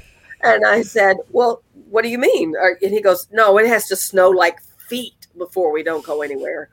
And 0.42 0.66
I 0.66 0.82
said, 0.82 1.18
well, 1.30 1.62
what 1.92 2.02
do 2.02 2.10
you 2.10 2.18
mean? 2.18 2.56
And 2.82 2.92
he 2.92 3.02
goes, 3.02 3.28
no, 3.32 3.60
it 3.60 3.68
has 3.68 3.88
to 3.90 3.96
snow 3.96 4.32
like 4.32 4.64
feet 4.90 5.28
before 5.38 5.72
we 5.72 5.84
don't 5.84 6.04
go 6.04 6.24
anywhere. 6.24 6.70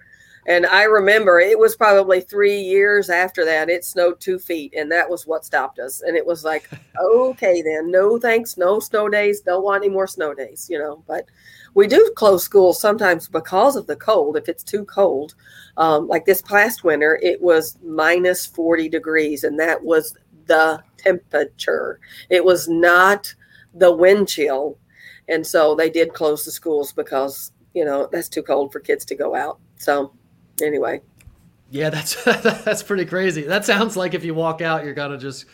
And 0.49 0.65
I 0.65 0.85
remember 0.85 1.39
it 1.39 1.59
was 1.59 1.77
probably 1.77 2.23
three 2.23 2.59
years 2.59 3.11
after 3.11 3.45
that, 3.45 3.69
it 3.69 3.85
snowed 3.85 4.19
two 4.19 4.39
feet, 4.39 4.73
and 4.75 4.91
that 4.91 5.09
was 5.09 5.27
what 5.27 5.45
stopped 5.45 5.79
us. 5.79 6.01
And 6.01 6.17
it 6.17 6.25
was 6.25 6.43
like, 6.43 6.71
okay, 7.01 7.61
then, 7.61 7.91
no 7.91 8.19
thanks, 8.19 8.57
no 8.57 8.81
snow 8.81 9.11
days, 9.11 9.43
don't 9.43 9.63
want 9.63 9.85
any 9.85 9.93
more 9.93 10.07
snow 10.07 10.33
days, 10.33 10.67
you 10.71 10.79
know. 10.79 11.05
But 11.07 11.27
we 11.75 11.87
do 11.87 12.11
close 12.17 12.43
schools 12.43 12.81
sometimes 12.81 13.29
because 13.29 13.77
of 13.77 13.87
the 13.87 13.95
cold, 13.95 14.39
if 14.39 14.49
it's 14.49 14.65
too 14.65 14.87
cold. 14.87 15.35
Um, 15.77 16.09
like 16.09 16.25
this 16.25 16.41
past 16.41 16.83
winter, 16.83 17.21
it 17.23 17.43
was 17.43 17.77
minus 17.85 18.47
40 18.47 18.89
degrees, 18.89 19.45
and 19.45 19.61
that 19.61 19.85
was 19.85 20.17
the 20.47 20.83
temperature. 20.97 22.01
It 22.31 22.43
was 22.43 22.69
not 22.69 23.35
the 23.75 23.95
wind 23.95 24.29
chill. 24.29 24.79
And 25.29 25.47
so 25.47 25.75
they 25.75 25.91
did 25.91 26.15
close 26.15 26.47
the 26.47 26.51
schools 26.51 26.95
because, 26.95 27.53
you 27.75 27.85
know, 27.85 28.09
that's 28.11 28.31
too 28.31 28.43
cold 28.43 28.73
for 28.73 28.81
kids 28.81 29.05
to 29.05 29.15
go 29.15 29.35
out. 29.35 29.61
So, 29.77 30.15
anyway. 30.63 31.01
Yeah, 31.71 31.91
that's 31.91 32.23
that's 32.65 32.83
pretty 32.83 33.05
crazy. 33.05 33.43
That 33.43 33.65
sounds 33.65 33.97
like 33.97 34.15
if 34.15 34.25
you 34.25 34.35
walk 34.35 34.61
out, 34.61 34.85
you're 34.85 34.95
gonna 34.95 35.19
just 35.19 35.47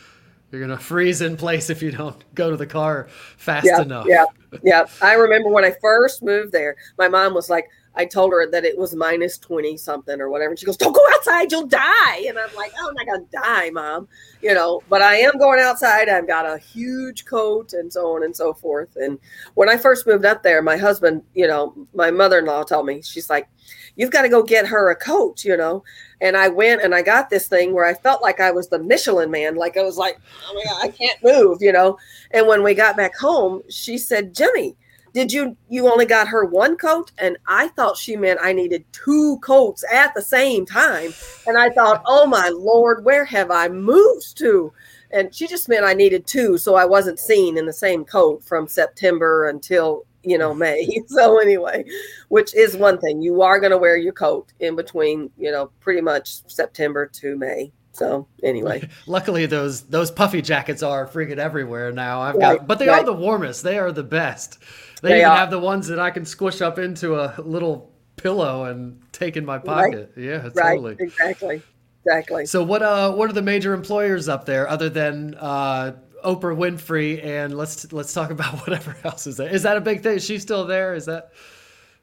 you're 0.51 0.61
gonna 0.61 0.79
freeze 0.79 1.21
in 1.21 1.37
place 1.37 1.69
if 1.69 1.81
you 1.81 1.91
don't 1.91 2.23
go 2.35 2.51
to 2.51 2.57
the 2.57 2.67
car 2.67 3.07
fast 3.37 3.65
yeah, 3.65 3.81
enough. 3.81 4.05
Yeah, 4.07 4.25
yeah. 4.63 4.85
I 5.01 5.13
remember 5.13 5.49
when 5.49 5.65
I 5.65 5.75
first 5.81 6.23
moved 6.23 6.51
there, 6.51 6.75
my 6.97 7.07
mom 7.07 7.33
was 7.33 7.49
like, 7.49 7.65
I 7.97 8.05
told 8.05 8.33
her 8.33 8.49
that 8.51 8.65
it 8.65 8.77
was 8.77 8.93
minus 8.93 9.37
20 9.37 9.77
something 9.77 10.19
or 10.19 10.29
whatever. 10.29 10.51
And 10.51 10.59
she 10.59 10.65
goes, 10.65 10.77
Don't 10.77 10.93
go 10.93 11.05
outside, 11.13 11.51
you'll 11.51 11.67
die. 11.67 12.25
And 12.27 12.37
I'm 12.37 12.53
like, 12.55 12.73
Oh, 12.79 12.89
I'm 12.89 12.95
not 12.95 13.05
going 13.05 13.25
to 13.25 13.31
die, 13.31 13.69
mom. 13.69 14.07
You 14.41 14.53
know, 14.53 14.81
but 14.89 15.01
I 15.01 15.15
am 15.17 15.37
going 15.37 15.59
outside. 15.59 16.09
I've 16.09 16.27
got 16.27 16.45
a 16.45 16.57
huge 16.57 17.25
coat 17.25 17.73
and 17.73 17.91
so 17.91 18.15
on 18.15 18.23
and 18.23 18.35
so 18.35 18.53
forth. 18.53 18.95
And 18.95 19.17
when 19.53 19.69
I 19.69 19.77
first 19.77 20.05
moved 20.05 20.25
up 20.25 20.43
there, 20.43 20.61
my 20.61 20.77
husband, 20.77 21.23
you 21.33 21.47
know, 21.47 21.87
my 21.93 22.11
mother 22.11 22.39
in 22.39 22.45
law 22.45 22.63
told 22.63 22.85
me, 22.85 23.01
She's 23.01 23.29
like, 23.29 23.47
You've 23.95 24.11
got 24.11 24.23
to 24.23 24.29
go 24.29 24.43
get 24.43 24.67
her 24.67 24.89
a 24.89 24.95
coat, 24.95 25.43
you 25.43 25.55
know. 25.55 25.83
And 26.21 26.35
I 26.35 26.47
went 26.47 26.81
and 26.81 26.93
I 26.93 27.01
got 27.01 27.29
this 27.29 27.47
thing 27.47 27.73
where 27.73 27.85
I 27.85 27.93
felt 27.93 28.21
like 28.21 28.39
I 28.39 28.51
was 28.51 28.67
the 28.67 28.79
Michelin 28.79 29.31
man. 29.31 29.55
Like 29.55 29.77
I 29.77 29.83
was 29.83 29.97
like, 29.97 30.19
Oh 30.47 30.53
my 30.53 30.63
God, 30.63 30.83
I 30.83 30.87
can't 30.89 31.23
move, 31.23 31.61
you 31.61 31.71
know. 31.71 31.97
And 32.31 32.47
when 32.47 32.63
we 32.63 32.73
got 32.73 32.97
back 32.97 33.15
home, 33.15 33.61
she 33.69 33.97
said, 33.97 34.33
Jimmy, 34.33 34.75
did 35.15 35.31
you 35.31 35.55
you 35.69 35.89
only 35.89 36.05
got 36.05 36.27
her 36.27 36.43
one 36.43 36.75
coat 36.75 37.09
and 37.19 37.37
i 37.47 37.69
thought 37.69 37.95
she 37.95 38.17
meant 38.17 38.37
i 38.43 38.51
needed 38.51 38.83
two 38.91 39.39
coats 39.39 39.83
at 39.89 40.13
the 40.13 40.21
same 40.21 40.65
time 40.65 41.13
and 41.47 41.57
i 41.57 41.69
thought 41.69 42.03
oh 42.05 42.27
my 42.27 42.49
lord 42.49 43.03
where 43.05 43.23
have 43.23 43.49
i 43.49 43.69
moved 43.69 44.37
to 44.37 44.73
and 45.11 45.33
she 45.33 45.47
just 45.47 45.69
meant 45.69 45.85
i 45.85 45.93
needed 45.93 46.27
two 46.27 46.57
so 46.57 46.75
i 46.75 46.83
wasn't 46.83 47.17
seen 47.17 47.57
in 47.57 47.65
the 47.65 47.71
same 47.71 48.03
coat 48.03 48.43
from 48.43 48.67
september 48.67 49.47
until 49.47 50.03
you 50.25 50.37
know 50.37 50.53
may 50.53 50.87
so 51.07 51.39
anyway 51.39 51.83
which 52.29 52.55
is 52.55 52.75
one 52.75 52.99
thing 52.99 53.21
you 53.21 53.41
are 53.41 53.59
going 53.59 53.71
to 53.71 53.77
wear 53.77 53.97
your 53.97 54.13
coat 54.13 54.51
in 54.59 54.75
between 54.75 55.29
you 55.37 55.51
know 55.51 55.71
pretty 55.79 56.01
much 56.01 56.41
september 56.47 57.05
to 57.05 57.37
may 57.37 57.71
so 57.95 58.27
anyway, 58.43 58.89
luckily 59.07 59.45
those 59.45 59.83
those 59.83 60.11
puffy 60.11 60.41
jackets 60.41 60.83
are 60.83 61.07
freaking 61.07 61.37
everywhere 61.37 61.91
now. 61.91 62.21
I've 62.21 62.35
right, 62.35 62.57
got, 62.59 62.67
but 62.67 62.77
they 62.79 62.89
right. 62.89 63.01
are 63.01 63.05
the 63.05 63.13
warmest. 63.13 63.63
They 63.63 63.77
are 63.77 63.91
the 63.91 64.03
best. 64.03 64.59
They, 65.01 65.09
they 65.09 65.19
even 65.19 65.31
are. 65.31 65.37
have 65.37 65.49
the 65.49 65.59
ones 65.59 65.87
that 65.87 65.99
I 65.99 66.11
can 66.11 66.25
squish 66.25 66.61
up 66.61 66.77
into 66.77 67.15
a 67.15 67.35
little 67.41 67.93
pillow 68.17 68.65
and 68.65 69.01
take 69.11 69.37
in 69.37 69.45
my 69.45 69.59
pocket. 69.59 70.11
Right. 70.15 70.25
Yeah, 70.25 70.49
totally. 70.49 70.97
Exactly. 70.99 71.61
Exactly. 72.05 72.45
So 72.45 72.63
what 72.63 72.83
uh 72.83 73.13
what 73.13 73.29
are 73.29 73.33
the 73.33 73.41
major 73.41 73.73
employers 73.73 74.27
up 74.27 74.45
there 74.45 74.67
other 74.67 74.89
than 74.89 75.35
uh 75.35 75.93
Oprah 76.25 76.57
Winfrey 76.57 77.23
and 77.23 77.55
let's 77.55 77.91
let's 77.93 78.13
talk 78.13 78.31
about 78.31 78.59
whatever 78.67 78.95
else 79.03 79.27
is 79.27 79.37
there. 79.37 79.49
Is 79.49 79.63
that 79.63 79.77
a 79.77 79.81
big 79.81 80.03
thing? 80.03 80.17
Is 80.17 80.25
she 80.25 80.39
still 80.39 80.65
there? 80.65 80.93
Is 80.93 81.05
that 81.05 81.31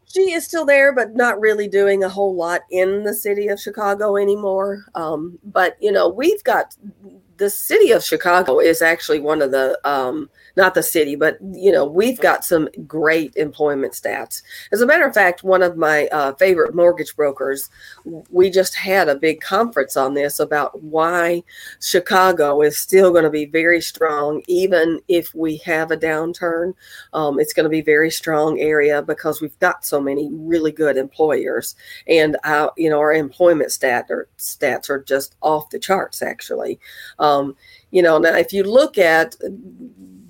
she 0.06 0.32
is 0.32 0.44
still 0.44 0.66
there, 0.66 0.94
but 0.94 1.14
not 1.14 1.40
really 1.40 1.68
doing 1.68 2.04
a 2.04 2.08
whole 2.08 2.34
lot 2.34 2.62
in 2.70 3.02
the 3.02 3.14
city 3.14 3.48
of 3.48 3.58
Chicago 3.58 4.16
anymore. 4.16 4.84
Um, 4.94 5.38
but 5.42 5.76
you 5.80 5.90
know, 5.90 6.08
we've 6.08 6.42
got 6.44 6.76
the 7.36 7.50
city 7.50 7.92
of 7.92 8.02
Chicago 8.02 8.58
is 8.58 8.82
actually 8.82 9.20
one 9.20 9.42
of 9.42 9.50
the 9.50 9.78
um, 9.88 10.28
not 10.56 10.74
the 10.74 10.82
city, 10.82 11.16
but 11.16 11.38
you 11.52 11.72
know, 11.72 11.84
we've 11.84 12.20
got 12.20 12.44
some 12.44 12.68
great 12.86 13.34
employment 13.36 13.94
stats. 13.94 14.42
As 14.70 14.80
a 14.80 14.86
matter 14.86 15.06
of 15.06 15.14
fact, 15.14 15.42
one 15.42 15.62
of 15.62 15.76
my 15.76 16.06
uh, 16.08 16.34
favorite 16.34 16.74
mortgage 16.74 17.16
brokers, 17.16 17.70
we 18.04 18.50
just 18.50 18.74
had 18.74 19.08
a 19.08 19.14
big 19.14 19.40
conference 19.40 19.96
on 19.96 20.14
this 20.14 20.40
about 20.40 20.82
why 20.82 21.42
Chicago 21.80 22.60
is 22.60 22.76
still 22.76 23.10
going 23.10 23.24
to 23.24 23.30
be 23.30 23.46
very 23.46 23.80
strong, 23.80 24.42
even 24.46 25.00
if 25.08 25.34
we 25.34 25.56
have 25.58 25.90
a 25.90 25.96
downturn. 25.96 26.74
Um, 27.12 27.40
it's 27.40 27.52
going 27.52 27.64
to 27.64 27.70
be 27.70 27.80
very 27.82 28.10
strong 28.10 28.60
area 28.60 29.02
because 29.02 29.40
we've 29.40 29.58
got 29.58 29.86
so 29.86 30.00
many 30.00 30.28
really 30.32 30.72
good 30.72 30.96
employers, 30.96 31.76
and 32.06 32.36
our, 32.44 32.72
you 32.76 32.90
know, 32.90 32.98
our 32.98 33.12
employment 33.12 33.72
stat 33.72 34.06
or 34.10 34.28
stats 34.38 34.90
are 34.90 35.02
just 35.02 35.36
off 35.40 35.70
the 35.70 35.78
charts. 35.78 36.22
Actually, 36.22 36.78
um, 37.22 37.56
you 37.90 38.02
know, 38.02 38.18
now 38.18 38.34
if 38.36 38.52
you 38.52 38.64
look 38.64 38.98
at 38.98 39.34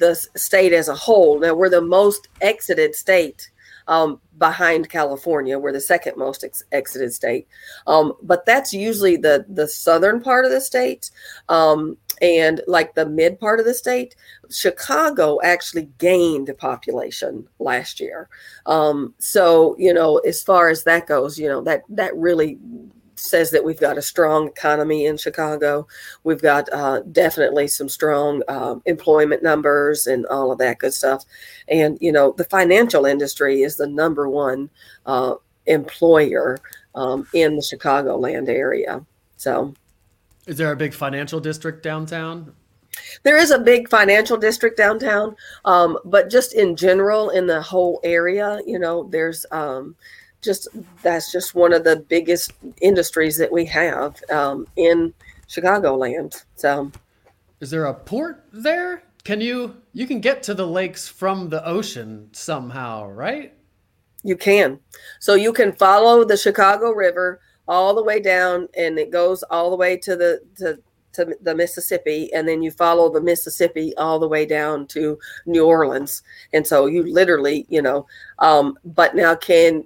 the 0.03 0.15
state 0.37 0.73
as 0.73 0.89
a 0.89 0.95
whole. 0.95 1.39
Now 1.39 1.55
we're 1.55 1.69
the 1.69 1.81
most 1.81 2.29
exited 2.41 2.95
state 2.95 3.49
um, 3.87 4.21
behind 4.37 4.91
California. 4.91 5.59
We're 5.59 5.73
the 5.73 5.81
second 5.81 6.17
most 6.17 6.43
ex- 6.43 6.65
exited 6.73 7.13
state, 7.15 7.47
um, 7.87 8.13
but 8.23 8.45
that's 8.45 8.73
usually 8.73 9.17
the 9.17 9.47
the 9.49 9.69
southern 9.69 10.21
part 10.21 10.45
of 10.45 10.51
the 10.51 10.61
state. 10.61 11.11
Um, 11.49 11.97
and 12.21 12.63
like 12.67 12.95
the 12.95 13.07
mid 13.07 13.39
part 13.39 13.61
of 13.61 13.67
the 13.67 13.75
state, 13.75 14.17
Chicago 14.51 15.39
actually 15.43 15.89
gained 15.99 16.53
population 16.59 17.47
last 17.59 18.01
year. 18.01 18.29
Um, 18.67 19.15
so 19.19 19.77
you 19.79 19.95
know, 19.95 20.19
as 20.19 20.43
far 20.43 20.69
as 20.69 20.83
that 20.85 21.07
goes, 21.07 21.39
you 21.39 21.49
know 21.49 21.63
that 21.63 21.83
that 21.89 22.15
really 22.17 22.59
says 23.23 23.51
that 23.51 23.65
we've 23.65 23.81
got 23.81 23.99
a 23.99 24.03
strong 24.03 24.49
economy 24.49 25.07
in 25.07 25.17
Chicago. 25.17 25.87
We've 26.25 26.43
got 26.43 26.73
uh, 26.73 27.01
definitely 27.13 27.69
some 27.69 27.89
strong 27.89 28.43
um, 28.49 28.83
employment 28.87 29.43
numbers 29.43 30.07
and 30.07 30.27
all 30.27 30.53
of 30.53 30.59
that 30.59 30.79
good 30.79 30.93
stuff. 30.93 31.25
And, 31.69 31.99
you 32.01 32.13
know, 32.13 32.35
the 32.37 32.45
financial 32.45 33.07
industry 33.07 33.63
is 33.63 33.77
the 33.77 33.87
number 33.87 34.29
one 34.29 34.71
uh, 35.07 35.37
employer 35.67 36.59
um, 36.95 37.27
in 37.33 37.57
the 37.57 37.63
Chicagoland 37.63 38.49
area. 38.49 39.05
So, 39.37 39.75
is 40.47 40.57
there 40.57 40.73
a 40.73 40.77
big 40.77 40.93
financial 40.93 41.41
district 41.41 41.83
downtown? 41.83 42.53
There 43.23 43.39
is 43.39 43.51
a 43.51 43.59
big 43.59 43.89
financial 43.89 44.37
district 44.37 44.77
downtown, 44.77 45.35
um, 45.65 45.99
but 46.05 46.29
just 46.29 46.55
in 46.55 46.77
general, 46.77 47.31
in 47.31 47.47
the 47.47 47.63
whole 47.63 48.01
area, 48.05 48.61
you 48.67 48.79
know, 48.79 49.09
there's 49.11 49.47
um, 49.51 49.97
just 50.43 50.69
that's 51.03 51.33
just 51.33 51.55
one 51.55 51.73
of 51.73 51.85
the 51.85 52.05
biggest 52.09 52.53
industries 52.81 53.37
that 53.39 53.51
we 53.51 53.65
have 53.67 54.21
um, 54.31 54.67
in 54.77 55.15
Chicagoland. 55.49 56.45
So, 56.57 56.91
is 57.61 57.71
there 57.71 57.87
a 57.87 57.95
port 57.95 58.45
there? 58.53 59.05
Can 59.25 59.41
you 59.41 59.77
you 59.93 60.07
can 60.07 60.21
get 60.21 60.43
to 60.45 60.55
the 60.55 60.67
lakes 60.67 61.07
from 61.07 61.49
the 61.49 61.65
ocean 61.67 62.29
somehow, 62.33 63.09
right? 63.09 63.55
You 64.25 64.37
can. 64.37 64.81
So 65.21 65.35
you 65.35 65.53
can 65.53 65.73
follow 65.73 66.25
the 66.25 66.37
Chicago 66.37 66.91
River 66.91 67.41
all 67.69 67.95
the 67.95 68.03
way 68.03 68.21
down, 68.21 68.69
and 68.77 68.99
it 68.99 69.11
goes 69.11 69.43
all 69.45 69.71
the 69.71 69.77
way 69.77 69.97
to 69.99 70.17
the 70.17 70.41
to 70.57 70.79
to 71.13 71.37
the 71.43 71.55
Mississippi, 71.55 72.33
and 72.33 72.49
then 72.49 72.63
you 72.63 72.71
follow 72.71 73.11
the 73.11 73.21
Mississippi 73.21 73.95
all 73.97 74.19
the 74.19 74.29
way 74.29 74.47
down 74.47 74.87
to 74.89 75.19
New 75.47 75.67
Orleans. 75.67 76.23
And 76.53 76.67
so 76.67 76.87
you 76.87 77.03
literally, 77.03 77.67
you 77.69 77.83
know, 77.83 78.07
um, 78.39 78.79
but 78.85 79.15
now 79.15 79.35
can 79.35 79.85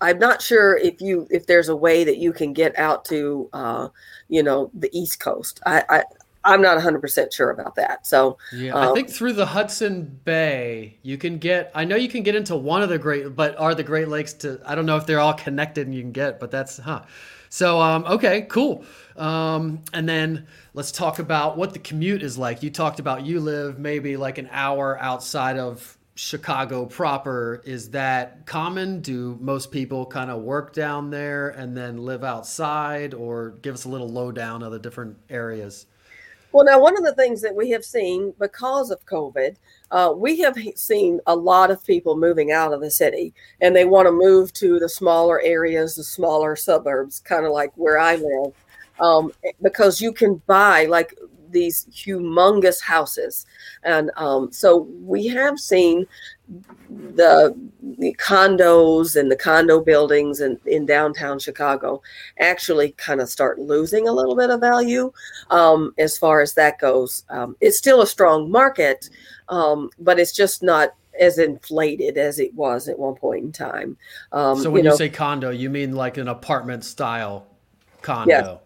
I'm 0.00 0.18
not 0.18 0.40
sure 0.40 0.76
if 0.76 1.00
you 1.00 1.26
if 1.30 1.46
there's 1.46 1.68
a 1.68 1.76
way 1.76 2.04
that 2.04 2.18
you 2.18 2.32
can 2.32 2.52
get 2.52 2.78
out 2.78 3.04
to 3.06 3.48
uh, 3.52 3.88
you 4.28 4.42
know 4.42 4.70
the 4.74 4.90
East 4.96 5.20
Coast. 5.20 5.60
I, 5.66 5.84
I 5.88 6.04
I'm 6.44 6.62
not 6.62 6.78
100% 6.78 7.32
sure 7.32 7.50
about 7.50 7.74
that. 7.74 8.06
So, 8.06 8.38
yeah, 8.52 8.72
um, 8.72 8.88
I 8.88 8.94
think 8.94 9.10
through 9.10 9.34
the 9.34 9.44
Hudson 9.44 10.18
Bay, 10.24 10.96
you 11.02 11.18
can 11.18 11.38
get, 11.38 11.70
I 11.74 11.84
know 11.84 11.96
you 11.96 12.08
can 12.08 12.22
get 12.22 12.34
into 12.34 12.56
one 12.56 12.82
of 12.82 12.88
the 12.88 12.98
great, 12.98 13.36
but 13.36 13.58
are 13.58 13.74
the 13.74 13.82
Great 13.82 14.08
Lakes 14.08 14.32
to, 14.34 14.60
I 14.64 14.74
don't 14.74 14.86
know 14.86 14.96
if 14.96 15.04
they're 15.04 15.20
all 15.20 15.34
connected 15.34 15.86
and 15.86 15.94
you 15.94 16.00
can 16.00 16.12
get, 16.12 16.40
but 16.40 16.50
that's, 16.50 16.78
huh. 16.78 17.02
So, 17.50 17.80
um, 17.80 18.04
okay, 18.04 18.42
cool. 18.42 18.84
Um, 19.16 19.82
and 19.92 20.08
then 20.08 20.46
let's 20.72 20.92
talk 20.92 21.18
about 21.18 21.58
what 21.58 21.72
the 21.72 21.78
commute 21.78 22.22
is 22.22 22.38
like. 22.38 22.62
You 22.62 22.70
talked 22.70 23.00
about 23.00 23.26
you 23.26 23.40
live 23.40 23.78
maybe 23.78 24.16
like 24.16 24.38
an 24.38 24.48
hour 24.50 24.98
outside 25.00 25.58
of 25.58 25.98
Chicago 26.20 26.84
proper, 26.84 27.62
is 27.64 27.88
that 27.90 28.44
common? 28.44 29.00
Do 29.00 29.38
most 29.40 29.70
people 29.70 30.04
kind 30.04 30.30
of 30.30 30.42
work 30.42 30.74
down 30.74 31.08
there 31.08 31.48
and 31.48 31.74
then 31.74 31.96
live 31.96 32.24
outside, 32.24 33.14
or 33.14 33.52
give 33.62 33.74
us 33.74 33.86
a 33.86 33.88
little 33.88 34.08
lowdown 34.08 34.62
of 34.62 34.70
the 34.70 34.78
different 34.78 35.16
areas? 35.30 35.86
Well, 36.52 36.66
now, 36.66 36.78
one 36.78 36.94
of 36.98 37.04
the 37.04 37.14
things 37.14 37.40
that 37.40 37.54
we 37.54 37.70
have 37.70 37.86
seen 37.86 38.34
because 38.38 38.90
of 38.90 39.04
COVID, 39.06 39.56
uh, 39.92 40.12
we 40.14 40.38
have 40.40 40.58
seen 40.76 41.20
a 41.26 41.34
lot 41.34 41.70
of 41.70 41.82
people 41.86 42.18
moving 42.18 42.52
out 42.52 42.74
of 42.74 42.82
the 42.82 42.90
city 42.90 43.32
and 43.62 43.74
they 43.74 43.86
want 43.86 44.06
to 44.06 44.12
move 44.12 44.52
to 44.54 44.78
the 44.78 44.90
smaller 44.90 45.40
areas, 45.40 45.94
the 45.94 46.04
smaller 46.04 46.54
suburbs, 46.54 47.20
kind 47.20 47.46
of 47.46 47.52
like 47.52 47.72
where 47.76 47.98
I 47.98 48.16
live. 48.16 48.52
Um, 49.00 49.32
because 49.62 50.02
you 50.02 50.12
can 50.12 50.42
buy, 50.46 50.84
like 50.84 51.18
these 51.50 51.86
humongous 51.86 52.80
houses. 52.80 53.46
And 53.82 54.10
um, 54.16 54.52
so 54.52 54.88
we 55.02 55.26
have 55.28 55.58
seen 55.58 56.06
the, 57.14 57.56
the, 57.98 58.14
condos 58.18 59.14
and 59.14 59.30
the 59.30 59.36
condo 59.36 59.80
buildings 59.80 60.40
in, 60.40 60.58
in 60.66 60.84
downtown 60.84 61.38
Chicago 61.38 62.02
actually 62.40 62.92
kind 62.92 63.20
of 63.20 63.28
start 63.28 63.58
losing 63.58 64.08
a 64.08 64.12
little 64.12 64.34
bit 64.34 64.50
of 64.50 64.60
value 64.60 65.12
um, 65.50 65.94
as 65.98 66.18
far 66.18 66.40
as 66.40 66.54
that 66.54 66.78
goes. 66.80 67.24
Um, 67.30 67.56
it's 67.60 67.78
still 67.78 68.02
a 68.02 68.06
strong 68.06 68.50
market, 68.50 69.10
um, 69.48 69.90
but 70.00 70.18
it's 70.18 70.32
just 70.32 70.62
not 70.62 70.94
as 71.18 71.38
inflated 71.38 72.16
as 72.16 72.38
it 72.38 72.52
was 72.54 72.88
at 72.88 72.98
one 72.98 73.14
point 73.14 73.44
in 73.44 73.52
time. 73.52 73.96
Um, 74.32 74.60
so 74.60 74.70
when 74.70 74.84
you, 74.84 74.88
know, 74.88 74.94
you, 74.94 74.98
say 74.98 75.08
condo, 75.08 75.50
you 75.50 75.70
mean 75.70 75.94
like 75.94 76.16
an 76.16 76.28
apartment 76.28 76.84
style 76.84 77.46
condo? 78.02 78.30
Yeah, 78.30 78.56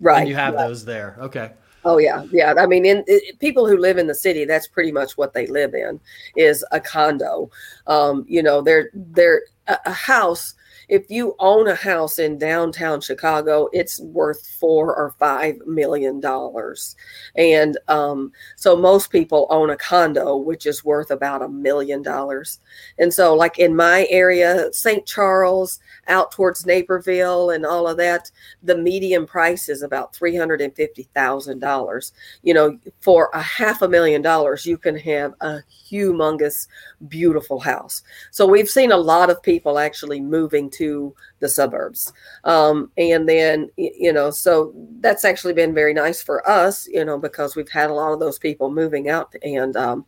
right. 0.00 0.20
And 0.20 0.28
you 0.28 0.34
have 0.36 0.56
those 0.56 0.84
there. 0.84 1.16
Okay. 1.18 1.52
Oh 1.84 1.98
yeah, 1.98 2.24
yeah. 2.30 2.54
I 2.56 2.66
mean, 2.66 2.84
in 2.86 3.04
people 3.40 3.66
who 3.66 3.76
live 3.76 3.98
in 3.98 4.06
the 4.06 4.14
city, 4.14 4.44
that's 4.44 4.68
pretty 4.68 4.92
much 4.92 5.16
what 5.18 5.32
they 5.32 5.46
live 5.46 5.74
in 5.74 5.98
is 6.36 6.64
a 6.70 6.78
condo. 6.80 7.50
Um, 7.88 8.24
you 8.28 8.42
know, 8.42 8.62
they're 8.62 8.90
they're 8.94 9.42
a, 9.66 9.78
a 9.86 9.92
house 9.92 10.54
if 10.92 11.10
you 11.10 11.34
own 11.38 11.68
a 11.68 11.74
house 11.74 12.18
in 12.18 12.36
downtown 12.36 13.00
Chicago, 13.00 13.66
it's 13.72 13.98
worth 13.98 14.46
four 14.60 14.94
or 14.94 15.14
five 15.18 15.56
million 15.64 16.20
dollars. 16.20 16.96
And 17.34 17.78
um, 17.88 18.30
so 18.56 18.76
most 18.76 19.08
people 19.08 19.46
own 19.48 19.70
a 19.70 19.76
condo, 19.76 20.36
which 20.36 20.66
is 20.66 20.84
worth 20.84 21.10
about 21.10 21.40
a 21.40 21.48
million 21.48 22.02
dollars. 22.02 22.60
And 22.98 23.12
so, 23.12 23.34
like 23.34 23.58
in 23.58 23.74
my 23.74 24.06
area, 24.10 24.70
St. 24.74 25.06
Charles, 25.06 25.80
out 26.08 26.30
towards 26.30 26.66
Naperville, 26.66 27.48
and 27.48 27.64
all 27.64 27.88
of 27.88 27.96
that, 27.96 28.30
the 28.62 28.76
median 28.76 29.24
price 29.24 29.70
is 29.70 29.80
about 29.80 30.12
$350,000. 30.12 32.12
You 32.42 32.52
know, 32.52 32.78
for 33.00 33.30
a 33.32 33.40
half 33.40 33.80
a 33.80 33.88
million 33.88 34.20
dollars, 34.20 34.66
you 34.66 34.76
can 34.76 34.98
have 34.98 35.32
a 35.40 35.60
humongous, 35.90 36.68
beautiful 37.08 37.60
house. 37.60 38.02
So, 38.30 38.46
we've 38.46 38.68
seen 38.68 38.92
a 38.92 38.96
lot 38.98 39.30
of 39.30 39.42
people 39.42 39.78
actually 39.78 40.20
moving 40.20 40.68
to 40.72 40.81
to 40.82 41.14
the 41.38 41.48
suburbs. 41.48 42.12
Um, 42.42 42.90
and 42.96 43.28
then, 43.28 43.70
you 43.76 44.12
know, 44.12 44.32
so 44.32 44.74
that's 44.98 45.24
actually 45.24 45.52
been 45.52 45.72
very 45.72 45.94
nice 45.94 46.20
for 46.20 46.48
us, 46.48 46.88
you 46.88 47.04
know, 47.04 47.18
because 47.18 47.54
we've 47.54 47.68
had 47.68 47.88
a 47.88 47.94
lot 47.94 48.12
of 48.12 48.18
those 48.18 48.36
people 48.36 48.68
moving 48.68 49.08
out. 49.08 49.32
And 49.44 49.76
um, 49.76 50.04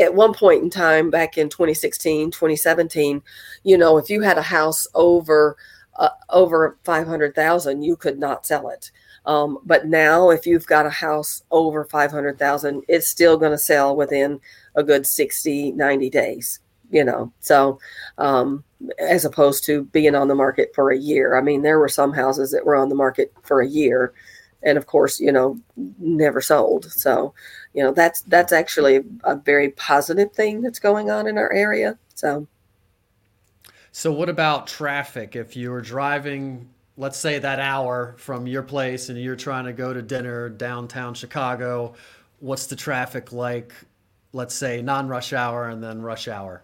at 0.00 0.14
one 0.14 0.32
point 0.32 0.62
in 0.62 0.70
time, 0.70 1.10
back 1.10 1.36
in 1.36 1.50
2016, 1.50 2.30
2017, 2.30 3.22
you 3.64 3.76
know, 3.76 3.98
if 3.98 4.08
you 4.08 4.22
had 4.22 4.38
a 4.38 4.42
house 4.42 4.88
over, 4.94 5.58
uh, 5.96 6.08
over 6.30 6.78
500,000, 6.84 7.82
you 7.82 7.96
could 7.96 8.18
not 8.18 8.46
sell 8.46 8.70
it. 8.70 8.90
Um, 9.26 9.58
but 9.66 9.86
now, 9.88 10.30
if 10.30 10.46
you've 10.46 10.66
got 10.66 10.86
a 10.86 10.90
house 10.90 11.42
over 11.50 11.84
500,000, 11.84 12.82
it's 12.88 13.08
still 13.08 13.36
going 13.36 13.52
to 13.52 13.58
sell 13.58 13.94
within 13.94 14.40
a 14.74 14.82
good 14.82 15.06
60, 15.06 15.72
90 15.72 16.08
days 16.08 16.60
you 16.90 17.04
know 17.04 17.32
so 17.40 17.78
um, 18.18 18.64
as 18.98 19.24
opposed 19.24 19.64
to 19.64 19.84
being 19.86 20.14
on 20.14 20.28
the 20.28 20.34
market 20.34 20.72
for 20.74 20.90
a 20.90 20.98
year. 20.98 21.36
I 21.36 21.40
mean 21.40 21.62
there 21.62 21.78
were 21.78 21.88
some 21.88 22.12
houses 22.12 22.50
that 22.52 22.66
were 22.66 22.76
on 22.76 22.88
the 22.88 22.94
market 22.94 23.32
for 23.42 23.60
a 23.60 23.68
year 23.68 24.12
and 24.62 24.78
of 24.78 24.86
course 24.86 25.20
you 25.20 25.32
know 25.32 25.58
never 25.98 26.40
sold. 26.40 26.90
So 26.92 27.34
you 27.74 27.82
know 27.82 27.92
that's 27.92 28.22
that's 28.22 28.52
actually 28.52 29.04
a 29.24 29.36
very 29.36 29.70
positive 29.70 30.32
thing 30.32 30.62
that's 30.62 30.78
going 30.78 31.10
on 31.10 31.26
in 31.26 31.38
our 31.38 31.52
area. 31.52 31.98
So. 32.14 32.46
So 33.92 34.12
what 34.12 34.28
about 34.28 34.66
traffic? 34.66 35.36
If 35.36 35.56
you 35.56 35.70
were 35.70 35.80
driving 35.80 36.68
let's 36.96 37.18
say 37.18 37.38
that 37.38 37.60
hour 37.60 38.14
from 38.18 38.46
your 38.46 38.62
place 38.62 39.08
and 39.08 39.20
you're 39.20 39.36
trying 39.36 39.66
to 39.66 39.72
go 39.72 39.92
to 39.92 40.02
dinner 40.02 40.48
downtown 40.48 41.14
chicago 41.14 41.94
what's 42.40 42.66
the 42.66 42.76
traffic 42.76 43.32
like 43.32 43.72
let's 44.32 44.54
say 44.54 44.82
non-rush 44.82 45.32
hour 45.32 45.68
and 45.68 45.82
then 45.82 46.00
rush 46.00 46.28
hour 46.28 46.62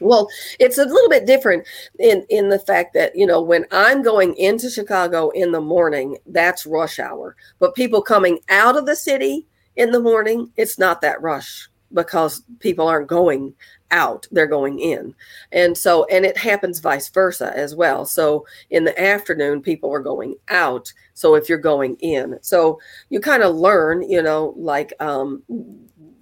Well, 0.00 0.28
it's 0.58 0.78
a 0.78 0.84
little 0.84 1.08
bit 1.08 1.26
different 1.26 1.66
in 1.98 2.24
in 2.28 2.48
the 2.48 2.58
fact 2.58 2.94
that 2.94 3.16
you 3.16 3.26
know 3.26 3.40
when 3.40 3.66
I'm 3.70 4.02
going 4.02 4.36
into 4.36 4.70
Chicago 4.70 5.30
in 5.30 5.52
the 5.52 5.60
morning, 5.60 6.18
that's 6.26 6.66
rush 6.66 6.98
hour. 6.98 7.36
But 7.58 7.74
people 7.74 8.02
coming 8.02 8.40
out 8.48 8.76
of 8.76 8.86
the 8.86 8.96
city 8.96 9.46
in 9.76 9.90
the 9.92 10.00
morning, 10.00 10.50
it's 10.56 10.78
not 10.78 11.00
that 11.02 11.22
rush 11.22 11.68
because 11.92 12.42
people 12.60 12.86
aren't 12.86 13.08
going 13.08 13.54
out 13.90 14.26
they're 14.32 14.46
going 14.46 14.78
in. 14.78 15.14
And 15.52 15.76
so 15.76 16.04
and 16.06 16.24
it 16.24 16.36
happens 16.36 16.78
vice 16.78 17.08
versa 17.08 17.52
as 17.56 17.74
well. 17.74 18.04
So 18.04 18.46
in 18.70 18.84
the 18.84 19.00
afternoon 19.00 19.62
people 19.62 19.92
are 19.92 20.00
going 20.00 20.36
out. 20.48 20.92
So 21.14 21.34
if 21.34 21.48
you're 21.48 21.58
going 21.58 21.96
in 22.00 22.38
so 22.42 22.78
you 23.08 23.20
kind 23.20 23.42
of 23.42 23.56
learn 23.56 24.02
you 24.02 24.22
know 24.22 24.54
like 24.56 24.92
um 25.00 25.42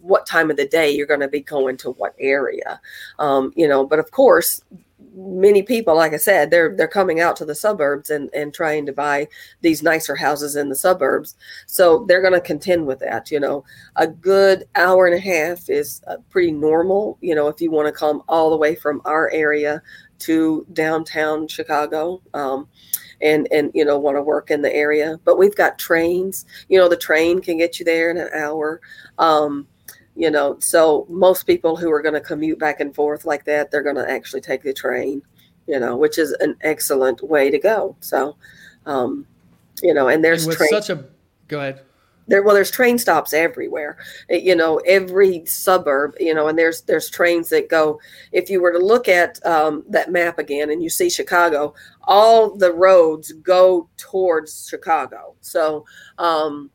what 0.06 0.26
time 0.26 0.50
of 0.50 0.56
the 0.56 0.66
day 0.66 0.90
you're 0.90 1.06
going 1.06 1.20
to 1.20 1.28
be 1.28 1.40
going 1.40 1.76
to 1.76 1.92
what 1.92 2.14
area 2.18 2.80
um 3.18 3.52
you 3.56 3.66
know 3.66 3.86
but 3.86 3.98
of 3.98 4.10
course 4.10 4.62
many 5.16 5.62
people, 5.62 5.96
like 5.96 6.12
I 6.12 6.18
said, 6.18 6.50
they're 6.50 6.74
they're 6.76 6.86
coming 6.86 7.20
out 7.20 7.36
to 7.36 7.44
the 7.44 7.54
suburbs 7.54 8.10
and 8.10 8.30
and 8.34 8.52
trying 8.52 8.86
to 8.86 8.92
buy 8.92 9.28
these 9.62 9.82
nicer 9.82 10.14
houses 10.14 10.56
in 10.56 10.68
the 10.68 10.76
suburbs. 10.76 11.36
So 11.66 12.04
they're 12.06 12.20
going 12.20 12.34
to 12.34 12.40
contend 12.40 12.86
with 12.86 13.00
that. 13.00 13.30
You 13.30 13.40
know, 13.40 13.64
a 13.96 14.06
good 14.06 14.68
hour 14.74 15.06
and 15.06 15.14
a 15.14 15.20
half 15.20 15.68
is 15.68 16.02
uh, 16.06 16.16
pretty 16.30 16.52
normal. 16.52 17.18
You 17.20 17.34
know, 17.34 17.48
if 17.48 17.60
you 17.60 17.70
want 17.70 17.86
to 17.86 17.92
come 17.92 18.22
all 18.28 18.50
the 18.50 18.56
way 18.56 18.74
from 18.74 19.00
our 19.04 19.30
area 19.30 19.82
to 20.20 20.66
downtown 20.72 21.48
Chicago. 21.48 22.22
Um, 22.34 22.68
and 23.22 23.48
and 23.50 23.70
you 23.72 23.82
know 23.82 23.98
want 23.98 24.14
to 24.14 24.20
work 24.20 24.50
in 24.50 24.60
the 24.60 24.74
area 24.74 25.18
but 25.24 25.38
we've 25.38 25.56
got 25.56 25.78
trains 25.78 26.44
you 26.68 26.78
know 26.78 26.86
the 26.86 26.94
train 26.94 27.40
can 27.40 27.56
get 27.56 27.78
you 27.78 27.84
there 27.86 28.10
in 28.10 28.18
an 28.18 28.28
hour 28.34 28.78
um, 29.16 29.66
you 30.16 30.30
know 30.30 30.56
so 30.58 31.06
most 31.08 31.44
people 31.44 31.76
who 31.76 31.90
are 31.90 32.02
going 32.02 32.14
to 32.14 32.20
commute 32.20 32.58
back 32.58 32.80
and 32.80 32.94
forth 32.94 33.24
like 33.24 33.44
that 33.44 33.70
they're 33.70 33.82
going 33.82 33.96
to 33.96 34.10
actually 34.10 34.40
take 34.40 34.62
the 34.62 34.72
train 34.72 35.22
you 35.66 35.78
know 35.78 35.96
which 35.96 36.18
is 36.18 36.32
an 36.40 36.56
excellent 36.62 37.22
way 37.22 37.50
to 37.50 37.58
go. 37.58 37.96
So 38.00 38.36
um 38.86 39.26
you 39.82 39.94
know 39.94 40.08
and 40.08 40.24
there's 40.24 40.46
and 40.46 40.56
train, 40.56 40.70
such 40.70 40.90
a 40.90 41.04
go 41.48 41.58
ahead. 41.58 41.82
There 42.28 42.42
well 42.42 42.54
there's 42.54 42.70
train 42.70 42.98
stops 42.98 43.32
everywhere 43.32 43.98
you 44.28 44.56
know 44.56 44.78
every 44.78 45.44
suburb 45.46 46.14
you 46.18 46.34
know 46.34 46.48
and 46.48 46.58
there's 46.58 46.82
there's 46.82 47.08
trains 47.08 47.50
that 47.50 47.68
go 47.68 48.00
if 48.32 48.50
you 48.50 48.60
were 48.60 48.72
to 48.72 48.78
look 48.78 49.08
at 49.08 49.44
um, 49.46 49.84
that 49.88 50.10
map 50.10 50.38
again 50.38 50.70
and 50.70 50.82
you 50.82 50.90
see 50.90 51.08
chicago 51.08 51.72
all 52.02 52.56
the 52.56 52.72
roads 52.72 53.32
go 53.32 53.88
towards 53.96 54.68
chicago. 54.68 55.34
So 55.40 55.84
um, 56.18 56.70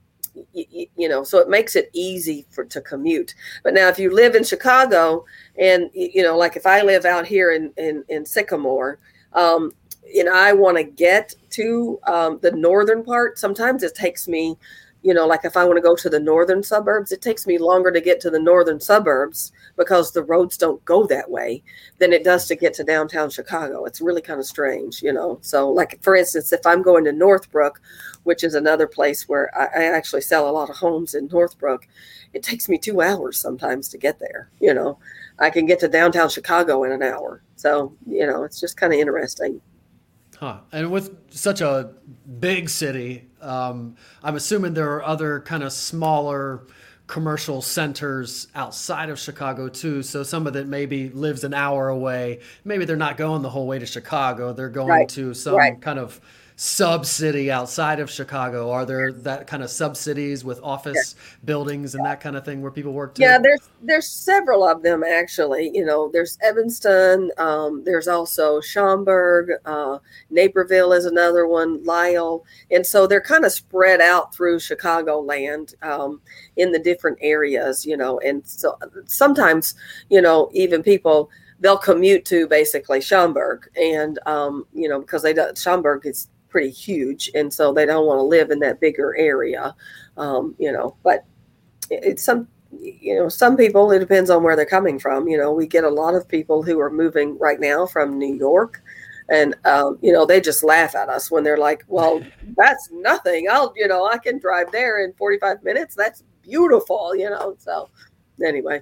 you, 0.54 0.88
you, 0.96 1.10
know 1.10 1.24
so 1.24 1.40
it 1.40 1.50
makes 1.50 1.76
it 1.76 1.90
easy 1.94 2.46
for 2.50 2.64
to 2.66 2.82
commute. 2.82 3.36
But 3.64 3.74
now 3.74 3.88
if 3.88 4.00
you 4.00 4.14
live 4.14 4.36
in 4.36 4.44
chicago 4.44 5.26
and 5.58 5.90
you 5.94 6.24
know 6.24 6.38
like 6.38 6.56
if 6.56 6.66
i 6.66 6.82
live 6.82 7.06
out 7.06 7.26
here 7.26 7.52
in 7.52 7.72
in, 7.78 8.04
in 8.10 8.26
sycamore 8.26 9.00
um, 9.34 9.72
and 10.18 10.30
i 10.30 10.54
want 10.54 10.78
to 10.78 10.84
get 10.84 11.34
to 11.52 12.00
um, 12.08 12.40
the 12.42 12.52
northern 12.52 13.04
part 13.04 13.38
sometimes 13.38 13.84
it 13.84 13.96
takes 13.96 14.28
me 14.28 14.58
you 15.04 15.14
know, 15.14 15.26
like 15.26 15.46
if 15.46 15.58
I 15.58 15.66
want 15.66 15.78
to 15.78 15.82
go 15.82 15.96
to 15.96 16.10
the 16.10 16.20
northern 16.20 16.62
suburbs, 16.62 17.12
it 17.12 17.22
takes 17.22 17.48
me 17.48 17.58
longer 17.58 17.92
to 17.92 18.00
get 18.02 18.20
to 18.22 18.30
the 18.30 18.40
northern 18.40 18.80
suburbs 18.80 19.52
because 19.76 20.12
the 20.12 20.24
roads 20.24 20.58
don't 20.58 20.84
go 20.86 21.08
that 21.08 21.30
way 21.30 21.64
than 21.98 22.14
it 22.14 22.24
does 22.24 22.48
to 22.48 22.56
get 22.56 22.74
to 22.76 22.84
downtown 22.84 23.30
Chicago. 23.30 23.86
It's 23.86 24.02
really 24.02 24.22
kind 24.22 24.40
of 24.40 24.46
strange, 24.46 25.02
you 25.02 25.12
know. 25.12 25.40
So, 25.42 25.70
like 25.70 26.02
for 26.04 26.16
instance, 26.16 26.54
if 26.54 26.66
I'm 26.66 26.84
going 26.84 27.04
to 27.06 27.12
Northbrook, 27.12 27.82
which 28.24 28.44
is 28.44 28.54
another 28.54 28.88
place 28.88 29.28
where 29.28 29.50
I, 29.58 29.82
I 29.82 29.84
actually 29.86 30.22
sell 30.22 30.48
a 30.48 30.52
lot 30.52 30.70
of 30.70 30.76
homes 30.76 31.16
in 31.16 31.28
Northbrook, 31.28 31.88
it 32.34 32.44
takes 32.44 32.70
me 32.70 32.78
two 32.78 33.02
hours 33.02 33.40
sometimes 33.40 33.90
to 33.90 33.98
get 33.98 34.20
there. 34.20 34.50
You 34.60 34.76
know, 34.76 35.00
I 35.40 35.50
can 35.50 35.66
get 35.66 35.80
to 35.80 35.88
downtown 35.88 36.30
Chicago 36.30 36.84
in 36.84 36.92
an 36.92 37.02
hour. 37.02 37.42
So, 37.56 37.96
you 38.06 38.28
know, 38.28 38.44
it's 38.44 38.60
just 38.60 38.78
kind 38.78 38.94
of 38.94 39.00
interesting. 39.00 39.62
Huh. 40.42 40.58
And 40.72 40.90
with 40.90 41.16
such 41.30 41.62
a 41.62 41.92
big 42.40 42.68
city, 42.68 43.30
um, 43.42 43.96
I'm 44.24 44.36
assuming 44.36 44.74
there 44.74 44.92
are 44.96 45.04
other 45.04 45.42
kind 45.42 45.62
of 45.62 45.72
smaller 45.72 46.64
commercial 47.06 47.62
centers 47.62 48.48
outside 48.56 49.10
of 49.10 49.20
Chicago 49.20 49.70
too. 49.70 50.02
So 50.02 50.24
some 50.24 50.48
of 50.48 50.56
it 50.56 50.66
maybe 50.68 51.10
lives 51.10 51.44
an 51.44 51.54
hour 51.54 51.90
away. 51.90 52.40
Maybe 52.64 52.86
they're 52.86 52.96
not 52.96 53.18
going 53.18 53.44
the 53.44 53.52
whole 53.52 53.68
way 53.68 53.78
to 53.78 53.86
Chicago. 53.86 54.52
They're 54.52 54.70
going 54.70 54.88
right. 54.88 55.10
to 55.10 55.36
some 55.36 55.56
right. 55.56 55.80
kind 55.80 56.00
of 56.00 56.20
sub 56.62 57.08
city 57.08 57.50
outside 57.50 58.00
of 58.00 58.08
Chicago? 58.08 58.70
Are 58.70 58.86
there 58.86 59.12
that 59.12 59.48
kind 59.48 59.64
of 59.64 59.72
sub 59.72 59.98
cities 59.98 60.46
with 60.46 60.60
office 60.62 61.16
yeah. 61.18 61.38
buildings 61.44 61.96
and 61.96 62.06
that 62.06 62.22
kind 62.22 62.36
of 62.36 62.46
thing 62.46 62.62
where 62.62 62.70
people 62.70 62.94
work 62.94 63.16
too? 63.16 63.24
Yeah, 63.24 63.40
there's 63.40 63.68
there's 63.82 64.08
several 64.08 64.64
of 64.64 64.84
them 64.84 65.04
actually. 65.04 65.72
You 65.74 65.84
know, 65.84 66.12
there's 66.14 66.38
Evanston. 66.44 67.32
Um, 67.40 67.84
there's 67.84 68.08
also 68.08 68.62
Schaumburg. 68.62 69.50
Uh, 69.66 69.98
Naperville 70.30 70.94
is 70.94 71.06
another 71.06 71.48
one. 71.48 71.84
Lisle, 71.84 72.46
and 72.70 72.86
so 72.86 73.08
they're 73.08 73.22
kind 73.22 73.44
of 73.44 73.52
spread 73.52 74.00
out 74.00 74.32
through 74.36 74.60
Chicagoland 74.60 75.74
um, 75.84 76.22
in 76.58 76.72
the 76.72 76.80
different 76.80 77.18
areas. 77.22 77.88
You 77.88 77.98
know, 77.98 78.20
and 78.20 78.46
so 78.46 78.78
sometimes 79.06 79.74
you 80.10 80.22
know 80.22 80.52
even 80.54 80.84
people 80.84 81.32
they'll 81.60 81.78
commute 81.78 82.26
to 82.26 82.48
basically 82.48 83.02
Schaumburg, 83.02 83.68
and 83.76 84.20
um, 84.28 84.68
you 84.76 84.88
know 84.88 85.00
because 85.00 85.24
they 85.24 85.34
do, 85.34 85.52
Schaumburg 85.56 86.06
is 86.06 86.28
pretty 86.52 86.70
huge, 86.70 87.32
and 87.34 87.52
so 87.52 87.74
they 87.74 87.86
don't 87.86 88.06
want 88.06 88.20
to 88.20 88.24
live 88.24 88.52
in 88.52 88.60
that 88.60 88.80
bigger 88.80 89.16
area, 89.18 89.74
um, 90.18 90.54
you 90.60 90.72
know. 90.72 90.96
But 91.02 91.26
it's 91.90 92.24
some, 92.24 92.48
you 92.80 93.16
know, 93.16 93.30
some 93.30 93.58
people. 93.58 93.92
It 93.92 94.00
depends 94.00 94.30
on 94.30 94.44
where 94.44 94.56
they're 94.56 94.66
coming 94.66 95.00
from. 95.00 95.28
You 95.28 95.38
know, 95.38 95.52
we 95.52 95.66
get 95.66 95.84
a 95.84 95.90
lot 95.90 96.14
of 96.14 96.28
people 96.28 96.62
who 96.62 96.80
are 96.80 96.92
moving 96.92 97.38
right 97.40 97.60
now 97.60 97.88
from 97.88 98.20
New 98.20 98.36
York, 98.36 98.84
and 99.30 99.56
um, 99.66 99.98
you 100.02 100.12
know 100.12 100.26
they 100.26 100.42
just 100.42 100.64
laugh 100.64 100.94
at 100.96 101.10
us 101.10 101.32
when 101.32 101.44
they're 101.44 101.58
like, 101.58 101.84
"Well, 101.88 102.22
that's 102.58 102.90
nothing. 102.92 103.48
I'll, 103.50 103.74
you 103.76 103.88
know, 103.88 104.06
I 104.06 104.18
can 104.18 104.38
drive 104.38 104.72
there 104.72 105.04
in 105.04 105.14
45 105.14 105.64
minutes. 105.64 105.96
That's 105.96 106.24
beautiful." 106.44 107.16
You 107.16 107.30
know, 107.32 107.56
so 107.58 107.90
anyway. 108.46 108.82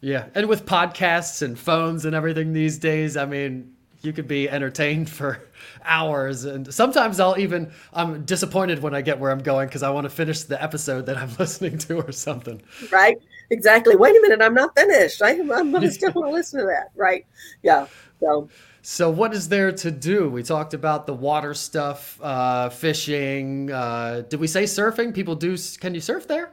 Yeah, 0.00 0.26
and 0.34 0.48
with 0.48 0.66
podcasts 0.66 1.40
and 1.40 1.58
phones 1.58 2.04
and 2.04 2.14
everything 2.14 2.52
these 2.52 2.76
days, 2.76 3.16
I 3.16 3.24
mean, 3.24 3.74
you 4.02 4.12
could 4.12 4.28
be 4.28 4.48
entertained 4.48 5.08
for 5.08 5.40
hours 5.84 6.44
and 6.44 6.72
sometimes 6.72 7.20
i'll 7.20 7.38
even 7.38 7.70
i'm 7.92 8.24
disappointed 8.24 8.80
when 8.80 8.94
i 8.94 9.00
get 9.00 9.18
where 9.18 9.30
i'm 9.30 9.42
going 9.42 9.66
because 9.68 9.82
i 9.82 9.90
want 9.90 10.04
to 10.04 10.10
finish 10.10 10.42
the 10.42 10.62
episode 10.62 11.06
that 11.06 11.16
i'm 11.16 11.30
listening 11.38 11.78
to 11.78 12.00
or 12.00 12.12
something. 12.12 12.60
Right 12.90 13.16
exactly. 13.50 13.96
Wait 13.96 14.16
a 14.16 14.20
minute 14.20 14.42
i'm 14.42 14.54
not 14.54 14.76
finished. 14.76 15.22
I, 15.22 15.32
am 15.32 15.74
i'm 15.74 15.90
still 15.90 16.12
want 16.12 16.28
to 16.28 16.32
listen 16.32 16.60
to 16.60 16.66
that. 16.66 16.90
Right 16.94 17.26
yeah 17.62 17.86
so. 18.20 18.48
So 18.86 19.08
what 19.08 19.32
is 19.32 19.48
there 19.48 19.72
to 19.72 19.90
do? 19.90 20.28
We 20.28 20.42
talked 20.42 20.74
about 20.74 21.06
the 21.06 21.14
water 21.14 21.54
stuff 21.54 22.20
uh, 22.22 22.68
fishing 22.68 23.70
uh, 23.70 24.24
did 24.28 24.40
we 24.40 24.46
say 24.46 24.64
surfing? 24.64 25.14
People 25.14 25.36
do 25.36 25.56
can 25.80 25.94
you 25.94 26.00
surf 26.00 26.28
there? 26.28 26.52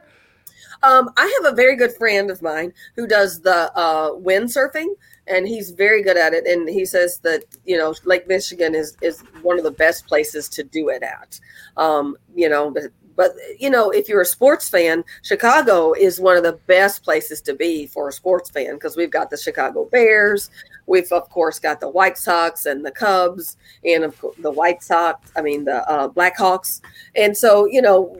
Um, 0.82 1.10
I 1.16 1.40
have 1.42 1.52
a 1.52 1.54
very 1.54 1.76
good 1.76 1.94
friend 1.94 2.30
of 2.30 2.42
mine 2.42 2.72
who 2.96 3.06
does 3.06 3.40
the 3.40 3.72
uh, 3.76 4.10
windsurfing, 4.10 4.88
and 5.26 5.46
he's 5.46 5.70
very 5.70 6.02
good 6.02 6.16
at 6.16 6.34
it. 6.34 6.46
And 6.46 6.68
he 6.68 6.84
says 6.84 7.18
that 7.18 7.44
you 7.64 7.76
know 7.76 7.94
Lake 8.04 8.26
Michigan 8.28 8.74
is 8.74 8.96
is 9.02 9.20
one 9.42 9.58
of 9.58 9.64
the 9.64 9.70
best 9.70 10.06
places 10.06 10.48
to 10.50 10.62
do 10.62 10.88
it 10.88 11.02
at. 11.02 11.38
Um, 11.76 12.16
you 12.34 12.48
know, 12.48 12.70
but, 12.70 12.84
but 13.16 13.32
you 13.58 13.70
know, 13.70 13.90
if 13.90 14.08
you're 14.08 14.22
a 14.22 14.26
sports 14.26 14.68
fan, 14.68 15.04
Chicago 15.22 15.92
is 15.92 16.20
one 16.20 16.36
of 16.36 16.42
the 16.42 16.58
best 16.66 17.02
places 17.04 17.40
to 17.42 17.54
be 17.54 17.86
for 17.86 18.08
a 18.08 18.12
sports 18.12 18.50
fan 18.50 18.74
because 18.74 18.96
we've 18.96 19.10
got 19.10 19.30
the 19.30 19.36
Chicago 19.36 19.84
Bears, 19.84 20.50
we've 20.86 21.10
of 21.12 21.28
course 21.30 21.58
got 21.58 21.80
the 21.80 21.88
White 21.88 22.18
Sox 22.18 22.66
and 22.66 22.84
the 22.84 22.90
Cubs, 22.90 23.56
and 23.84 24.04
of 24.04 24.18
course 24.20 24.36
the 24.38 24.50
White 24.50 24.82
Sox. 24.82 25.30
I 25.36 25.42
mean 25.42 25.64
the 25.64 25.88
uh, 25.88 26.08
Blackhawks, 26.08 26.80
and 27.14 27.36
so 27.36 27.66
you 27.66 27.82
know 27.82 28.18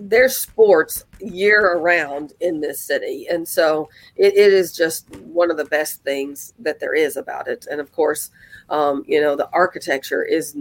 there's 0.00 0.36
sports 0.36 1.04
year 1.20 1.76
around 1.76 2.34
in 2.40 2.60
this 2.60 2.80
city 2.80 3.26
and 3.30 3.46
so 3.46 3.88
it, 4.16 4.34
it 4.34 4.52
is 4.52 4.74
just 4.74 5.08
one 5.16 5.50
of 5.50 5.56
the 5.56 5.64
best 5.64 6.02
things 6.02 6.52
that 6.58 6.78
there 6.78 6.94
is 6.94 7.16
about 7.16 7.48
it. 7.48 7.66
And 7.70 7.80
of 7.80 7.92
course 7.92 8.30
um, 8.68 9.04
you 9.06 9.20
know 9.20 9.36
the 9.36 9.48
architecture 9.52 10.22
is 10.22 10.56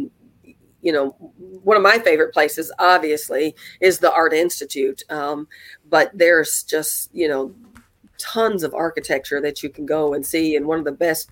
you 0.82 0.92
know 0.92 1.10
one 1.64 1.78
of 1.78 1.84
my 1.84 2.00
favorite 2.00 2.34
places 2.34 2.72
obviously 2.80 3.56
is 3.80 4.00
the 4.00 4.12
art 4.12 4.34
institute 4.34 5.04
um, 5.10 5.48
but 5.90 6.12
there's 6.14 6.64
just 6.64 7.14
you 7.14 7.28
know 7.28 7.54
tons 8.18 8.64
of 8.64 8.74
architecture 8.74 9.42
that 9.42 9.64
you 9.64 9.70
can 9.70 9.86
go 9.86 10.14
and 10.14 10.26
see 10.26 10.56
and 10.56 10.66
one 10.66 10.80
of 10.80 10.86
the 10.86 10.92
best 10.92 11.32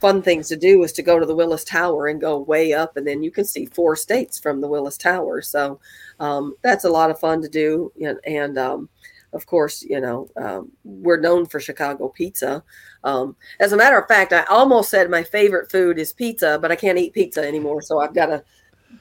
fun 0.00 0.22
things 0.22 0.48
to 0.48 0.56
do 0.56 0.82
is 0.82 0.92
to 0.92 1.02
go 1.02 1.18
to 1.18 1.26
the 1.26 1.34
Willis 1.34 1.64
Tower 1.64 2.08
and 2.08 2.20
go 2.20 2.38
way 2.38 2.72
up, 2.72 2.96
and 2.96 3.06
then 3.06 3.22
you 3.22 3.30
can 3.30 3.44
see 3.44 3.66
four 3.66 3.96
states 3.96 4.38
from 4.38 4.60
the 4.60 4.68
Willis 4.68 4.96
Tower. 4.96 5.42
So 5.42 5.80
um, 6.20 6.54
that's 6.62 6.84
a 6.84 6.90
lot 6.90 7.10
of 7.10 7.18
fun 7.18 7.42
to 7.42 7.48
do. 7.48 7.92
And, 8.02 8.18
and 8.26 8.58
um, 8.58 8.88
of 9.32 9.46
course, 9.46 9.82
you 9.82 10.00
know, 10.00 10.28
um, 10.36 10.70
we're 10.84 11.20
known 11.20 11.46
for 11.46 11.60
Chicago 11.60 12.08
pizza. 12.08 12.62
Um, 13.04 13.36
as 13.60 13.72
a 13.72 13.76
matter 13.76 13.98
of 13.98 14.08
fact, 14.08 14.32
I 14.32 14.44
almost 14.44 14.90
said 14.90 15.10
my 15.10 15.22
favorite 15.22 15.70
food 15.70 15.98
is 15.98 16.12
pizza, 16.12 16.58
but 16.60 16.72
I 16.72 16.76
can't 16.76 16.98
eat 16.98 17.12
pizza 17.12 17.46
anymore. 17.46 17.82
So 17.82 18.00
I've 18.00 18.14
got 18.14 18.26
to 18.26 18.42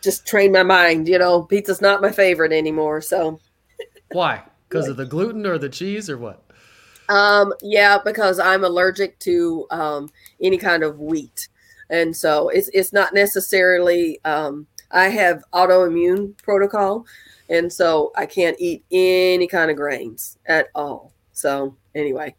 just 0.02 0.26
train 0.26 0.52
my 0.52 0.64
mind. 0.64 1.08
You 1.08 1.20
know, 1.20 1.44
pizza's 1.44 1.82
not 1.82 2.02
my 2.02 2.12
favorite 2.12 2.52
anymore. 2.52 3.02
So 3.02 3.40
why? 4.12 4.44
Because 4.68 4.88
of 4.88 4.98
the 4.98 5.06
gluten 5.06 5.46
or 5.46 5.58
the 5.58 5.70
cheese 5.70 6.10
or 6.10 6.18
what? 6.18 6.45
Um, 7.10 7.54
yeah, 7.62 7.98
because 8.04 8.40
I'm 8.40 8.64
allergic 8.64 9.20
to 9.20 9.68
um, 9.72 10.10
any 10.42 10.58
kind 10.58 10.84
of 10.84 11.00
wheat, 11.00 11.50
and 11.90 12.16
so 12.16 12.50
it's 12.50 12.70
it's 12.74 12.94
not 12.94 13.14
necessarily. 13.14 14.20
Um, 14.26 14.68
I 14.92 15.10
have 15.10 15.44
autoimmune 15.54 16.38
protocol, 16.42 17.06
and 17.50 17.72
so 17.72 18.12
I 18.16 18.26
can't 18.26 18.56
eat 18.60 18.84
any 18.92 19.48
kind 19.48 19.70
of 19.70 19.78
grains 19.78 20.38
at 20.48 20.68
all. 20.74 21.12
So 21.34 21.76
anyway, 21.94 22.36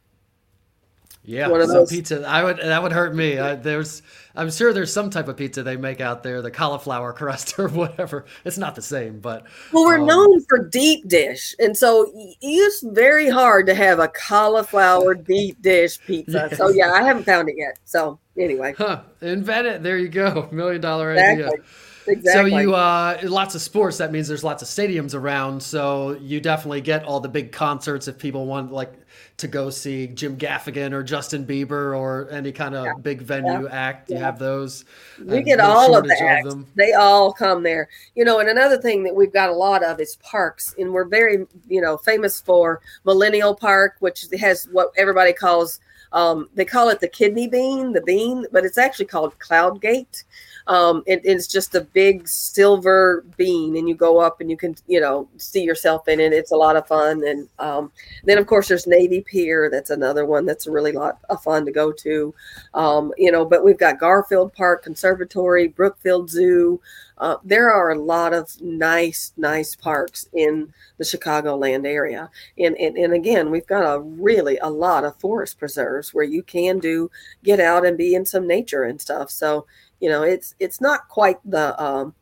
yeah, 1.26 1.48
one 1.48 1.60
of 1.60 1.68
those. 1.68 1.90
pizza. 1.90 2.24
I 2.26 2.44
would 2.44 2.58
that 2.58 2.82
would 2.82 2.92
hurt 2.92 3.14
me. 3.14 3.38
I, 3.38 3.56
there's, 3.56 4.02
I'm 4.36 4.50
sure 4.50 4.72
there's 4.72 4.92
some 4.92 5.10
type 5.10 5.26
of 5.26 5.36
pizza 5.36 5.64
they 5.64 5.76
make 5.76 6.00
out 6.00 6.22
there, 6.22 6.40
the 6.40 6.52
cauliflower 6.52 7.12
crust 7.14 7.58
or 7.58 7.68
whatever. 7.68 8.26
It's 8.44 8.56
not 8.56 8.76
the 8.76 8.82
same, 8.82 9.18
but 9.18 9.44
well, 9.72 9.84
we're 9.84 9.98
um, 9.98 10.06
known 10.06 10.40
for 10.44 10.68
deep 10.68 11.08
dish, 11.08 11.54
and 11.58 11.76
so 11.76 12.12
it's 12.40 12.82
very 12.82 13.28
hard 13.28 13.66
to 13.66 13.74
have 13.74 13.98
a 13.98 14.08
cauliflower 14.08 15.14
deep 15.28 15.60
dish 15.60 15.98
pizza. 16.06 16.54
So 16.54 16.68
yeah, 16.68 16.92
I 16.92 17.02
haven't 17.02 17.24
found 17.24 17.48
it 17.48 17.56
yet. 17.58 17.78
So 17.84 18.20
anyway, 18.38 18.74
huh? 18.78 19.02
Invent 19.20 19.66
it. 19.66 19.82
There 19.82 19.98
you 19.98 20.08
go. 20.08 20.48
Million 20.52 20.80
dollar 20.80 21.12
exactly. 21.12 21.44
idea. 21.44 21.64
Exactly. 22.08 22.50
So 22.50 22.56
you 22.56 22.74
uh, 22.74 23.18
lots 23.24 23.56
of 23.56 23.62
sports. 23.62 23.98
That 23.98 24.12
means 24.12 24.28
there's 24.28 24.44
lots 24.44 24.62
of 24.62 24.68
stadiums 24.68 25.14
around. 25.14 25.60
So 25.60 26.16
you 26.20 26.40
definitely 26.40 26.82
get 26.82 27.04
all 27.04 27.18
the 27.18 27.28
big 27.28 27.50
concerts 27.50 28.06
if 28.06 28.16
people 28.16 28.46
want 28.46 28.70
like 28.70 28.92
to 29.38 29.46
go 29.46 29.68
see 29.68 30.06
Jim 30.06 30.38
Gaffigan 30.38 30.92
or 30.92 31.02
Justin 31.02 31.44
Bieber 31.44 31.96
or 31.96 32.28
any 32.30 32.52
kind 32.52 32.74
of 32.74 32.86
yeah. 32.86 32.92
big 33.00 33.20
venue 33.20 33.64
yeah. 33.64 33.74
act. 33.74 34.08
You 34.08 34.16
yeah. 34.16 34.22
have 34.22 34.38
those. 34.38 34.84
We 35.22 35.42
get 35.42 35.60
all 35.60 35.96
of 35.96 36.04
the 36.04 36.18
acts. 36.22 36.54
Of 36.54 36.74
they 36.74 36.92
all 36.92 37.32
come 37.32 37.62
there. 37.62 37.88
You 38.14 38.24
know, 38.24 38.38
and 38.38 38.48
another 38.48 38.78
thing 38.78 39.02
that 39.04 39.14
we've 39.14 39.32
got 39.32 39.50
a 39.50 39.54
lot 39.54 39.82
of 39.82 40.00
is 40.00 40.16
parks, 40.16 40.74
and 40.78 40.92
we're 40.92 41.04
very, 41.04 41.46
you 41.68 41.80
know, 41.80 41.98
famous 41.98 42.40
for 42.40 42.80
Millennium 43.04 43.56
Park, 43.56 43.96
which 44.00 44.26
has 44.38 44.68
what 44.72 44.90
everybody 44.96 45.32
calls. 45.32 45.80
Um, 46.12 46.48
they 46.54 46.64
call 46.64 46.88
it 46.88 47.00
the 47.00 47.08
kidney 47.08 47.46
bean, 47.46 47.92
the 47.92 48.00
bean, 48.00 48.46
but 48.52 48.64
it's 48.64 48.78
actually 48.78 49.06
called 49.06 49.38
Cloud 49.38 49.82
Gate. 49.82 50.24
Um, 50.68 51.04
it, 51.06 51.20
it's 51.24 51.46
just 51.46 51.74
a 51.74 51.80
big 51.80 52.26
silver 52.26 53.24
bean, 53.36 53.76
and 53.76 53.88
you 53.88 53.94
go 53.94 54.18
up 54.18 54.40
and 54.40 54.50
you 54.50 54.56
can, 54.56 54.74
you 54.86 55.00
know, 55.00 55.28
see 55.36 55.62
yourself 55.62 56.08
in 56.08 56.18
it. 56.18 56.32
It's 56.32 56.50
a 56.50 56.56
lot 56.56 56.76
of 56.76 56.86
fun. 56.88 57.26
And 57.26 57.48
um, 57.58 57.92
then, 58.24 58.38
of 58.38 58.46
course, 58.46 58.68
there's 58.68 58.86
Navy 58.86 59.20
Pier. 59.20 59.70
That's 59.70 59.90
another 59.90 60.26
one 60.26 60.44
that's 60.44 60.66
a 60.66 60.72
really 60.72 60.92
lot 60.92 61.18
of 61.28 61.42
fun 61.42 61.64
to 61.66 61.72
go 61.72 61.92
to. 61.92 62.34
Um, 62.74 63.12
you 63.16 63.30
know, 63.30 63.44
but 63.44 63.64
we've 63.64 63.78
got 63.78 64.00
Garfield 64.00 64.52
Park 64.54 64.82
Conservatory, 64.82 65.68
Brookfield 65.68 66.30
Zoo. 66.30 66.80
Uh, 67.18 67.36
there 67.44 67.70
are 67.70 67.92
a 67.92 67.98
lot 67.98 68.34
of 68.34 68.60
nice, 68.60 69.32
nice 69.38 69.74
parks 69.74 70.28
in 70.34 70.72
the 70.98 71.04
Chicagoland 71.04 71.86
area. 71.86 72.28
And, 72.58 72.76
and, 72.76 72.96
and 72.98 73.14
again, 73.14 73.50
we've 73.50 73.66
got 73.66 73.90
a 73.90 74.00
really 74.00 74.58
a 74.58 74.68
lot 74.68 75.04
of 75.04 75.16
forest 75.16 75.58
preserves 75.58 76.12
where 76.12 76.24
you 76.24 76.42
can 76.42 76.78
do 76.78 77.10
get 77.42 77.58
out 77.58 77.86
and 77.86 77.96
be 77.96 78.14
in 78.14 78.26
some 78.26 78.46
nature 78.46 78.82
and 78.82 79.00
stuff. 79.00 79.30
So 79.30 79.66
you 80.00 80.08
know, 80.08 80.22
it's 80.22 80.54
it's 80.58 80.80
not 80.80 81.08
quite 81.08 81.38
the 81.44 81.80
um, 81.82 82.14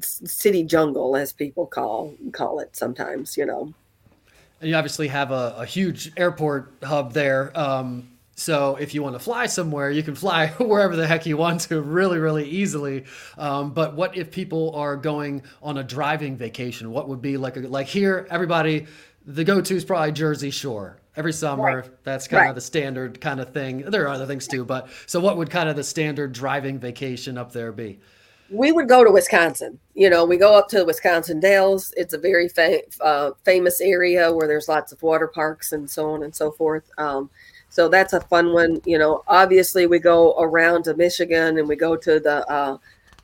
city 0.00 0.62
jungle 0.64 1.16
as 1.16 1.32
people 1.32 1.66
call 1.66 2.14
call 2.32 2.60
it 2.60 2.76
sometimes. 2.76 3.36
You 3.36 3.46
know. 3.46 3.74
And 4.60 4.68
you 4.68 4.76
obviously 4.76 5.08
have 5.08 5.30
a, 5.30 5.54
a 5.58 5.64
huge 5.64 6.12
airport 6.18 6.72
hub 6.82 7.14
there. 7.14 7.50
Um, 7.58 8.10
so 8.34 8.76
if 8.76 8.94
you 8.94 9.02
want 9.02 9.14
to 9.14 9.18
fly 9.18 9.46
somewhere, 9.46 9.90
you 9.90 10.02
can 10.02 10.14
fly 10.14 10.48
wherever 10.58 10.96
the 10.96 11.06
heck 11.06 11.24
you 11.24 11.38
want 11.38 11.62
to, 11.62 11.80
really, 11.80 12.18
really 12.18 12.48
easily. 12.48 13.04
Um, 13.38 13.72
but 13.72 13.94
what 13.94 14.16
if 14.16 14.30
people 14.30 14.74
are 14.74 14.96
going 14.96 15.42
on 15.62 15.78
a 15.78 15.82
driving 15.82 16.36
vacation? 16.36 16.90
What 16.90 17.08
would 17.08 17.22
be 17.22 17.38
like 17.38 17.56
a, 17.56 17.60
like 17.60 17.86
here? 17.86 18.26
Everybody, 18.30 18.86
the 19.24 19.44
go-to 19.44 19.76
is 19.76 19.84
probably 19.84 20.12
Jersey 20.12 20.50
Shore 20.50 20.99
every 21.16 21.32
summer. 21.32 21.62
Right. 21.62 22.04
That's 22.04 22.28
kind 22.28 22.42
right. 22.42 22.48
of 22.48 22.54
the 22.54 22.60
standard 22.60 23.20
kind 23.20 23.40
of 23.40 23.52
thing. 23.52 23.82
There 23.82 24.04
are 24.04 24.08
other 24.08 24.26
things 24.26 24.46
too, 24.46 24.64
but 24.64 24.88
so 25.06 25.20
what 25.20 25.36
would 25.36 25.50
kind 25.50 25.68
of 25.68 25.76
the 25.76 25.84
standard 25.84 26.32
driving 26.32 26.78
vacation 26.78 27.38
up 27.38 27.52
there 27.52 27.72
be? 27.72 27.98
We 28.50 28.72
would 28.72 28.88
go 28.88 29.04
to 29.04 29.12
Wisconsin. 29.12 29.78
You 29.94 30.10
know, 30.10 30.24
we 30.24 30.36
go 30.36 30.58
up 30.58 30.68
to 30.70 30.78
the 30.78 30.84
Wisconsin 30.84 31.38
Dells. 31.38 31.94
It's 31.96 32.14
a 32.14 32.18
very 32.18 32.48
fa- 32.48 32.82
uh, 33.00 33.30
famous 33.44 33.80
area 33.80 34.32
where 34.32 34.48
there's 34.48 34.68
lots 34.68 34.90
of 34.90 35.00
water 35.02 35.28
parks 35.28 35.72
and 35.72 35.88
so 35.88 36.10
on 36.10 36.24
and 36.24 36.34
so 36.34 36.50
forth. 36.50 36.90
Um, 36.98 37.30
so 37.68 37.88
that's 37.88 38.12
a 38.12 38.20
fun 38.20 38.52
one. 38.52 38.80
You 38.84 38.98
know, 38.98 39.22
obviously 39.28 39.86
we 39.86 40.00
go 40.00 40.34
around 40.38 40.84
to 40.84 40.96
Michigan 40.96 41.58
and 41.58 41.68
we 41.68 41.76
go 41.76 41.94
to 41.96 42.18
the 42.18 42.44
uh, 42.50 42.78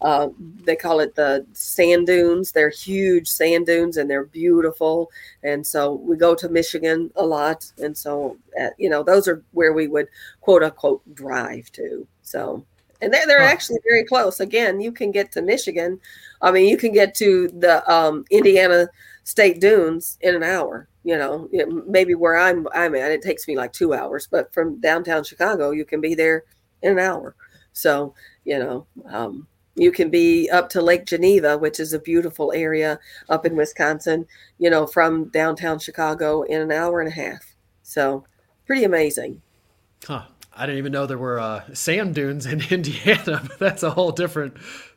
uh, 0.07 0.29
they 0.63 0.77
call 0.77 1.01
it 1.01 1.17
the 1.17 1.45
sand 1.53 2.07
dunes. 2.07 2.53
They're 2.53 2.71
huge 2.71 3.27
sand 3.27 3.67
dunes 3.67 3.97
and 3.97 4.09
they're 4.09 4.27
beautiful. 4.27 5.11
And 5.43 5.67
so 5.67 5.95
we 5.95 6.17
go 6.17 6.33
to 6.37 6.49
Michigan 6.49 7.11
a 7.17 7.27
lot. 7.27 7.73
And 7.79 7.99
so, 7.99 8.39
uh, 8.61 8.69
you 8.79 8.89
know, 8.89 9.03
those 9.03 9.27
are 9.27 9.43
where 9.51 9.73
we 9.73 9.89
would 9.89 10.07
quote 10.41 10.63
unquote 10.63 11.03
drive 11.13 11.73
to. 11.73 12.07
So, 12.23 12.65
and 13.03 13.13
they're, 13.13 13.27
they're 13.27 13.41
huh. 13.41 13.53
actually 13.53 13.81
very 13.83 14.05
close. 14.05 14.39
Again, 14.39 14.81
you 14.81 14.93
can 14.93 15.11
get 15.11 15.33
to 15.33 15.43
Michigan. 15.43 15.99
I 16.41 16.53
mean, 16.53 16.69
you 16.69 16.77
can 16.77 16.93
get 16.93 17.17
to 17.17 17.49
the 17.49 17.83
um, 17.93 18.25
Indiana 18.31 18.89
State 19.25 19.61
Dunes 19.61 20.19
in 20.21 20.37
an 20.37 20.45
hour. 20.45 20.87
You 21.03 21.19
know, 21.19 21.49
maybe 21.85 22.15
where 22.15 22.37
I'm 22.37 22.69
I'm 22.73 22.95
at, 22.95 23.11
it 23.11 23.23
takes 23.23 23.49
me 23.49 23.57
like 23.57 23.73
two 23.73 23.93
hours, 23.93 24.29
but 24.31 24.55
from 24.55 24.81
downtown 24.81 25.25
Chicago, 25.25 25.73
you 25.73 25.85
can 25.85 26.01
be 26.01 26.15
there 26.15 26.45
in 26.83 26.93
an 26.93 26.99
hour. 27.01 27.35
So, 27.73 28.15
you 28.45 28.59
know, 28.59 28.87
um, 29.07 29.47
you 29.77 29.93
can 29.93 30.11
be 30.11 30.49
up 30.51 30.69
to 30.71 30.83
Lake 30.83 31.05
Geneva, 31.05 31.57
which 31.57 31.79
is 31.79 31.93
a 31.93 31.99
beautiful 31.99 32.53
area 32.53 32.99
up 33.29 33.45
in 33.45 33.55
Wisconsin, 33.55 34.27
you 34.59 34.71
know, 34.71 34.87
from 34.87 35.27
downtown 35.29 35.79
Chicago 35.79 36.43
in 36.43 36.61
an 36.63 36.73
hour 36.73 37.01
and 37.01 37.09
a 37.09 37.13
half. 37.13 37.55
So 37.83 38.25
pretty 38.67 38.85
amazing. 38.85 39.43
Huh. 40.05 40.25
I 40.59 40.65
didn't 40.65 40.79
even 40.79 40.93
know 40.93 41.05
there 41.05 41.19
were 41.19 41.39
uh, 41.39 41.65
sand 41.75 42.15
dunes 42.15 42.47
in 42.47 42.63
Indiana, 42.71 43.43
but 43.47 43.59
that's 43.59 43.83
a 43.83 43.91
whole 43.91 44.11
different 44.11 44.57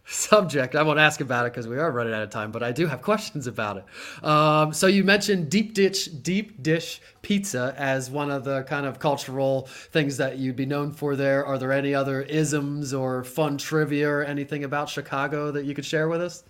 subject. 0.09 0.75
I 0.75 0.83
won't 0.83 0.99
ask 0.99 1.21
about 1.21 1.45
it 1.45 1.53
because 1.53 1.67
we 1.67 1.77
are 1.77 1.91
running 1.91 2.13
out 2.13 2.23
of 2.23 2.29
time, 2.29 2.51
but 2.51 2.63
I 2.63 2.71
do 2.71 2.87
have 2.87 3.01
questions 3.09 3.47
about 3.47 3.77
it. 3.77 4.25
Um, 4.25 4.73
so 4.73 4.87
you 4.87 5.03
mentioned 5.03 5.49
deep 5.49 5.73
dish, 5.73 6.05
deep 6.05 6.61
dish 6.61 7.01
pizza 7.21 7.73
as 7.77 8.09
one 8.09 8.31
of 8.31 8.43
the 8.43 8.63
kind 8.63 8.85
of 8.85 8.99
cultural 8.99 9.67
things 9.91 10.17
that 10.17 10.37
you'd 10.37 10.55
be 10.55 10.65
known 10.65 10.91
for 10.91 11.15
there. 11.15 11.45
Are 11.45 11.57
there 11.57 11.71
any 11.71 11.93
other 11.93 12.21
isms 12.23 12.93
or 12.93 13.23
fun 13.23 13.57
trivia 13.57 14.09
or 14.09 14.23
anything 14.23 14.63
about 14.63 14.89
Chicago 14.89 15.51
that 15.51 15.65
you 15.65 15.73
could 15.73 15.85
share 15.85 16.09
with 16.09 16.21
us? 16.21 16.43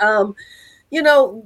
Um, 0.00 0.34
you 0.90 1.02
know, 1.02 1.44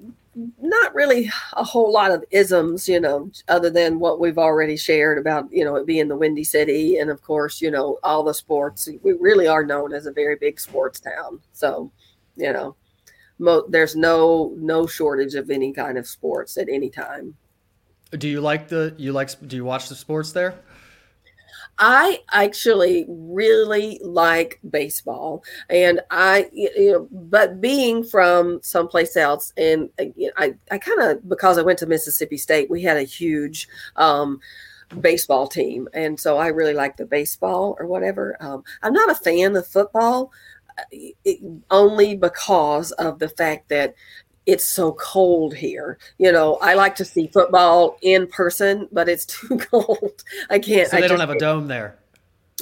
not 0.60 0.94
really 0.94 1.30
a 1.52 1.64
whole 1.64 1.92
lot 1.92 2.10
of 2.10 2.24
isms, 2.30 2.88
you 2.88 3.00
know, 3.00 3.30
other 3.48 3.70
than 3.70 3.98
what 3.98 4.20
we've 4.20 4.38
already 4.38 4.76
shared 4.76 5.18
about, 5.18 5.52
you 5.52 5.64
know, 5.64 5.76
it 5.76 5.86
being 5.86 6.08
the 6.08 6.16
Windy 6.16 6.44
City. 6.44 6.98
And 6.98 7.10
of 7.10 7.22
course, 7.22 7.60
you 7.60 7.70
know, 7.70 7.98
all 8.02 8.22
the 8.22 8.34
sports. 8.34 8.88
We 9.02 9.12
really 9.12 9.46
are 9.46 9.64
known 9.64 9.92
as 9.92 10.06
a 10.06 10.12
very 10.12 10.36
big 10.36 10.58
sports 10.60 11.00
town. 11.00 11.40
So, 11.52 11.90
you 12.36 12.52
know, 12.52 12.76
mo- 13.38 13.66
there's 13.68 13.96
no 13.96 14.54
no 14.56 14.86
shortage 14.86 15.34
of 15.34 15.50
any 15.50 15.72
kind 15.72 15.98
of 15.98 16.06
sports 16.06 16.56
at 16.56 16.68
any 16.68 16.90
time. 16.90 17.36
Do 18.10 18.28
you 18.28 18.40
like 18.40 18.68
the 18.68 18.94
you 18.96 19.12
like 19.12 19.30
do 19.46 19.56
you 19.56 19.64
watch 19.64 19.88
the 19.88 19.96
sports 19.96 20.32
there? 20.32 20.54
I 21.78 22.20
actually 22.30 23.04
really 23.08 24.00
like 24.02 24.60
baseball, 24.70 25.42
and 25.68 26.00
I, 26.10 26.48
you 26.52 26.92
know, 26.92 27.08
but 27.10 27.60
being 27.60 28.04
from 28.04 28.60
someplace 28.62 29.16
else, 29.16 29.52
and 29.56 29.90
uh, 29.98 30.04
I, 30.36 30.54
I 30.70 30.78
kind 30.78 31.02
of 31.02 31.28
because 31.28 31.58
I 31.58 31.62
went 31.62 31.80
to 31.80 31.86
Mississippi 31.86 32.36
State, 32.36 32.70
we 32.70 32.82
had 32.82 32.96
a 32.96 33.02
huge 33.02 33.68
um, 33.96 34.40
baseball 35.00 35.48
team, 35.48 35.88
and 35.92 36.18
so 36.18 36.38
I 36.38 36.48
really 36.48 36.74
like 36.74 36.96
the 36.96 37.06
baseball 37.06 37.76
or 37.80 37.86
whatever. 37.86 38.36
Um, 38.40 38.62
I'm 38.82 38.92
not 38.92 39.10
a 39.10 39.14
fan 39.16 39.56
of 39.56 39.66
football, 39.66 40.32
uh, 40.78 40.82
it, 40.92 41.40
only 41.70 42.16
because 42.16 42.92
of 42.92 43.18
the 43.18 43.28
fact 43.28 43.68
that 43.70 43.94
it's 44.46 44.64
so 44.64 44.92
cold 44.92 45.54
here. 45.54 45.98
You 46.18 46.32
know, 46.32 46.56
I 46.56 46.74
like 46.74 46.94
to 46.96 47.04
see 47.04 47.28
football 47.28 47.98
in 48.02 48.26
person, 48.26 48.88
but 48.92 49.08
it's 49.08 49.24
too 49.26 49.58
cold. 49.58 50.22
I 50.50 50.58
can't. 50.58 50.90
So 50.90 50.96
they 50.96 51.04
I 51.04 51.08
don't 51.08 51.20
have 51.20 51.30
a 51.30 51.38
dome 51.38 51.68
there. 51.68 51.96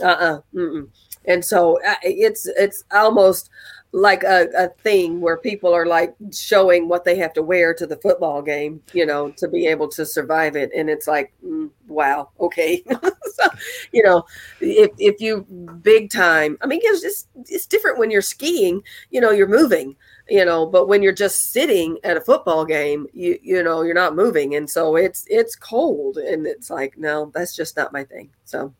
Uh 0.02 0.06
uh-uh, 0.06 0.60
uh 0.60 0.82
And 1.26 1.44
so 1.44 1.78
uh, 1.86 1.94
it's 2.02 2.46
it's 2.46 2.84
almost 2.92 3.50
like 3.92 4.22
a, 4.22 4.48
a 4.56 4.68
thing 4.82 5.20
where 5.20 5.36
people 5.36 5.72
are 5.72 5.84
like 5.84 6.14
showing 6.32 6.88
what 6.88 7.04
they 7.04 7.16
have 7.16 7.34
to 7.34 7.42
wear 7.42 7.74
to 7.74 7.86
the 7.86 7.96
football 7.96 8.40
game, 8.40 8.82
you 8.94 9.04
know, 9.04 9.30
to 9.32 9.46
be 9.48 9.66
able 9.66 9.86
to 9.86 10.06
survive 10.06 10.56
it. 10.56 10.70
And 10.74 10.88
it's 10.88 11.06
like, 11.06 11.32
mm, 11.44 11.68
wow, 11.88 12.30
okay. 12.40 12.82
so, 12.90 13.48
you 13.92 14.02
know, 14.02 14.24
if, 14.60 14.90
if 14.98 15.20
you 15.20 15.42
big 15.82 16.10
time, 16.10 16.56
I 16.62 16.66
mean, 16.66 16.80
it's 16.82 17.02
just, 17.02 17.28
it's 17.48 17.66
different 17.66 17.98
when 17.98 18.10
you're 18.10 18.22
skiing, 18.22 18.82
you 19.10 19.20
know, 19.20 19.30
you're 19.30 19.46
moving, 19.46 19.94
you 20.26 20.46
know, 20.46 20.64
but 20.64 20.88
when 20.88 21.02
you're 21.02 21.12
just 21.12 21.52
sitting 21.52 21.98
at 22.02 22.16
a 22.16 22.20
football 22.22 22.64
game, 22.64 23.06
you, 23.12 23.38
you 23.42 23.62
know, 23.62 23.82
you're 23.82 23.94
not 23.94 24.16
moving. 24.16 24.54
And 24.54 24.68
so 24.70 24.96
it's, 24.96 25.26
it's 25.28 25.54
cold 25.54 26.16
and 26.16 26.46
it's 26.46 26.70
like, 26.70 26.96
no, 26.96 27.30
that's 27.34 27.54
just 27.54 27.76
not 27.76 27.92
my 27.92 28.04
thing. 28.04 28.30
So 28.46 28.72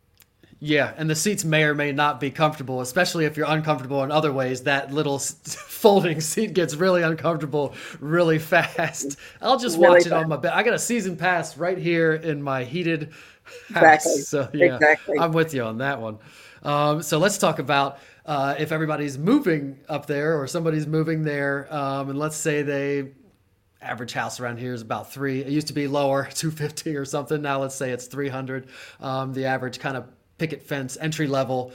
Yeah, 0.65 0.95
and 0.97 1.11
the 1.11 1.17
seats 1.17 1.45
may 1.45 1.65
or 1.65 1.75
may 1.75 1.91
not 1.91 2.21
be 2.21 2.31
comfortable, 2.31 2.83
especially 2.83 3.25
if 3.25 3.37
you're 3.37 3.49
uncomfortable 3.49 4.05
in 4.05 4.13
other 4.13 4.33
ways. 4.33 4.63
That 4.63 4.93
little 4.93 5.19
folding 5.45 6.21
seat 6.21 6.55
gets 6.55 6.77
really 6.77 7.03
uncomfortable 7.03 7.75
really 7.99 8.39
fast. 8.39 9.17
I'll 9.41 9.59
just 9.59 9.77
really 9.77 9.89
watch 9.89 10.07
it 10.07 10.13
on 10.13 10.29
my 10.29 10.37
bed. 10.37 10.53
I 10.53 10.63
got 10.63 10.75
a 10.75 10.79
season 10.79 11.17
pass 11.17 11.57
right 11.57 11.77
here 11.77 12.13
in 12.13 12.41
my 12.41 12.63
heated 12.63 13.11
house. 13.75 14.07
Exactly. 14.07 14.13
So 14.21 14.49
yeah, 14.55 14.77
exactly. 14.77 15.19
I'm 15.19 15.33
with 15.33 15.53
you 15.53 15.65
on 15.65 15.79
that 15.79 16.01
one. 16.01 16.19
Um, 16.63 17.03
so 17.03 17.19
let's 17.19 17.39
talk 17.39 17.59
about 17.59 17.99
uh, 18.25 18.55
if 18.57 18.71
everybody's 18.71 19.19
moving 19.19 19.81
up 19.89 20.07
there 20.07 20.41
or 20.41 20.47
somebody's 20.47 20.87
moving 20.87 21.25
there, 21.25 21.67
um, 21.75 22.09
and 22.09 22.17
let's 22.21 22.37
say 22.37 22.63
they 22.63 23.11
average 23.81 24.13
house 24.13 24.39
around 24.39 24.59
here 24.59 24.75
is 24.75 24.83
about 24.83 25.13
three. 25.13 25.41
It 25.41 25.49
used 25.49 25.67
to 25.67 25.73
be 25.73 25.89
lower, 25.89 26.29
250 26.35 26.95
or 26.95 27.05
something. 27.05 27.43
Now 27.43 27.59
let's 27.61 27.75
say 27.75 27.91
it's 27.91 28.07
300. 28.07 28.69
Um, 29.01 29.33
the 29.33 29.47
average 29.47 29.81
kind 29.81 29.97
of 29.97 30.05
picket 30.39 30.63
fence 30.63 30.97
entry 31.01 31.27
level 31.27 31.73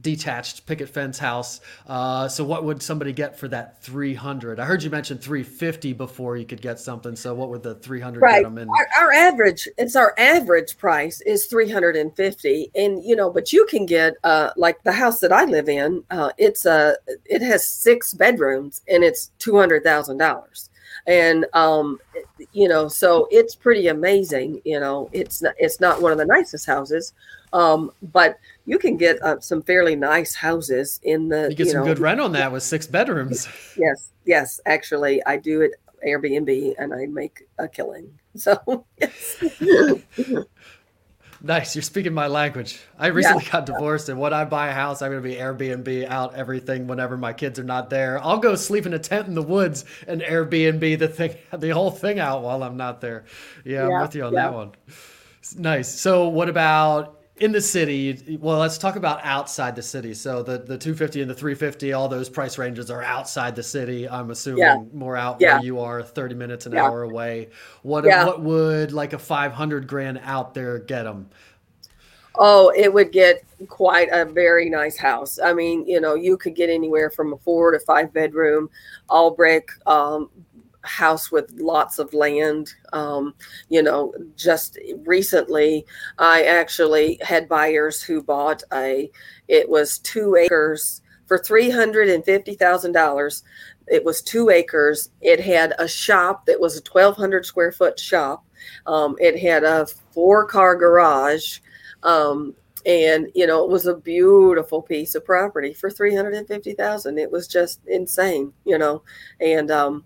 detached 0.00 0.66
picket 0.66 0.88
fence 0.88 1.18
house. 1.18 1.60
Uh, 1.86 2.28
so 2.28 2.44
what 2.44 2.64
would 2.64 2.82
somebody 2.82 3.12
get 3.12 3.38
for 3.38 3.48
that 3.48 3.82
300? 3.82 4.58
I 4.58 4.64
heard 4.64 4.82
you 4.82 4.90
mention 4.90 5.18
350 5.18 5.92
before 5.92 6.36
you 6.36 6.46
could 6.46 6.62
get 6.62 6.78
something. 6.78 7.14
So 7.16 7.34
what 7.34 7.50
would 7.50 7.62
the 7.62 7.74
300 7.76 8.20
right. 8.20 8.36
get 8.36 8.44
them 8.44 8.58
in? 8.58 8.68
Our, 8.68 8.88
our, 8.98 9.12
average, 9.12 9.68
it's 9.76 9.96
our 9.96 10.14
average 10.18 10.78
price 10.78 11.20
is 11.22 11.46
350. 11.46 12.70
And, 12.74 13.04
you 13.04 13.16
know, 13.16 13.30
but 13.30 13.52
you 13.52 13.66
can 13.66 13.86
get, 13.86 14.14
uh, 14.24 14.50
like 14.56 14.82
the 14.82 14.92
house 14.92 15.20
that 15.20 15.32
I 15.32 15.44
live 15.44 15.68
in, 15.68 16.02
uh, 16.10 16.30
it's 16.38 16.64
a, 16.64 16.96
it 17.26 17.42
has 17.42 17.66
six 17.66 18.14
bedrooms 18.14 18.82
and 18.88 19.04
it's 19.04 19.32
$200,000 19.40 20.68
and 21.06 21.46
um, 21.54 21.98
you 22.52 22.68
know, 22.68 22.88
so 22.88 23.26
it's 23.30 23.54
pretty 23.54 23.88
amazing. 23.88 24.60
You 24.64 24.80
know, 24.80 25.08
it's 25.12 25.40
not 25.40 25.54
it's 25.58 25.80
not 25.80 26.02
one 26.02 26.12
of 26.12 26.18
the 26.18 26.26
nicest 26.26 26.66
houses, 26.66 27.14
um, 27.52 27.92
but 28.02 28.38
you 28.66 28.78
can 28.78 28.96
get 28.96 29.20
uh, 29.22 29.40
some 29.40 29.62
fairly 29.62 29.96
nice 29.96 30.34
houses 30.34 31.00
in 31.02 31.28
the. 31.28 31.48
You 31.50 31.56
get 31.56 31.66
you 31.66 31.72
some 31.72 31.80
know, 31.80 31.86
good 31.86 31.98
rent 31.98 32.20
on 32.20 32.32
that 32.32 32.52
with 32.52 32.62
six 32.62 32.86
bedrooms. 32.86 33.48
Yes, 33.76 34.12
yes. 34.24 34.60
Actually, 34.66 35.24
I 35.24 35.36
do 35.36 35.62
it 35.62 35.72
Airbnb, 36.06 36.74
and 36.78 36.92
I 36.92 37.06
make 37.06 37.46
a 37.58 37.68
killing. 37.68 38.10
So 38.36 38.86
yes. 38.96 39.42
Nice. 41.42 41.74
You're 41.74 41.82
speaking 41.82 42.12
my 42.12 42.26
language. 42.26 42.78
I 42.98 43.06
recently 43.06 43.44
yeah. 43.44 43.52
got 43.52 43.66
divorced, 43.66 44.10
and 44.10 44.20
when 44.20 44.34
I 44.34 44.44
buy 44.44 44.68
a 44.68 44.72
house, 44.72 45.00
I'm 45.00 45.10
going 45.10 45.22
to 45.22 45.28
be 45.28 45.36
Airbnb 45.36 46.06
out 46.06 46.34
everything 46.34 46.86
whenever 46.86 47.16
my 47.16 47.32
kids 47.32 47.58
are 47.58 47.64
not 47.64 47.88
there. 47.88 48.22
I'll 48.22 48.38
go 48.38 48.54
sleep 48.56 48.84
in 48.84 48.92
a 48.92 48.98
tent 48.98 49.26
in 49.26 49.34
the 49.34 49.42
woods 49.42 49.86
and 50.06 50.20
Airbnb 50.20 50.98
the 50.98 51.08
thing, 51.08 51.34
the 51.56 51.70
whole 51.70 51.90
thing 51.90 52.20
out 52.20 52.42
while 52.42 52.62
I'm 52.62 52.76
not 52.76 53.00
there. 53.00 53.24
Yeah, 53.64 53.88
yeah 53.88 53.94
I'm 53.94 54.02
with 54.02 54.14
you 54.14 54.24
on 54.24 54.34
yeah. 54.34 54.42
that 54.42 54.54
one. 54.54 54.72
Nice. 55.56 55.98
So, 55.98 56.28
what 56.28 56.50
about 56.50 57.19
in 57.40 57.52
the 57.52 57.60
city, 57.60 58.38
well, 58.38 58.58
let's 58.58 58.76
talk 58.76 58.96
about 58.96 59.24
outside 59.24 59.74
the 59.74 59.82
city. 59.82 60.12
So 60.12 60.42
the, 60.42 60.58
the 60.58 60.76
250 60.76 61.22
and 61.22 61.30
the 61.30 61.34
350, 61.34 61.94
all 61.94 62.06
those 62.06 62.28
price 62.28 62.58
ranges 62.58 62.90
are 62.90 63.02
outside 63.02 63.56
the 63.56 63.62
city. 63.62 64.06
I'm 64.06 64.30
assuming 64.30 64.58
yeah. 64.58 64.76
more 64.92 65.16
out 65.16 65.38
yeah. 65.40 65.54
where 65.54 65.64
you 65.64 65.80
are, 65.80 66.02
30 66.02 66.34
minutes 66.34 66.66
an 66.66 66.72
yeah. 66.72 66.84
hour 66.84 67.02
away. 67.02 67.48
What 67.82 68.04
what 68.04 68.42
would 68.42 68.92
like 68.92 69.14
a 69.14 69.18
500 69.18 69.86
grand 69.86 70.20
out 70.22 70.52
there 70.52 70.78
get 70.78 71.04
them? 71.04 71.30
Oh, 72.34 72.72
it 72.76 72.92
would 72.92 73.10
get 73.10 73.42
quite 73.68 74.08
a 74.12 74.24
very 74.24 74.68
nice 74.68 74.98
house. 74.98 75.38
I 75.42 75.52
mean, 75.52 75.86
you 75.86 76.00
know, 76.00 76.14
you 76.14 76.36
could 76.36 76.54
get 76.54 76.70
anywhere 76.70 77.10
from 77.10 77.32
a 77.32 77.38
four 77.38 77.72
to 77.72 77.80
five 77.80 78.12
bedroom, 78.12 78.70
all 79.08 79.30
brick, 79.30 79.70
um, 79.86 80.30
house 80.82 81.30
with 81.30 81.50
lots 81.52 81.98
of 81.98 82.14
land. 82.14 82.72
Um, 82.92 83.34
you 83.68 83.82
know, 83.82 84.14
just 84.36 84.78
recently, 85.04 85.84
I 86.18 86.44
actually 86.44 87.18
had 87.22 87.48
buyers 87.48 88.02
who 88.02 88.22
bought 88.22 88.62
a, 88.72 89.10
it 89.48 89.68
was 89.68 89.98
two 89.98 90.36
acres 90.36 91.02
for 91.26 91.38
$350,000. 91.38 93.42
It 93.88 94.04
was 94.04 94.22
two 94.22 94.50
acres. 94.50 95.10
It 95.20 95.40
had 95.40 95.74
a 95.78 95.88
shop 95.88 96.46
that 96.46 96.60
was 96.60 96.76
a 96.76 96.82
1,200 96.90 97.46
square 97.46 97.72
foot 97.72 97.98
shop. 97.98 98.44
Um, 98.86 99.16
it 99.20 99.38
had 99.38 99.64
a 99.64 99.86
four 100.12 100.44
car 100.44 100.76
garage. 100.76 101.60
Um, 102.02 102.54
and 102.86 103.28
you 103.34 103.46
know 103.46 103.62
it 103.62 103.70
was 103.70 103.86
a 103.86 103.94
beautiful 103.94 104.80
piece 104.80 105.14
of 105.14 105.24
property 105.24 105.74
for 105.74 105.90
350,000 105.90 107.18
it 107.18 107.30
was 107.30 107.46
just 107.46 107.80
insane 107.86 108.52
you 108.64 108.78
know 108.78 109.02
and 109.40 109.70
um 109.70 110.04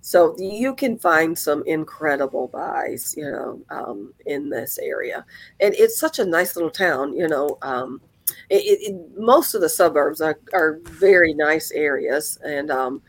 so 0.00 0.36
you 0.38 0.74
can 0.74 0.98
find 0.98 1.38
some 1.38 1.62
incredible 1.66 2.48
buys, 2.48 3.14
you 3.16 3.30
know, 3.30 3.60
um, 3.70 4.12
in 4.26 4.48
this 4.48 4.78
area, 4.78 5.24
and 5.60 5.74
it's 5.74 5.98
such 5.98 6.18
a 6.18 6.24
nice 6.24 6.56
little 6.56 6.70
town. 6.70 7.16
You 7.16 7.28
know, 7.28 7.58
um, 7.62 8.00
it, 8.50 8.62
it, 8.80 9.18
most 9.18 9.54
of 9.54 9.60
the 9.60 9.68
suburbs 9.68 10.20
are, 10.20 10.38
are 10.52 10.80
very 10.84 11.34
nice 11.34 11.70
areas, 11.72 12.38
and 12.44 12.70
um, 12.70 13.02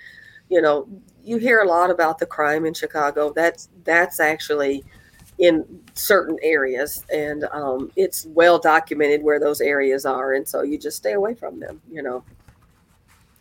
you 0.49 0.61
know, 0.61 0.87
you 1.23 1.37
hear 1.37 1.61
a 1.61 1.67
lot 1.67 1.89
about 1.89 2.19
the 2.19 2.25
crime 2.25 2.65
in 2.65 2.73
Chicago. 2.73 3.33
That's 3.33 3.69
that's 3.83 4.19
actually 4.19 4.83
in 5.37 5.65
certain 5.93 6.37
areas, 6.41 7.03
and 7.11 7.45
um, 7.45 7.91
it's 7.95 8.25
well 8.27 8.59
documented 8.59 9.23
where 9.23 9.39
those 9.39 9.61
areas 9.61 10.05
are, 10.05 10.33
and 10.33 10.47
so 10.47 10.61
you 10.61 10.77
just 10.77 10.97
stay 10.97 11.13
away 11.13 11.33
from 11.33 11.59
them. 11.59 11.81
You 11.91 12.03
know. 12.03 12.23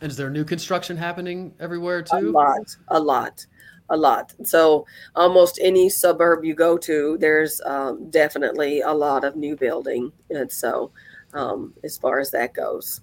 And 0.00 0.10
is 0.10 0.16
there 0.16 0.30
new 0.30 0.44
construction 0.44 0.96
happening 0.96 1.54
everywhere 1.60 2.02
too? 2.02 2.16
A 2.16 2.30
lot, 2.30 2.76
a 2.88 3.00
lot, 3.00 3.46
a 3.88 3.96
lot. 3.96 4.34
So 4.44 4.86
almost 5.14 5.58
any 5.62 5.88
suburb 5.88 6.44
you 6.44 6.54
go 6.54 6.76
to, 6.78 7.16
there's 7.18 7.60
um, 7.64 8.10
definitely 8.10 8.80
a 8.80 8.92
lot 8.92 9.24
of 9.24 9.36
new 9.36 9.56
building. 9.56 10.12
And 10.30 10.50
so 10.50 10.90
um, 11.32 11.74
as 11.82 11.96
far 11.96 12.20
as 12.20 12.30
that 12.30 12.54
goes. 12.54 13.00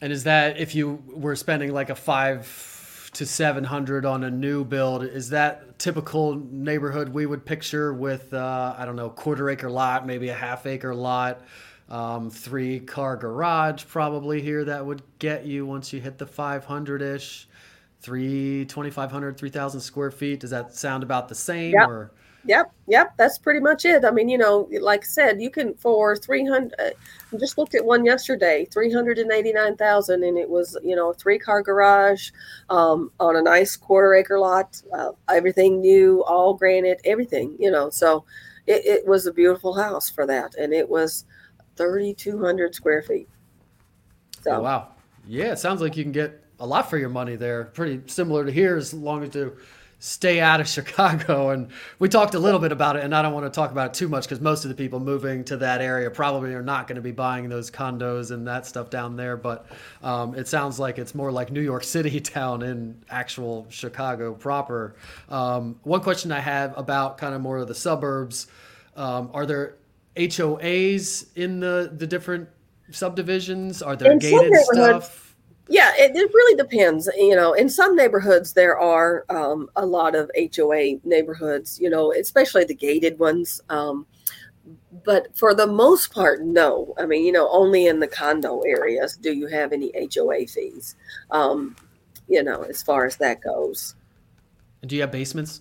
And 0.00 0.12
is 0.12 0.24
that 0.24 0.58
if 0.58 0.74
you 0.74 1.02
were 1.06 1.36
spending 1.36 1.72
like 1.72 1.90
a 1.90 1.94
five 1.94 3.10
to 3.14 3.24
700 3.24 4.04
on 4.04 4.24
a 4.24 4.30
new 4.30 4.64
build, 4.64 5.04
is 5.04 5.30
that 5.30 5.78
typical 5.78 6.34
neighborhood 6.34 7.08
we 7.08 7.26
would 7.26 7.44
picture 7.44 7.94
with, 7.94 8.32
uh, 8.34 8.74
I 8.76 8.84
don't 8.84 8.96
know, 8.96 9.08
quarter 9.08 9.48
acre 9.50 9.70
lot, 9.70 10.06
maybe 10.06 10.28
a 10.28 10.34
half 10.34 10.66
acre 10.66 10.94
lot? 10.94 11.40
Um, 11.88 12.30
three 12.30 12.80
car 12.80 13.16
garage 13.16 13.84
probably 13.86 14.40
here 14.40 14.64
that 14.64 14.84
would 14.84 15.02
get 15.18 15.44
you 15.44 15.66
once 15.66 15.92
you 15.92 16.00
hit 16.00 16.18
the 16.18 16.26
500 16.26 17.02
ish 17.02 17.48
three 18.00 18.64
2500 18.66 19.36
3000 19.36 19.80
square 19.80 20.10
feet. 20.10 20.40
Does 20.40 20.50
that 20.50 20.74
sound 20.74 21.02
about 21.02 21.28
the 21.28 21.34
same 21.34 21.72
yep. 21.72 21.88
or? 21.88 22.12
Yep 22.46 22.72
yep 22.86 23.14
that's 23.16 23.38
pretty 23.38 23.60
much 23.60 23.86
it. 23.86 24.04
I 24.04 24.10
mean 24.10 24.28
you 24.28 24.36
know 24.36 24.68
like 24.82 25.00
i 25.00 25.06
said 25.06 25.40
you 25.40 25.48
can 25.48 25.72
for 25.72 26.14
300 26.14 26.74
uh, 26.78 26.90
i 27.32 27.36
just 27.38 27.56
looked 27.56 27.74
at 27.74 27.82
one 27.82 28.04
yesterday 28.04 28.66
389000 28.66 30.22
and 30.22 30.36
it 30.36 30.50
was 30.50 30.76
you 30.84 30.94
know 30.94 31.08
a 31.08 31.14
three 31.14 31.38
car 31.38 31.62
garage 31.62 32.32
um, 32.68 33.10
on 33.18 33.36
a 33.36 33.42
nice 33.42 33.76
quarter 33.76 34.12
acre 34.12 34.38
lot 34.38 34.82
uh, 34.92 35.12
everything 35.30 35.80
new 35.80 36.22
all 36.24 36.52
granite 36.52 37.00
everything 37.06 37.56
you 37.58 37.70
know 37.70 37.88
so 37.88 38.26
it, 38.66 38.84
it 38.84 39.06
was 39.06 39.26
a 39.26 39.32
beautiful 39.32 39.74
house 39.74 40.10
for 40.10 40.26
that. 40.26 40.54
And 40.56 40.72
it 40.72 40.88
was 40.88 41.24
3,200 41.76 42.74
square 42.74 43.02
feet. 43.02 43.28
So, 44.42 44.52
oh, 44.52 44.60
wow. 44.60 44.88
Yeah, 45.26 45.52
it 45.52 45.58
sounds 45.58 45.80
like 45.80 45.96
you 45.96 46.04
can 46.04 46.12
get 46.12 46.42
a 46.60 46.66
lot 46.66 46.90
for 46.90 46.98
your 46.98 47.08
money 47.08 47.36
there. 47.36 47.64
Pretty 47.64 48.02
similar 48.06 48.44
to 48.44 48.52
here, 48.52 48.76
as 48.76 48.92
long 48.92 49.22
as 49.22 49.34
you 49.34 49.56
stay 49.98 50.38
out 50.38 50.60
of 50.60 50.68
Chicago. 50.76 51.50
And 51.50 51.68
we 51.98 52.08
talked 52.08 52.34
a 52.34 52.38
little 52.38 52.60
bit 52.60 52.72
about 52.72 52.96
it, 52.96 53.04
and 53.04 53.14
I 53.14 53.22
don't 53.22 53.32
want 53.32 53.46
to 53.46 53.50
talk 53.50 53.70
about 53.70 53.90
it 53.90 53.94
too 53.94 54.08
much 54.08 54.24
because 54.24 54.40
most 54.40 54.64
of 54.64 54.68
the 54.68 54.74
people 54.74 55.00
moving 55.00 55.44
to 55.44 55.56
that 55.58 55.80
area 55.80 56.10
probably 56.10 56.52
are 56.54 56.62
not 56.62 56.86
going 56.86 56.96
to 56.96 57.02
be 57.02 57.12
buying 57.12 57.48
those 57.48 57.70
condos 57.70 58.30
and 58.30 58.46
that 58.46 58.66
stuff 58.66 58.90
down 58.90 59.16
there. 59.16 59.36
But 59.36 59.66
um, 60.02 60.34
it 60.34 60.46
sounds 60.46 60.78
like 60.78 60.98
it's 60.98 61.14
more 61.14 61.32
like 61.32 61.50
New 61.50 61.62
York 61.62 61.84
City 61.94 62.20
town 62.20 62.62
in 62.62 63.02
actual 63.08 63.66
Chicago 63.70 64.34
proper. 64.34 64.94
Um, 65.28 65.80
one 65.82 66.00
question 66.00 66.32
I 66.32 66.40
have 66.40 66.76
about 66.76 67.18
kind 67.18 67.34
of 67.34 67.40
more 67.40 67.58
of 67.58 67.68
the 67.68 67.74
suburbs 67.74 68.46
um, 68.96 69.30
are 69.32 69.46
there 69.46 69.76
HOAs 70.16 71.26
in 71.36 71.60
the 71.60 71.92
the 71.96 72.06
different 72.06 72.48
subdivisions? 72.90 73.82
Are 73.82 73.96
there 73.96 74.12
in 74.12 74.18
gated 74.18 74.52
stuff? 74.72 75.36
Yeah, 75.68 75.92
it, 75.96 76.14
it, 76.14 76.34
really 76.34 76.56
depends. 76.56 77.08
You 77.16 77.34
know, 77.34 77.54
in 77.54 77.70
some 77.70 77.96
neighborhoods 77.96 78.52
there 78.52 78.78
are 78.78 79.24
um, 79.30 79.70
a 79.76 79.86
lot 79.86 80.14
of 80.14 80.30
HOA 80.54 80.98
neighborhoods. 81.04 81.80
You 81.80 81.90
know, 81.90 82.12
especially 82.12 82.64
the 82.64 82.74
gated 82.74 83.18
ones. 83.18 83.60
Um, 83.68 84.06
but 85.04 85.36
for 85.36 85.54
the 85.54 85.66
most 85.66 86.12
part, 86.12 86.42
no. 86.42 86.94
I 86.98 87.06
mean, 87.06 87.24
you 87.24 87.32
know, 87.32 87.48
only 87.50 87.86
in 87.86 88.00
the 88.00 88.06
condo 88.06 88.60
areas 88.60 89.16
do 89.16 89.32
you 89.32 89.46
have 89.48 89.72
any 89.72 89.92
HOA 90.14 90.46
fees. 90.46 90.96
Um, 91.30 91.76
you 92.28 92.42
know, 92.42 92.62
as 92.62 92.82
far 92.82 93.04
as 93.04 93.16
that 93.16 93.42
goes. 93.42 93.94
And 94.80 94.88
do 94.88 94.96
you 94.96 95.02
have 95.02 95.12
basements? 95.12 95.60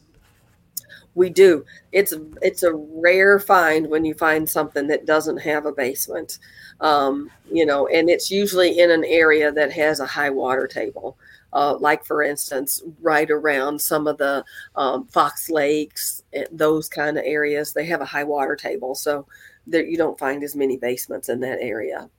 We 1.15 1.29
do. 1.29 1.65
It's 1.91 2.13
it's 2.41 2.63
a 2.63 2.73
rare 2.73 3.39
find 3.39 3.89
when 3.89 4.05
you 4.05 4.13
find 4.13 4.49
something 4.49 4.87
that 4.87 5.05
doesn't 5.05 5.37
have 5.37 5.65
a 5.65 5.71
basement, 5.71 6.39
um, 6.79 7.29
you 7.51 7.65
know, 7.65 7.87
and 7.87 8.09
it's 8.09 8.31
usually 8.31 8.79
in 8.79 8.89
an 8.91 9.03
area 9.05 9.51
that 9.51 9.71
has 9.73 9.99
a 9.99 10.05
high 10.05 10.29
water 10.29 10.67
table. 10.67 11.17
Uh, 11.51 11.77
like 11.77 12.03
for 12.03 12.23
instance, 12.23 12.81
right 12.99 13.29
around 13.29 13.79
some 13.79 14.07
of 14.07 14.17
the 14.17 14.43
um, 14.75 15.05
Fox 15.05 15.51
Lakes, 15.51 16.23
eh, 16.33 16.45
those 16.51 16.89
kind 16.89 17.15
of 17.15 17.23
areas, 17.25 17.73
they 17.73 17.85
have 17.85 18.01
a 18.01 18.05
high 18.05 18.23
water 18.23 18.55
table, 18.55 18.95
so 18.95 19.27
that 19.67 19.87
you 19.87 19.95
don't 19.95 20.17
find 20.17 20.43
as 20.43 20.55
many 20.55 20.77
basements 20.77 21.29
in 21.29 21.39
that 21.41 21.59
area. 21.61 22.09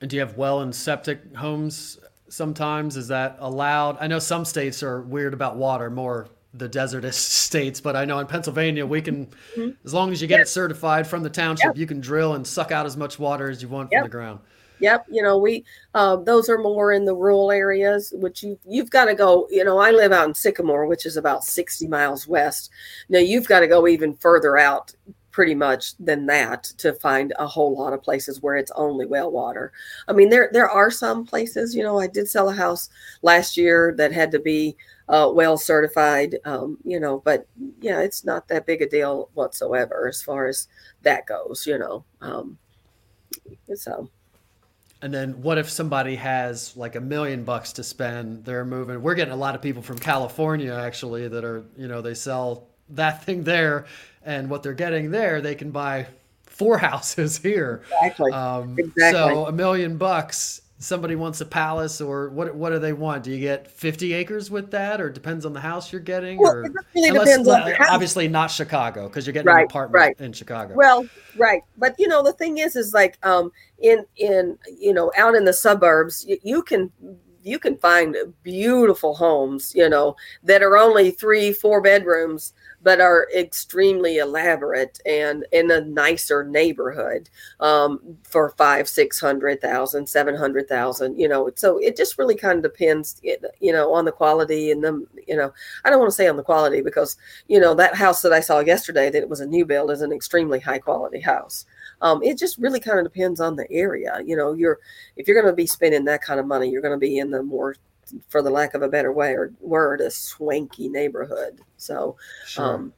And 0.00 0.08
do 0.08 0.16
you 0.16 0.20
have 0.20 0.38
well 0.38 0.60
and 0.60 0.74
septic 0.74 1.36
homes 1.36 1.98
sometimes? 2.30 2.96
Is 2.96 3.08
that 3.08 3.36
allowed? 3.38 3.98
I 4.00 4.06
know 4.06 4.18
some 4.18 4.46
states 4.46 4.82
are 4.82 5.02
weird 5.02 5.34
about 5.34 5.56
water, 5.56 5.90
more 5.90 6.28
the 6.54 6.68
desertous 6.68 7.16
states, 7.16 7.80
but 7.80 7.96
I 7.96 8.04
know 8.04 8.18
in 8.18 8.26
Pennsylvania 8.26 8.86
we 8.86 9.02
can, 9.02 9.26
mm-hmm. 9.26 9.70
as 9.84 9.94
long 9.94 10.12
as 10.12 10.22
you 10.22 10.28
get 10.28 10.38
yep. 10.38 10.46
it 10.46 10.48
certified 10.48 11.06
from 11.06 11.22
the 11.22 11.30
township, 11.30 11.66
yep. 11.66 11.76
you 11.76 11.86
can 11.86 12.00
drill 12.00 12.34
and 12.34 12.46
suck 12.46 12.72
out 12.72 12.86
as 12.86 12.96
much 12.96 13.18
water 13.18 13.50
as 13.50 13.62
you 13.62 13.68
want 13.68 13.90
yep. 13.92 14.00
from 14.00 14.06
the 14.06 14.12
ground. 14.12 14.40
Yep, 14.80 15.06
you 15.10 15.22
know 15.22 15.38
we 15.38 15.64
uh, 15.94 16.16
those 16.16 16.48
are 16.48 16.58
more 16.58 16.92
in 16.92 17.04
the 17.04 17.14
rural 17.14 17.50
areas, 17.50 18.12
which 18.16 18.42
you 18.42 18.58
you've 18.64 18.90
got 18.90 19.06
to 19.06 19.14
go. 19.14 19.48
You 19.50 19.64
know, 19.64 19.78
I 19.78 19.90
live 19.90 20.12
out 20.12 20.28
in 20.28 20.34
Sycamore, 20.34 20.86
which 20.86 21.04
is 21.04 21.16
about 21.16 21.42
sixty 21.42 21.88
miles 21.88 22.28
west. 22.28 22.70
Now 23.08 23.18
you've 23.18 23.48
got 23.48 23.60
to 23.60 23.66
go 23.66 23.88
even 23.88 24.14
further 24.14 24.56
out 24.56 24.94
pretty 25.38 25.54
much 25.54 25.96
than 25.98 26.26
that 26.26 26.64
to 26.64 26.92
find 26.94 27.32
a 27.38 27.46
whole 27.46 27.76
lot 27.76 27.92
of 27.92 28.02
places 28.02 28.42
where 28.42 28.56
it's 28.56 28.72
only 28.74 29.06
well 29.06 29.30
water. 29.30 29.72
I 30.08 30.12
mean, 30.12 30.30
there 30.30 30.50
there 30.52 30.70
are 30.70 30.90
some 30.90 31.24
places. 31.24 31.74
You 31.74 31.82
know, 31.82 31.98
I 31.98 32.06
did 32.06 32.28
sell 32.28 32.48
a 32.48 32.54
house 32.54 32.88
last 33.22 33.56
year 33.56 33.94
that 33.98 34.12
had 34.12 34.30
to 34.32 34.38
be 34.38 34.76
uh, 35.08 35.30
well 35.32 35.56
certified. 35.56 36.36
Um, 36.44 36.78
you 36.84 37.00
know, 37.00 37.18
but 37.24 37.46
yeah, 37.80 38.00
it's 38.00 38.24
not 38.24 38.48
that 38.48 38.66
big 38.66 38.82
a 38.82 38.88
deal 38.88 39.30
whatsoever 39.34 40.08
as 40.08 40.22
far 40.22 40.46
as 40.46 40.68
that 41.02 41.26
goes. 41.26 41.66
You 41.66 41.78
know, 41.78 42.04
um, 42.20 42.58
so. 43.74 44.10
And 45.00 45.14
then 45.14 45.40
what 45.42 45.58
if 45.58 45.70
somebody 45.70 46.16
has 46.16 46.76
like 46.76 46.96
a 46.96 47.00
million 47.00 47.44
bucks 47.44 47.72
to 47.74 47.84
spend? 47.84 48.44
They're 48.44 48.64
moving. 48.64 49.00
We're 49.00 49.14
getting 49.14 49.32
a 49.32 49.36
lot 49.36 49.54
of 49.54 49.62
people 49.62 49.80
from 49.80 49.96
California 49.96 50.74
actually 50.74 51.28
that 51.28 51.44
are, 51.44 51.64
you 51.76 51.86
know, 51.86 52.02
they 52.02 52.14
sell 52.14 52.66
that 52.90 53.22
thing 53.24 53.44
there 53.44 53.86
and 54.28 54.50
what 54.50 54.62
they're 54.62 54.74
getting 54.74 55.10
there, 55.10 55.40
they 55.40 55.54
can 55.54 55.70
buy 55.70 56.06
four 56.44 56.78
houses 56.88 57.38
here. 57.38 57.82
Exactly. 58.02 58.32
Um, 58.32 58.76
exactly. 58.78 59.12
So 59.12 59.46
a 59.46 59.52
million 59.52 59.96
bucks. 59.96 60.60
Somebody 60.80 61.16
wants 61.16 61.40
a 61.40 61.44
palace, 61.44 62.00
or 62.00 62.30
what? 62.30 62.54
What 62.54 62.70
do 62.70 62.78
they 62.78 62.92
want? 62.92 63.24
Do 63.24 63.32
you 63.32 63.40
get 63.40 63.68
fifty 63.68 64.12
acres 64.12 64.48
with 64.48 64.70
that, 64.70 65.00
or 65.00 65.10
depends 65.10 65.44
on 65.44 65.52
the 65.52 65.60
house 65.60 65.90
you're 65.90 66.00
getting? 66.00 66.38
Well, 66.38 66.52
or, 66.52 66.64
it 66.66 66.72
really 66.94 67.08
unless, 67.08 67.24
depends 67.24 67.48
on 67.48 67.74
obviously 67.90 68.28
not 68.28 68.48
Chicago 68.48 69.08
because 69.08 69.26
you're 69.26 69.34
getting 69.34 69.48
right, 69.48 69.62
an 69.62 69.66
apartment 69.66 70.00
right. 70.00 70.20
in 70.20 70.32
Chicago. 70.32 70.74
Well, 70.74 71.04
right, 71.36 71.62
but 71.76 71.96
you 71.98 72.06
know 72.06 72.22
the 72.22 72.32
thing 72.32 72.58
is, 72.58 72.76
is 72.76 72.94
like 72.94 73.18
um, 73.26 73.50
in 73.80 74.06
in 74.16 74.56
you 74.78 74.94
know 74.94 75.10
out 75.16 75.34
in 75.34 75.44
the 75.44 75.52
suburbs, 75.52 76.24
you, 76.28 76.38
you 76.44 76.62
can 76.62 76.92
you 77.42 77.58
can 77.58 77.76
find 77.78 78.16
beautiful 78.42 79.14
homes, 79.14 79.72
you 79.74 79.88
know, 79.88 80.14
that 80.42 80.62
are 80.62 80.76
only 80.76 81.10
three, 81.10 81.52
four 81.52 81.80
bedrooms 81.80 82.52
but 82.82 83.00
are 83.00 83.28
extremely 83.36 84.18
elaborate 84.18 85.00
and 85.04 85.44
in 85.52 85.70
a 85.70 85.80
nicer 85.80 86.44
neighborhood 86.44 87.28
um, 87.60 88.00
for 88.22 88.50
five, 88.50 88.88
six 88.88 89.20
hundred 89.20 89.60
thousand, 89.60 90.08
seven 90.08 90.34
hundred 90.34 90.68
thousand. 90.68 91.18
You 91.18 91.28
know, 91.28 91.50
so 91.56 91.78
it 91.78 91.96
just 91.96 92.18
really 92.18 92.36
kind 92.36 92.56
of 92.58 92.62
depends, 92.62 93.20
you 93.22 93.72
know, 93.72 93.92
on 93.92 94.04
the 94.04 94.12
quality 94.12 94.70
and 94.70 94.82
the, 94.82 95.06
you 95.26 95.36
know, 95.36 95.52
I 95.84 95.90
don't 95.90 95.98
want 95.98 96.10
to 96.10 96.16
say 96.16 96.28
on 96.28 96.36
the 96.36 96.42
quality 96.42 96.80
because 96.80 97.16
you 97.48 97.58
know 97.60 97.74
that 97.74 97.94
house 97.94 98.22
that 98.22 98.32
I 98.32 98.40
saw 98.40 98.60
yesterday 98.60 99.10
that 99.10 99.22
it 99.22 99.28
was 99.28 99.40
a 99.40 99.46
new 99.46 99.64
build 99.64 99.90
is 99.90 100.02
an 100.02 100.12
extremely 100.12 100.60
high 100.60 100.78
quality 100.78 101.20
house. 101.20 101.66
Um, 102.00 102.22
it 102.22 102.38
just 102.38 102.58
really 102.58 102.80
kind 102.80 102.98
of 102.98 103.04
depends 103.04 103.40
on 103.40 103.56
the 103.56 103.70
area. 103.72 104.22
You 104.24 104.36
know, 104.36 104.52
you're 104.52 104.78
if 105.16 105.26
you're 105.26 105.40
going 105.40 105.52
to 105.52 105.56
be 105.56 105.66
spending 105.66 106.04
that 106.04 106.22
kind 106.22 106.38
of 106.38 106.46
money, 106.46 106.70
you're 106.70 106.82
going 106.82 106.92
to 106.92 106.98
be 106.98 107.18
in 107.18 107.30
the 107.30 107.42
more 107.42 107.74
for 108.28 108.42
the 108.42 108.50
lack 108.50 108.74
of 108.74 108.82
a 108.82 108.88
better 108.88 109.12
way 109.12 109.32
or 109.32 109.52
word, 109.60 110.00
a 110.00 110.10
swanky 110.10 110.88
neighborhood. 110.88 111.60
So, 111.76 112.16
sure. 112.46 112.64
um, 112.64 112.92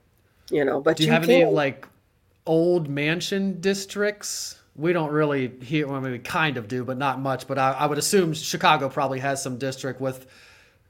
you 0.50 0.64
know, 0.64 0.80
but 0.80 0.96
do 0.96 1.02
you, 1.02 1.08
you 1.08 1.12
have 1.12 1.22
can. 1.22 1.30
any 1.30 1.44
like 1.44 1.86
old 2.46 2.88
mansion 2.88 3.60
districts? 3.60 4.58
We 4.76 4.92
don't 4.92 5.10
really 5.10 5.52
hear. 5.60 5.86
Well, 5.86 5.96
I 5.96 6.00
mean, 6.00 6.12
we 6.12 6.18
kind 6.18 6.56
of 6.56 6.68
do, 6.68 6.84
but 6.84 6.96
not 6.96 7.20
much. 7.20 7.46
But 7.46 7.58
I, 7.58 7.72
I 7.72 7.86
would 7.86 7.98
assume 7.98 8.32
Chicago 8.32 8.88
probably 8.88 9.18
has 9.20 9.42
some 9.42 9.58
district 9.58 10.00
with 10.00 10.26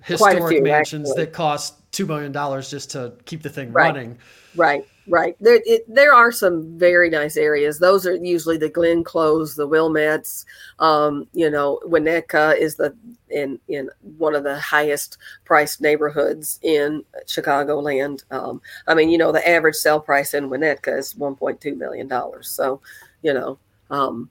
historic 0.03 0.49
few, 0.49 0.62
mansions 0.62 1.11
actually. 1.11 1.25
that 1.25 1.33
cost 1.33 1.75
two 1.93 2.07
million 2.07 2.33
dollars 2.33 2.71
just 2.71 2.91
to 2.93 3.12
keep 3.25 3.43
the 3.43 3.51
thing 3.51 3.73
right. 3.73 3.87
running. 3.87 4.18
Right, 4.55 4.87
right. 5.09 5.36
There, 5.40 5.61
it, 5.64 5.84
there 5.92 6.14
are 6.14 6.32
some 6.32 6.78
very 6.78 7.11
nice 7.11 7.36
areas. 7.36 7.78
Those 7.78 8.07
are 8.07 8.14
usually 8.14 8.57
the 8.57 8.70
Glencoes, 8.70 9.57
the 9.57 9.68
Wilmettes. 9.68 10.44
Um, 10.78 11.26
you 11.32 11.51
know, 11.51 11.80
Winnetka 11.84 12.57
is 12.59 12.76
the 12.76 12.94
in 13.28 13.59
in 13.68 13.90
one 14.18 14.34
of 14.34 14.44
the 14.44 14.59
highest 14.59 15.18
priced 15.44 15.80
neighborhoods 15.80 16.59
in 16.62 17.05
Chicagoland. 17.26 18.24
Um, 18.30 18.61
I 18.86 18.94
mean, 18.94 19.11
you 19.11 19.18
know, 19.18 19.32
the 19.32 19.48
average 19.48 19.76
sale 19.76 20.01
price 20.01 20.34
in 20.34 20.51
Winnetka 20.51 20.98
is 20.98 21.16
one 21.16 21.36
point 21.36 21.61
two 21.61 21.74
million 21.74 22.09
dollars. 22.09 22.51
So, 22.51 22.80
you 23.22 23.32
know, 23.32 23.59
um, 23.90 24.30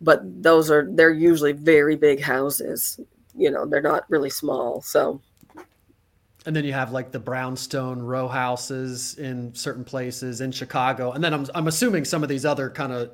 but 0.00 0.20
those 0.42 0.70
are 0.70 0.88
they're 0.90 1.12
usually 1.12 1.52
very 1.52 1.96
big 1.96 2.20
houses. 2.20 3.00
You 3.36 3.50
know, 3.50 3.66
they're 3.66 3.82
not 3.82 4.08
really 4.08 4.30
small. 4.30 4.80
So 4.82 5.20
and 6.46 6.54
then 6.54 6.64
you 6.64 6.72
have 6.72 6.92
like 6.92 7.10
the 7.10 7.18
brownstone 7.18 8.02
row 8.02 8.28
houses 8.28 9.14
in 9.18 9.54
certain 9.54 9.84
places 9.84 10.40
in 10.40 10.52
Chicago. 10.52 11.12
And 11.12 11.24
then 11.24 11.32
I'm, 11.32 11.46
I'm 11.54 11.68
assuming 11.68 12.04
some 12.04 12.22
of 12.22 12.28
these 12.28 12.44
other 12.44 12.68
kind 12.70 12.92
of 12.92 13.12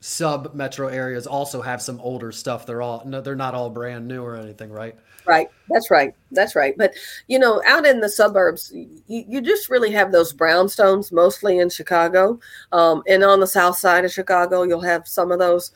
sub 0.00 0.54
metro 0.54 0.88
areas 0.88 1.26
also 1.26 1.60
have 1.62 1.82
some 1.82 2.00
older 2.00 2.30
stuff. 2.30 2.66
They're 2.66 2.82
all, 2.82 3.02
no, 3.04 3.20
they're 3.20 3.34
not 3.34 3.54
all 3.54 3.70
brand 3.70 4.06
new 4.06 4.22
or 4.22 4.36
anything, 4.36 4.70
right? 4.70 4.94
Right. 5.26 5.48
That's 5.68 5.90
right. 5.90 6.14
That's 6.30 6.54
right. 6.54 6.76
But, 6.78 6.94
you 7.26 7.38
know, 7.40 7.60
out 7.66 7.84
in 7.84 7.98
the 7.98 8.08
suburbs, 8.08 8.70
you, 8.72 9.24
you 9.28 9.40
just 9.40 9.68
really 9.68 9.90
have 9.90 10.12
those 10.12 10.32
brownstones 10.32 11.10
mostly 11.10 11.58
in 11.58 11.68
Chicago. 11.68 12.38
Um, 12.70 13.02
and 13.08 13.24
on 13.24 13.40
the 13.40 13.46
south 13.46 13.76
side 13.76 14.04
of 14.04 14.12
Chicago, 14.12 14.62
you'll 14.62 14.82
have 14.82 15.08
some 15.08 15.32
of 15.32 15.40
those 15.40 15.72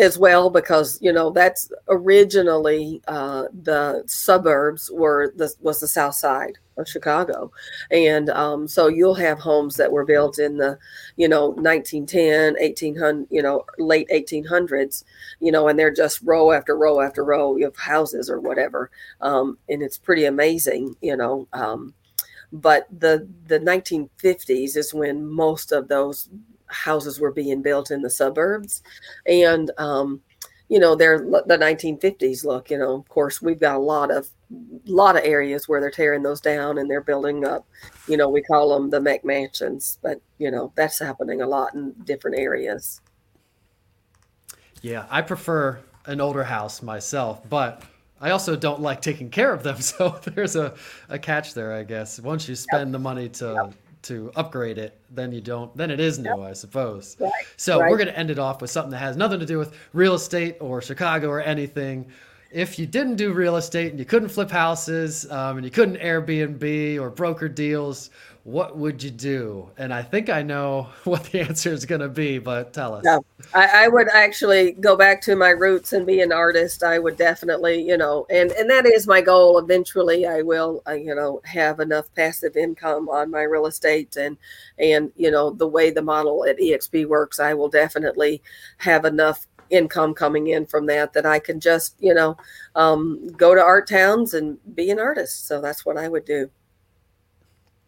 as 0.00 0.18
well 0.18 0.48
because 0.48 0.98
you 1.02 1.12
know 1.12 1.30
that's 1.30 1.70
originally 1.88 3.02
uh, 3.06 3.44
the 3.62 4.02
suburbs 4.06 4.90
were 4.92 5.32
the 5.36 5.52
was 5.60 5.80
the 5.80 5.88
south 5.88 6.14
side 6.14 6.58
of 6.78 6.88
Chicago, 6.88 7.52
and 7.90 8.30
um, 8.30 8.66
so 8.66 8.88
you'll 8.88 9.14
have 9.14 9.38
homes 9.38 9.76
that 9.76 9.92
were 9.92 10.04
built 10.06 10.38
in 10.38 10.56
the 10.56 10.78
you 11.16 11.28
know 11.28 11.50
1910, 11.50 12.54
1800, 12.54 13.26
you 13.30 13.42
know 13.42 13.64
late 13.78 14.08
1800s, 14.08 15.04
you 15.40 15.52
know, 15.52 15.68
and 15.68 15.78
they're 15.78 15.92
just 15.92 16.22
row 16.22 16.52
after 16.52 16.76
row 16.76 17.00
after 17.00 17.22
row 17.22 17.58
of 17.62 17.76
houses 17.76 18.30
or 18.30 18.40
whatever, 18.40 18.90
um, 19.20 19.58
and 19.68 19.82
it's 19.82 19.98
pretty 19.98 20.24
amazing, 20.24 20.96
you 21.02 21.16
know. 21.16 21.46
Um, 21.52 21.92
but 22.52 22.86
the 22.90 23.28
the 23.46 23.60
1950s 23.60 24.76
is 24.76 24.94
when 24.94 25.26
most 25.26 25.72
of 25.72 25.88
those 25.88 26.28
houses 26.70 27.20
were 27.20 27.32
being 27.32 27.62
built 27.62 27.90
in 27.90 28.02
the 28.02 28.10
suburbs, 28.10 28.82
and 29.26 29.70
um, 29.78 30.20
you 30.68 30.78
know 30.78 30.94
they're 30.94 31.18
the 31.18 31.58
1950s 31.58 32.44
look. 32.44 32.70
You 32.70 32.78
know, 32.78 32.94
of 32.94 33.08
course, 33.08 33.42
we've 33.42 33.60
got 33.60 33.76
a 33.76 33.80
lot 33.80 34.10
of 34.10 34.28
lot 34.86 35.16
of 35.16 35.24
areas 35.24 35.68
where 35.68 35.80
they're 35.80 35.90
tearing 35.90 36.22
those 36.22 36.40
down 36.40 36.78
and 36.78 36.90
they're 36.90 37.00
building 37.00 37.44
up. 37.44 37.66
You 38.08 38.16
know, 38.16 38.28
we 38.28 38.42
call 38.42 38.74
them 38.74 38.90
the 38.90 39.00
McMansions, 39.00 39.98
but 40.02 40.20
you 40.38 40.50
know 40.50 40.72
that's 40.76 40.98
happening 40.98 41.42
a 41.42 41.46
lot 41.46 41.74
in 41.74 41.92
different 42.04 42.38
areas. 42.38 43.00
Yeah, 44.82 45.06
I 45.10 45.22
prefer 45.22 45.80
an 46.06 46.20
older 46.20 46.44
house 46.44 46.82
myself, 46.82 47.46
but 47.50 47.82
I 48.20 48.30
also 48.30 48.56
don't 48.56 48.80
like 48.80 49.02
taking 49.02 49.28
care 49.28 49.52
of 49.52 49.62
them. 49.62 49.76
So 49.80 50.18
there's 50.34 50.56
a, 50.56 50.74
a 51.08 51.18
catch 51.18 51.52
there, 51.52 51.74
I 51.74 51.84
guess. 51.84 52.18
Once 52.18 52.48
you 52.48 52.54
spend 52.54 52.88
yep. 52.88 52.92
the 52.92 52.98
money 52.98 53.28
to 53.28 53.52
yep 53.66 53.74
to 54.02 54.32
upgrade 54.36 54.78
it, 54.78 54.98
then 55.10 55.32
you 55.32 55.40
don't. 55.40 55.76
Then 55.76 55.90
it 55.90 56.00
is 56.00 56.18
new, 56.18 56.30
yep. 56.30 56.50
I 56.50 56.52
suppose. 56.52 57.16
Right. 57.18 57.32
So 57.56 57.80
right. 57.80 57.90
we're 57.90 57.96
going 57.96 58.08
to 58.08 58.18
end 58.18 58.30
it 58.30 58.38
off 58.38 58.60
with 58.60 58.70
something 58.70 58.90
that 58.92 58.98
has 58.98 59.16
nothing 59.16 59.40
to 59.40 59.46
do 59.46 59.58
with 59.58 59.74
real 59.92 60.14
estate 60.14 60.56
or 60.60 60.80
Chicago 60.80 61.28
or 61.28 61.40
anything. 61.40 62.10
If 62.50 62.78
you 62.78 62.86
didn't 62.86 63.16
do 63.16 63.32
real 63.32 63.56
estate 63.56 63.90
and 63.90 63.98
you 63.98 64.04
couldn't 64.04 64.30
flip 64.30 64.50
houses 64.50 65.30
um, 65.30 65.58
and 65.58 65.64
you 65.64 65.70
couldn't 65.70 65.98
Airbnb 65.98 67.00
or 67.00 67.10
broker 67.10 67.48
deals, 67.48 68.10
what 68.44 68.78
would 68.78 69.02
you 69.02 69.10
do? 69.10 69.68
And 69.76 69.92
I 69.92 70.02
think 70.02 70.30
I 70.30 70.42
know 70.42 70.88
what 71.04 71.24
the 71.24 71.40
answer 71.40 71.72
is 71.72 71.84
going 71.84 72.00
to 72.00 72.08
be, 72.08 72.38
but 72.38 72.72
tell 72.72 72.94
us. 72.94 73.04
No, 73.04 73.24
I, 73.54 73.84
I, 73.84 73.88
would 73.88 74.08
actually 74.08 74.72
go 74.72 74.96
back 74.96 75.20
to 75.22 75.36
my 75.36 75.50
roots 75.50 75.92
and 75.92 76.06
be 76.06 76.20
an 76.20 76.32
artist. 76.32 76.82
I 76.82 76.98
would 76.98 77.16
definitely, 77.16 77.82
you 77.82 77.96
know, 77.96 78.26
and 78.30 78.50
and 78.52 78.70
that 78.70 78.86
is 78.86 79.06
my 79.06 79.20
goal. 79.20 79.58
Eventually, 79.58 80.26
I 80.26 80.42
will, 80.42 80.82
uh, 80.88 80.92
you 80.92 81.14
know, 81.14 81.40
have 81.44 81.80
enough 81.80 82.12
passive 82.14 82.56
income 82.56 83.08
on 83.08 83.30
my 83.30 83.42
real 83.42 83.66
estate 83.66 84.16
and 84.16 84.36
and 84.78 85.12
you 85.16 85.30
know 85.30 85.50
the 85.50 85.68
way 85.68 85.90
the 85.90 86.02
model 86.02 86.44
at 86.46 86.58
eXp 86.58 87.06
works. 87.06 87.38
I 87.38 87.54
will 87.54 87.68
definitely 87.68 88.42
have 88.78 89.04
enough 89.04 89.46
income 89.70 90.14
coming 90.14 90.48
in 90.48 90.66
from 90.66 90.86
that 90.86 91.12
that 91.12 91.24
I 91.24 91.38
can 91.38 91.60
just, 91.60 91.96
you 92.00 92.14
know, 92.14 92.36
um, 92.74 93.28
go 93.36 93.54
to 93.54 93.60
art 93.60 93.88
towns 93.88 94.34
and 94.34 94.58
be 94.74 94.90
an 94.90 94.98
artist. 94.98 95.46
So 95.46 95.60
that's 95.60 95.86
what 95.86 95.96
I 95.96 96.08
would 96.08 96.24
do. 96.24 96.50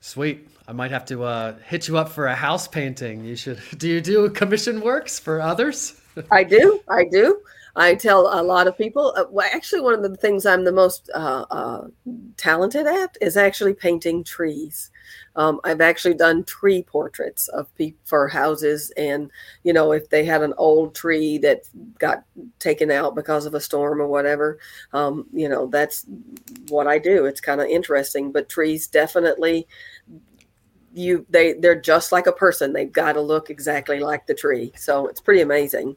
Sweet. 0.01 0.49
I 0.67 0.73
might 0.73 0.91
have 0.91 1.05
to 1.07 1.25
uh, 1.25 1.57
hit 1.67 1.89
you 1.89 1.99
up 1.99 2.09
for 2.09 2.27
a 2.27 2.35
house 2.35 2.67
painting. 2.67 3.25
You 3.25 3.37
should. 3.37 3.61
Do 3.79 3.89
you 3.89 4.01
do 4.01 4.29
commission 4.31 4.81
works 4.81 5.19
for 5.19 5.41
others? 5.41 6.01
I 6.31 6.45
do. 6.45 6.81
I 6.89 7.05
do. 7.05 7.41
I 7.75 7.95
tell 7.95 8.29
a 8.39 8.43
lot 8.43 8.67
of 8.67 8.77
people. 8.77 9.15
Uh, 9.17 9.25
well, 9.31 9.49
actually, 9.53 9.81
one 9.81 9.95
of 9.95 10.03
the 10.03 10.17
things 10.17 10.45
I'm 10.45 10.65
the 10.65 10.73
most 10.73 11.11
uh, 11.15 11.47
uh, 11.51 11.87
talented 12.37 12.87
at 12.87 13.17
is 13.21 13.37
actually 13.37 13.75
painting 13.75 14.25
trees. 14.25 14.91
Um, 15.37 15.59
I've 15.65 15.81
actually 15.81 16.15
done 16.15 16.45
tree 16.45 16.83
portraits 16.83 17.49
of 17.49 17.75
people 17.75 18.01
for 18.05 18.29
houses, 18.29 18.93
and 18.99 19.31
you 19.63 19.73
know, 19.73 19.93
if 19.93 20.11
they 20.11 20.25
had 20.25 20.43
an 20.43 20.53
old 20.59 20.95
tree 20.95 21.39
that 21.39 21.63
got 21.99 22.25
taken 22.59 22.91
out 22.91 23.15
because 23.15 23.47
of 23.47 23.55
a 23.55 23.61
storm 23.61 24.01
or 24.03 24.07
whatever, 24.07 24.59
um, 24.93 25.27
you 25.33 25.49
know, 25.49 25.67
that's 25.67 26.05
what 26.69 26.87
I 26.87 26.99
do. 26.99 27.25
It's 27.25 27.41
kind 27.41 27.61
of 27.61 27.69
interesting, 27.69 28.33
but 28.33 28.51
trees 28.51 28.87
definitely 28.87 29.67
you 30.95 31.25
they 31.31 31.55
they're 31.55 31.81
just 31.81 32.13
like 32.13 32.27
a 32.27 32.33
person. 32.33 32.73
They've 32.73 32.93
got 32.93 33.15
to 33.15 33.21
look 33.21 33.49
exactly 33.49 34.01
like 34.01 34.27
the 34.27 34.35
tree. 34.35 34.73
So 34.77 35.07
it's 35.07 35.21
pretty 35.21 35.41
amazing. 35.41 35.97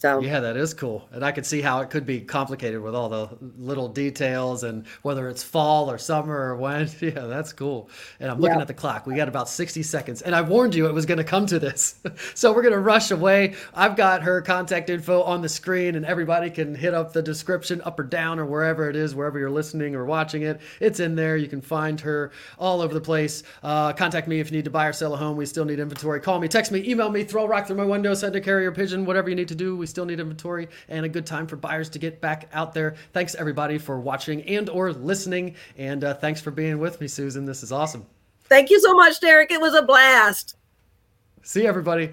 So 0.00 0.20
yeah, 0.20 0.38
that 0.38 0.56
is 0.56 0.74
cool, 0.74 1.08
and 1.10 1.24
I 1.24 1.32
could 1.32 1.44
see 1.44 1.60
how 1.60 1.80
it 1.80 1.90
could 1.90 2.06
be 2.06 2.20
complicated 2.20 2.80
with 2.80 2.94
all 2.94 3.08
the 3.08 3.30
little 3.58 3.88
details 3.88 4.62
and 4.62 4.86
whether 5.02 5.28
it's 5.28 5.42
fall 5.42 5.90
or 5.90 5.98
summer 5.98 6.36
or 6.36 6.56
when. 6.56 6.88
Yeah, 7.00 7.26
that's 7.26 7.52
cool. 7.52 7.88
And 8.20 8.30
I'm 8.30 8.38
looking 8.38 8.56
yeah. 8.56 8.62
at 8.62 8.68
the 8.68 8.74
clock. 8.74 9.06
We 9.06 9.14
got 9.14 9.28
about 9.28 9.48
60 9.48 9.82
seconds, 9.82 10.20
and 10.22 10.34
I 10.34 10.42
warned 10.42 10.74
you 10.74 10.86
it 10.86 10.94
was 10.94 11.06
going 11.06 11.18
to 11.18 11.24
come 11.24 11.46
to 11.46 11.58
this, 11.58 11.98
so 12.34 12.52
we're 12.52 12.62
going 12.62 12.74
to 12.74 12.80
rush 12.80 13.10
away. 13.10 13.54
I've 13.74 13.96
got 13.96 14.22
her 14.22 14.40
contact 14.42 14.90
info 14.90 15.22
on 15.22 15.42
the 15.42 15.48
screen, 15.48 15.96
and 15.96 16.04
everybody 16.04 16.50
can 16.50 16.74
hit 16.74 16.94
up 16.94 17.12
the 17.12 17.22
description 17.22 17.80
up 17.82 17.98
or 17.98 18.04
down 18.04 18.38
or 18.38 18.44
wherever 18.44 18.88
it 18.88 18.94
is, 18.94 19.14
wherever 19.14 19.38
you're 19.38 19.50
listening 19.50 19.96
or 19.96 20.04
watching 20.04 20.42
it. 20.42 20.60
It's 20.80 21.00
in 21.00 21.16
there. 21.16 21.36
You 21.36 21.48
can 21.48 21.60
find 21.60 22.00
her 22.00 22.30
all 22.58 22.82
over 22.82 22.94
the 22.94 23.00
place. 23.00 23.42
Uh, 23.62 23.92
contact 23.94 24.28
me 24.28 24.38
if 24.38 24.50
you 24.50 24.56
need 24.56 24.64
to 24.64 24.70
buy 24.70 24.86
or 24.86 24.92
sell 24.92 25.14
a 25.14 25.16
home. 25.16 25.36
We 25.36 25.46
still 25.46 25.64
need 25.64 25.80
inventory. 25.80 26.20
Call 26.20 26.38
me, 26.38 26.46
text 26.46 26.70
me, 26.70 26.88
email 26.88 27.10
me, 27.10 27.24
throw 27.24 27.44
a 27.44 27.48
rock 27.48 27.66
through 27.66 27.76
my 27.76 27.84
window, 27.84 28.14
send 28.14 28.36
a 28.36 28.40
carrier 28.40 28.70
pigeon, 28.70 29.04
whatever 29.04 29.28
you 29.28 29.34
need 29.34 29.48
to 29.48 29.56
do. 29.56 29.76
We 29.76 29.87
still 29.88 30.04
need 30.04 30.20
inventory 30.20 30.68
and 30.88 31.04
a 31.04 31.08
good 31.08 31.26
time 31.26 31.46
for 31.46 31.56
buyers 31.56 31.88
to 31.90 31.98
get 31.98 32.20
back 32.20 32.48
out 32.52 32.74
there. 32.74 32.94
Thanks 33.12 33.34
everybody 33.34 33.78
for 33.78 33.98
watching 33.98 34.42
and 34.42 34.68
or 34.68 34.92
listening, 34.92 35.56
and 35.76 36.04
uh, 36.04 36.14
thanks 36.14 36.40
for 36.40 36.50
being 36.50 36.78
with 36.78 37.00
me, 37.00 37.08
Susan. 37.08 37.44
This 37.44 37.62
is 37.62 37.72
awesome. 37.72 38.06
Thank 38.44 38.70
you 38.70 38.80
so 38.80 38.94
much, 38.94 39.20
Derek. 39.20 39.50
It 39.50 39.60
was 39.60 39.74
a 39.74 39.82
blast. 39.82 40.56
See 41.42 41.66
everybody. 41.66 42.10